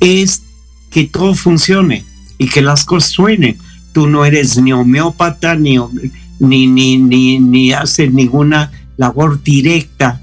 es 0.00 0.42
que 0.90 1.04
todo 1.04 1.34
funcione 1.34 2.04
y 2.38 2.48
que 2.48 2.62
las 2.62 2.84
cosas 2.84 3.10
suenen. 3.10 3.58
Tú 3.92 4.06
no 4.06 4.24
eres 4.24 4.56
ni 4.58 4.72
homeópata 4.72 5.56
ni, 5.56 5.76
ni, 6.38 6.66
ni, 6.66 6.96
ni, 6.96 7.38
ni 7.38 7.72
haces 7.72 8.12
ninguna 8.12 8.70
labor 8.96 9.42
directa, 9.42 10.20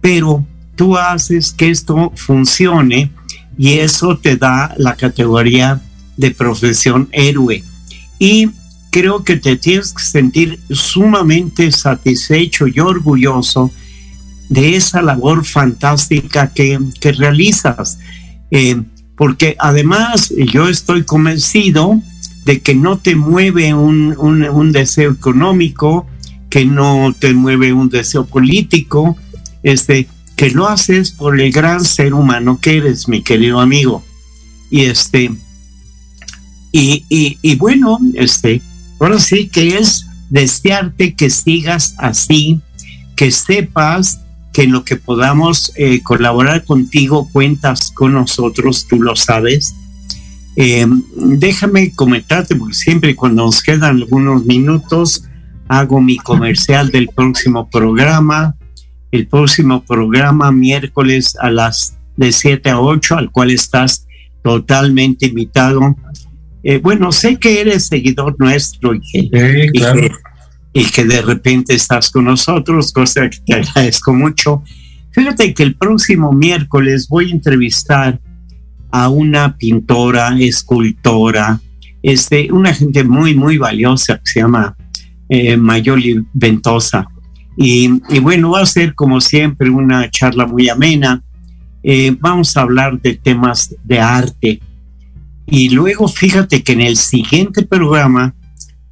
pero 0.00 0.44
tú 0.76 0.96
haces 0.96 1.52
que 1.52 1.70
esto 1.70 2.12
funcione 2.16 3.10
y 3.56 3.74
eso 3.74 4.18
te 4.18 4.36
da 4.36 4.74
la 4.78 4.96
categoría 4.96 5.80
de 6.16 6.30
profesión 6.32 7.08
héroe. 7.12 7.62
Y 8.18 8.50
creo 8.90 9.24
que 9.24 9.36
te 9.36 9.56
tienes 9.56 9.92
que 9.92 10.02
sentir 10.02 10.60
sumamente 10.70 11.70
satisfecho 11.70 12.66
y 12.66 12.80
orgulloso 12.80 13.70
de 14.48 14.76
esa 14.76 15.02
labor 15.02 15.44
fantástica 15.44 16.52
que, 16.52 16.78
realizas. 17.18 17.98
Eh, 18.50 18.82
porque 19.16 19.56
además 19.58 20.32
yo 20.52 20.68
estoy 20.68 21.04
convencido 21.04 22.00
de 22.44 22.60
que 22.60 22.74
no 22.74 22.98
te 22.98 23.16
mueve 23.16 23.74
un, 23.74 24.72
deseo 24.72 25.12
económico, 25.12 26.06
que 26.50 26.64
no 26.64 27.14
te 27.18 27.32
mueve 27.32 27.72
un 27.72 27.88
deseo 27.88 28.26
político, 28.26 29.16
este, 29.62 30.08
que 30.36 30.50
lo 30.50 30.68
haces 30.68 31.12
por 31.12 31.40
el 31.40 31.52
gran 31.52 31.84
ser 31.84 32.12
humano 32.12 32.58
que 32.60 32.78
eres, 32.78 33.08
mi 33.08 33.22
querido 33.22 33.60
amigo. 33.60 34.04
Y 34.70 34.82
este, 34.82 35.32
y, 36.72 37.04
y, 37.08 37.38
y 37.40 37.54
bueno, 37.54 37.98
este, 38.14 38.60
ahora 38.98 39.20
sí 39.20 39.48
que 39.48 39.78
es 39.78 40.06
desearte 40.28 41.14
que 41.14 41.30
sigas 41.30 41.94
así, 41.98 42.60
que 43.16 43.30
sepas 43.30 44.23
que 44.54 44.62
en 44.62 44.72
lo 44.72 44.84
que 44.84 44.96
podamos 44.96 45.72
eh, 45.74 46.00
colaborar 46.02 46.64
contigo 46.64 47.28
cuentas 47.30 47.90
con 47.90 48.14
nosotros, 48.14 48.86
tú 48.88 49.02
lo 49.02 49.16
sabes. 49.16 49.74
Eh, 50.56 50.86
déjame 51.16 51.92
comentarte, 51.92 52.54
porque 52.54 52.74
siempre 52.74 53.16
cuando 53.16 53.44
nos 53.44 53.62
quedan 53.62 53.96
algunos 53.96 54.44
minutos, 54.44 55.24
hago 55.66 56.00
mi 56.00 56.16
comercial 56.16 56.90
del 56.90 57.08
próximo 57.08 57.68
programa. 57.68 58.54
El 59.10 59.26
próximo 59.26 59.82
programa, 59.84 60.52
miércoles 60.52 61.36
a 61.40 61.50
las 61.50 61.96
de 62.16 62.30
7 62.30 62.70
a 62.70 62.80
8, 62.80 63.16
al 63.16 63.32
cual 63.32 63.50
estás 63.50 64.06
totalmente 64.44 65.26
invitado. 65.26 65.96
Eh, 66.62 66.78
bueno, 66.78 67.10
sé 67.10 67.36
que 67.36 67.60
eres 67.60 67.88
seguidor 67.88 68.36
nuestro 68.38 68.94
y 68.94 69.00
que, 69.00 69.68
y 69.72 69.80
que 69.80 70.12
de 70.74 71.22
repente 71.22 71.74
estás 71.74 72.10
con 72.10 72.24
nosotros, 72.24 72.92
cosa 72.92 73.30
que 73.30 73.38
te 73.46 73.54
agradezco 73.54 74.12
mucho. 74.12 74.62
Fíjate 75.12 75.54
que 75.54 75.62
el 75.62 75.76
próximo 75.76 76.32
miércoles 76.32 77.08
voy 77.08 77.30
a 77.30 77.34
entrevistar 77.34 78.20
a 78.90 79.08
una 79.08 79.56
pintora, 79.56 80.36
escultora, 80.38 81.60
este, 82.02 82.52
una 82.52 82.74
gente 82.74 83.04
muy, 83.04 83.34
muy 83.34 83.56
valiosa 83.56 84.16
que 84.18 84.30
se 84.30 84.40
llama 84.40 84.76
eh, 85.28 85.56
Mayoli 85.56 86.24
Ventosa. 86.32 87.06
Y, 87.56 87.88
bueno, 88.20 88.50
va 88.50 88.62
a 88.62 88.66
ser 88.66 88.94
como 88.94 89.20
siempre 89.20 89.70
una 89.70 90.10
charla 90.10 90.46
muy 90.46 90.68
amena. 90.68 91.22
Eh, 91.82 92.16
vamos 92.18 92.56
a 92.56 92.62
hablar 92.62 93.00
de 93.00 93.14
temas 93.14 93.74
de 93.84 94.00
arte. 94.00 94.60
Y 95.46 95.68
luego 95.70 96.08
fíjate 96.08 96.62
que 96.62 96.72
en 96.72 96.80
el 96.80 96.96
siguiente 96.96 97.64
programa 97.64 98.34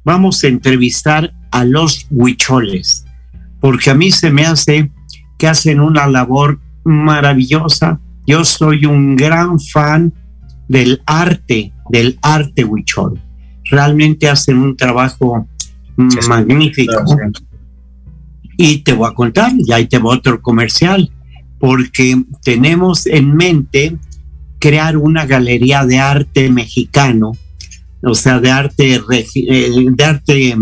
vamos 0.03 0.43
a 0.43 0.47
entrevistar 0.47 1.33
a 1.51 1.63
los 1.65 2.07
huicholes, 2.09 3.05
porque 3.59 3.89
a 3.89 3.93
mí 3.93 4.11
se 4.11 4.31
me 4.31 4.45
hace 4.45 4.91
que 5.37 5.47
hacen 5.47 5.79
una 5.79 6.07
labor 6.07 6.59
maravillosa. 6.83 7.99
Yo 8.25 8.45
soy 8.45 8.85
un 8.85 9.15
gran 9.15 9.59
fan 9.59 10.13
del 10.67 11.01
arte, 11.05 11.73
del 11.89 12.17
arte 12.21 12.63
huichol. 12.63 13.19
Realmente 13.69 14.29
hacen 14.29 14.57
un 14.57 14.75
trabajo 14.75 15.47
magnífico. 16.27 16.93
Y 18.57 18.79
te 18.79 18.93
voy 18.93 19.09
a 19.09 19.13
contar, 19.13 19.51
y 19.57 19.71
ahí 19.71 19.87
te 19.87 19.97
voy 19.97 20.15
a 20.15 20.17
otro 20.17 20.41
comercial, 20.41 21.11
porque 21.59 22.23
tenemos 22.43 23.07
en 23.07 23.35
mente 23.35 23.97
crear 24.59 24.95
una 24.95 25.25
galería 25.25 25.85
de 25.85 25.99
arte 25.99 26.49
mexicano, 26.49 27.33
o 28.03 28.15
sea, 28.15 28.39
de 28.39 28.51
arte, 28.51 29.01
eh, 29.35 29.71
de 29.91 30.03
arte 30.03 30.57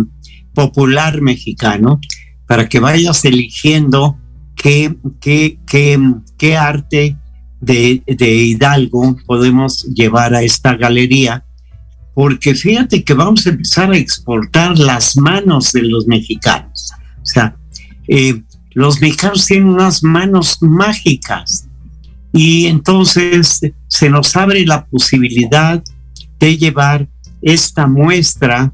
popular 0.54 1.22
mexicano 1.22 2.00
para 2.48 2.68
que 2.68 2.80
vayas 2.80 3.24
eligiendo 3.26 4.18
qué, 4.56 4.96
qué, 5.20 5.58
qué, 5.66 6.00
qué 6.38 6.58
arte 6.58 7.18
de, 7.60 8.04
de, 8.06 8.36
Hidalgo 8.36 9.16
podemos 9.26 9.84
llevar 9.86 10.34
a 10.34 10.42
esta 10.42 10.76
galería, 10.76 11.46
porque 12.14 12.56
fíjate 12.56 13.04
que 13.04 13.14
vamos 13.14 13.46
a 13.46 13.52
empezar 13.52 13.92
a 13.92 13.98
exportar 13.98 14.78
las 14.78 15.16
manos 15.18 15.72
de 15.72 15.84
los 15.84 16.08
mexicanos. 16.08 16.92
O 17.22 17.26
sea, 17.26 17.56
eh, 18.08 18.42
los 18.72 19.02
mexicanos 19.02 19.46
tienen 19.46 19.70
unas 19.70 20.04
manos 20.04 20.58
mágicas 20.62 21.68
y 22.34 22.68
entonces 22.68 23.62
se 23.88 24.10
nos 24.10 24.36
abre 24.36 24.66
la 24.66 24.86
posibilidad 24.86 25.84
de 26.40 26.58
llevar 26.58 27.08
esta 27.42 27.88
muestra 27.88 28.72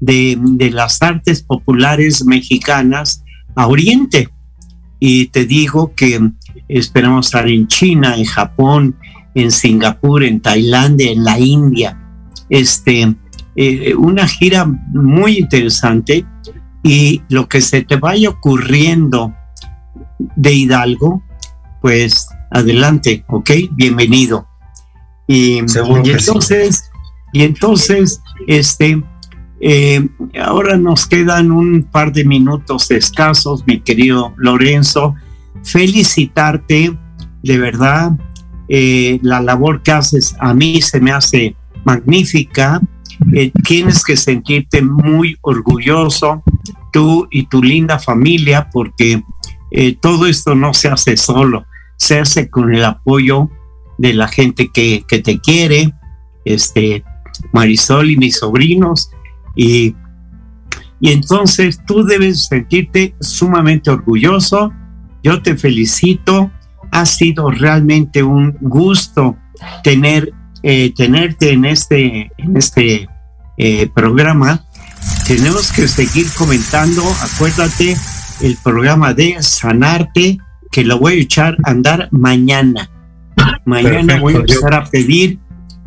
de, 0.00 0.38
las 0.72 1.02
artes 1.02 1.42
populares 1.42 2.24
mexicanas 2.24 3.24
a 3.54 3.66
Oriente. 3.66 4.28
Y 5.00 5.26
te 5.26 5.44
digo 5.44 5.94
que 5.94 6.30
esperamos 6.68 7.26
estar 7.26 7.48
en 7.48 7.68
China, 7.68 8.16
en 8.16 8.24
Japón, 8.24 8.96
en 9.34 9.50
Singapur, 9.50 10.24
en 10.24 10.40
Tailandia, 10.40 11.10
en 11.10 11.24
la 11.24 11.38
India. 11.38 11.98
este, 12.50 13.14
eh, 13.60 13.92
una 13.96 14.28
gira 14.28 14.64
muy 14.66 15.38
interesante 15.38 16.24
y 16.84 17.22
lo 17.28 17.48
que 17.48 17.60
se 17.60 17.82
te 17.82 17.96
vaya 17.96 18.30
ocurriendo 18.30 19.34
de 20.36 20.52
Hidalgo, 20.52 21.24
pues 21.80 22.28
adelante, 22.50 23.24
¿ok? 23.28 23.50
Bienvenido. 23.72 24.46
Y, 25.26 25.58
entonces, 25.58 26.87
y 27.32 27.42
entonces, 27.42 28.22
este, 28.46 29.02
eh, 29.60 30.08
ahora 30.40 30.76
nos 30.76 31.06
quedan 31.06 31.50
un 31.50 31.82
par 31.82 32.12
de 32.12 32.24
minutos 32.24 32.90
escasos, 32.90 33.64
mi 33.66 33.80
querido 33.80 34.32
Lorenzo. 34.36 35.14
Felicitarte, 35.64 36.96
de 37.42 37.58
verdad, 37.58 38.12
eh, 38.68 39.18
la 39.22 39.40
labor 39.40 39.82
que 39.82 39.92
haces 39.92 40.36
a 40.38 40.54
mí 40.54 40.80
se 40.80 41.00
me 41.00 41.10
hace 41.10 41.56
magnífica. 41.84 42.80
Eh, 43.34 43.50
tienes 43.64 44.04
que 44.04 44.16
sentirte 44.16 44.80
muy 44.80 45.36
orgulloso, 45.40 46.42
tú 46.92 47.26
y 47.30 47.46
tu 47.46 47.62
linda 47.62 47.98
familia, 47.98 48.70
porque 48.72 49.22
todo 50.00 50.26
esto 50.26 50.54
no 50.54 50.72
se 50.72 50.88
hace 50.88 51.18
solo, 51.18 51.66
se 51.98 52.18
hace 52.20 52.48
con 52.48 52.74
el 52.74 52.82
apoyo 52.82 53.50
de 53.98 54.14
la 54.14 54.26
gente 54.28 54.70
que, 54.72 55.04
que 55.06 55.18
te 55.18 55.38
quiere, 55.40 55.92
este, 56.46 57.04
Marisol 57.52 58.10
y 58.10 58.16
mis 58.16 58.38
sobrinos, 58.38 59.10
y, 59.56 59.94
y 61.00 61.12
entonces 61.12 61.80
tú 61.86 62.04
debes 62.04 62.46
sentirte 62.46 63.14
sumamente 63.20 63.90
orgulloso. 63.90 64.72
Yo 65.22 65.42
te 65.42 65.56
felicito. 65.56 66.50
Ha 66.90 67.04
sido 67.04 67.50
realmente 67.50 68.22
un 68.22 68.56
gusto 68.60 69.36
tener, 69.84 70.32
eh, 70.62 70.92
tenerte 70.96 71.52
en 71.52 71.66
este, 71.66 72.30
en 72.38 72.56
este 72.56 73.08
eh, 73.58 73.88
programa. 73.94 74.64
Tenemos 75.26 75.70
que 75.72 75.86
seguir 75.86 76.26
comentando. 76.36 77.02
Acuérdate 77.22 77.96
el 78.40 78.56
programa 78.64 79.12
de 79.12 79.42
Sanarte, 79.42 80.38
que 80.70 80.84
lo 80.84 80.98
voy 80.98 81.14
a 81.14 81.22
echar 81.22 81.56
a 81.64 81.70
andar 81.70 82.08
mañana. 82.10 82.90
Mañana 83.64 84.18
voy 84.18 84.34
a 84.34 84.38
empezar 84.38 84.74
a 84.74 84.84
pedir 84.84 85.38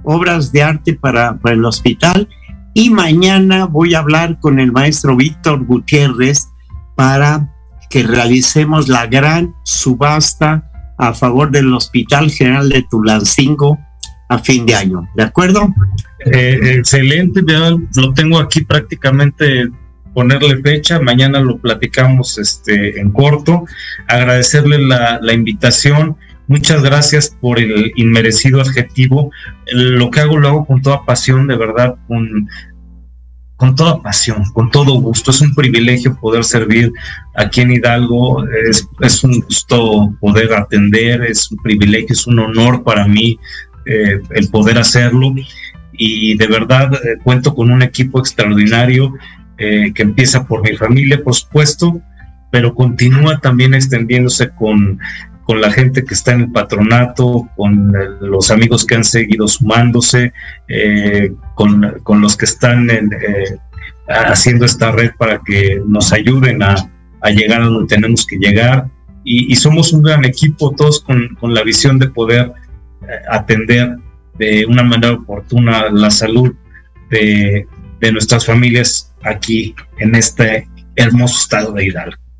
obras 0.03 0.51
de 0.51 0.63
arte 0.63 0.93
para, 0.93 1.37
para 1.37 1.55
el 1.55 1.65
hospital 1.65 2.27
y 2.73 2.89
mañana 2.89 3.65
voy 3.65 3.93
a 3.93 3.99
hablar 3.99 4.39
con 4.39 4.59
el 4.59 4.71
maestro 4.71 5.15
Víctor 5.15 5.65
Gutiérrez 5.65 6.47
para 6.95 7.53
que 7.89 8.03
realicemos 8.03 8.87
la 8.87 9.07
gran 9.07 9.53
subasta 9.63 10.69
a 10.97 11.13
favor 11.13 11.51
del 11.51 11.73
Hospital 11.73 12.31
General 12.31 12.69
de 12.69 12.85
Tulancingo 12.89 13.77
a 14.29 14.39
fin 14.39 14.65
de 14.65 14.75
año. 14.75 15.09
¿De 15.15 15.23
acuerdo? 15.23 15.73
Eh, 16.25 16.75
excelente, 16.77 17.41
ya 17.45 17.71
lo 17.95 18.13
tengo 18.13 18.39
aquí 18.39 18.61
prácticamente 18.61 19.69
ponerle 20.13 20.61
fecha, 20.61 20.99
mañana 20.99 21.39
lo 21.39 21.57
platicamos 21.57 22.37
este, 22.37 22.99
en 22.99 23.11
corto, 23.11 23.65
agradecerle 24.07 24.77
la, 24.79 25.19
la 25.21 25.33
invitación, 25.33 26.15
muchas 26.47 26.83
gracias 26.83 27.35
por 27.39 27.59
el 27.59 27.91
inmerecido 27.95 28.61
adjetivo, 28.61 29.31
lo 29.71 30.09
que 30.11 30.19
hago 30.19 30.37
lo 30.37 30.47
hago 30.47 30.65
con 30.65 30.81
toda 30.81 31.05
pasión, 31.05 31.47
de 31.47 31.55
verdad, 31.55 31.95
con, 32.07 32.47
con 33.61 33.75
toda 33.75 34.01
pasión, 34.01 34.43
con 34.53 34.71
todo 34.71 34.93
gusto. 34.95 35.29
Es 35.29 35.39
un 35.39 35.53
privilegio 35.53 36.17
poder 36.19 36.43
servir 36.43 36.91
aquí 37.35 37.61
en 37.61 37.71
Hidalgo, 37.71 38.43
es, 38.99 39.23
un 39.23 39.39
gusto 39.41 40.15
poder 40.19 40.51
atender, 40.53 41.21
es 41.21 41.51
un 41.51 41.59
privilegio, 41.59 42.13
es 42.13 42.25
un 42.25 42.39
honor 42.39 42.83
para 42.83 43.07
mí 43.07 43.37
eh, 43.85 44.19
el 44.31 44.49
poder 44.49 44.79
hacerlo. 44.79 45.35
Y 45.93 46.35
de 46.37 46.47
verdad 46.47 46.91
eh, 46.95 47.17
cuento 47.23 47.53
con 47.53 47.69
un 47.69 47.83
equipo 47.83 48.19
extraordinario 48.19 49.13
eh, 49.59 49.91
que 49.93 50.01
empieza 50.01 50.47
por 50.47 50.63
mi 50.63 50.75
familia, 50.75 51.23
por 51.23 51.35
supuesto, 51.35 52.01
pero 52.51 52.73
continúa 52.73 53.39
también 53.41 53.75
extendiéndose 53.75 54.49
con 54.49 54.99
con 55.43 55.61
la 55.61 55.71
gente 55.71 56.03
que 56.03 56.13
está 56.13 56.33
en 56.33 56.41
el 56.41 56.51
patronato, 56.51 57.49
con 57.55 57.93
los 58.21 58.51
amigos 58.51 58.85
que 58.85 58.95
han 58.95 59.03
seguido 59.03 59.47
sumándose, 59.47 60.33
eh, 60.67 61.31
con, 61.55 62.21
los 62.21 62.37
que 62.37 62.45
están 62.45 62.89
eh, 62.89 63.57
haciendo 64.07 64.65
esta 64.65 64.91
red 64.91 65.11
para 65.17 65.39
que 65.39 65.81
nos 65.85 66.13
ayuden 66.13 66.61
a, 66.63 66.75
llegar 67.31 67.61
a 67.61 67.65
donde 67.65 67.93
tenemos 67.93 68.25
que 68.25 68.37
llegar. 68.37 68.87
Y, 69.23 69.55
somos 69.55 69.93
un 69.93 70.01
gran 70.01 70.25
equipo, 70.25 70.73
todos 70.75 70.99
con, 71.01 71.37
la 71.41 71.63
visión 71.63 71.99
de 71.99 72.09
poder 72.09 72.51
eh, 73.03 73.05
atender 73.29 73.97
de 74.39 74.65
una 74.65 74.83
manera 74.83 75.13
oportuna 75.13 75.89
la 75.91 76.09
salud 76.09 76.53
de, 77.09 77.67
de 77.99 78.11
nuestras 78.11 78.45
familias 78.45 79.13
aquí 79.23 79.75
en 79.99 80.15
este 80.15 80.67
hermoso 80.95 81.37
estado 81.39 81.73
de 81.73 81.85
Hidalgo. 81.85 82.30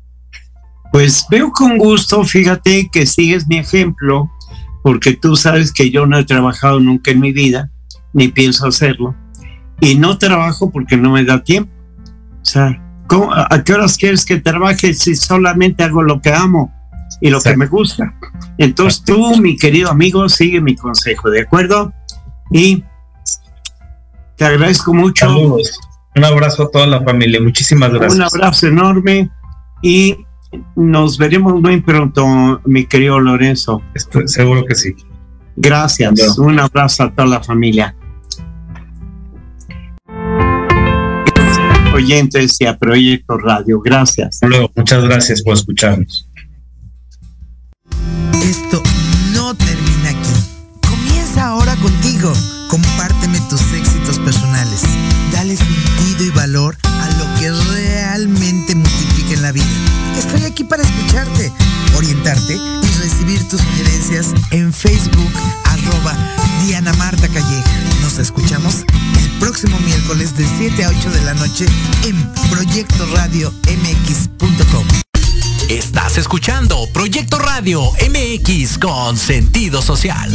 Pues 0.92 1.26
veo 1.30 1.50
con 1.50 1.78
gusto, 1.78 2.22
fíjate 2.22 2.90
que 2.92 3.06
sigues 3.06 3.48
mi 3.48 3.56
ejemplo, 3.56 4.30
porque 4.82 5.14
tú 5.14 5.36
sabes 5.36 5.72
que 5.72 5.90
yo 5.90 6.06
no 6.06 6.18
he 6.18 6.24
trabajado 6.24 6.80
nunca 6.80 7.10
en 7.10 7.20
mi 7.20 7.32
vida, 7.32 7.70
ni 8.12 8.28
pienso 8.28 8.66
hacerlo, 8.66 9.14
y 9.80 9.94
no 9.94 10.18
trabajo 10.18 10.70
porque 10.70 10.96
no 10.96 11.12
me 11.12 11.24
da 11.24 11.42
tiempo. 11.42 11.72
O 12.42 12.44
sea, 12.44 12.78
¿a 13.50 13.62
qué 13.64 13.72
horas 13.72 13.96
quieres 13.96 14.26
que 14.26 14.40
trabaje 14.40 14.92
si 14.92 15.16
solamente 15.16 15.82
hago 15.82 16.02
lo 16.02 16.20
que 16.20 16.32
amo 16.32 16.72
y 17.20 17.30
lo 17.30 17.40
que 17.40 17.56
me 17.56 17.66
gusta? 17.66 18.14
Entonces 18.58 19.02
tú, 19.02 19.36
mi 19.38 19.56
querido 19.56 19.90
amigo, 19.90 20.28
sigue 20.28 20.60
mi 20.60 20.76
consejo, 20.76 21.30
¿de 21.30 21.40
acuerdo? 21.40 21.92
Y 22.50 22.84
te 24.36 24.44
agradezco 24.44 24.92
mucho. 24.92 25.56
Un 26.14 26.24
abrazo 26.24 26.64
a 26.64 26.70
toda 26.70 26.86
la 26.86 27.02
familia, 27.02 27.40
muchísimas 27.40 27.90
gracias. 27.90 28.14
Un 28.14 28.22
abrazo 28.22 28.66
enorme 28.66 29.30
y 29.80 30.18
nos 30.76 31.18
veremos 31.18 31.60
muy 31.60 31.80
pronto, 31.80 32.60
mi 32.64 32.86
querido 32.86 33.18
Lorenzo. 33.20 33.82
seguro 34.26 34.64
que 34.64 34.74
sí. 34.74 34.94
Gracias. 35.56 36.38
Un 36.38 36.58
abrazo 36.58 37.04
a 37.04 37.14
toda 37.14 37.28
la 37.28 37.42
familia. 37.42 37.94
Oyentes 41.94 42.56
y 42.60 42.66
a 42.66 42.78
Proyecto 42.78 43.36
Radio. 43.38 43.80
Gracias. 43.80 44.38
Luego, 44.42 44.70
muchas 44.74 45.04
gracias 45.04 45.42
por 45.42 45.54
escucharnos. 45.54 46.28
Esto 48.42 48.82
no 49.34 49.54
termina 49.54 50.10
aquí. 50.10 50.88
Comienza 50.88 51.48
ahora 51.48 51.76
contigo. 51.76 52.32
Compárteme 52.68 53.38
tus 53.50 53.60
éxitos 53.74 54.18
personales. 54.20 54.82
Dale 55.32 55.56
sentido 55.56 56.24
y 56.24 56.30
valor 56.30 56.76
a 56.84 56.91
y 62.56 62.98
recibir 63.00 63.48
tus 63.48 63.60
sugerencias 63.60 64.34
en 64.50 64.72
Facebook, 64.72 65.32
arroba 65.64 66.16
Diana 66.64 66.92
Marta 66.94 67.28
Calleja. 67.28 67.70
Nos 68.02 68.18
escuchamos 68.18 68.84
el 69.18 69.30
próximo 69.38 69.78
miércoles 69.80 70.36
de 70.36 70.46
7 70.58 70.84
a 70.84 70.88
8 70.90 71.10
de 71.10 71.20
la 71.22 71.34
noche 71.34 71.66
en 72.04 72.32
Proyecto 72.50 73.06
Radio 73.14 73.52
MX.com. 73.66 74.86
Estás 75.68 76.18
escuchando 76.18 76.86
Proyecto 76.92 77.38
Radio 77.38 77.82
MX 77.82 78.78
con 78.78 79.16
sentido 79.16 79.80
social. 79.80 80.30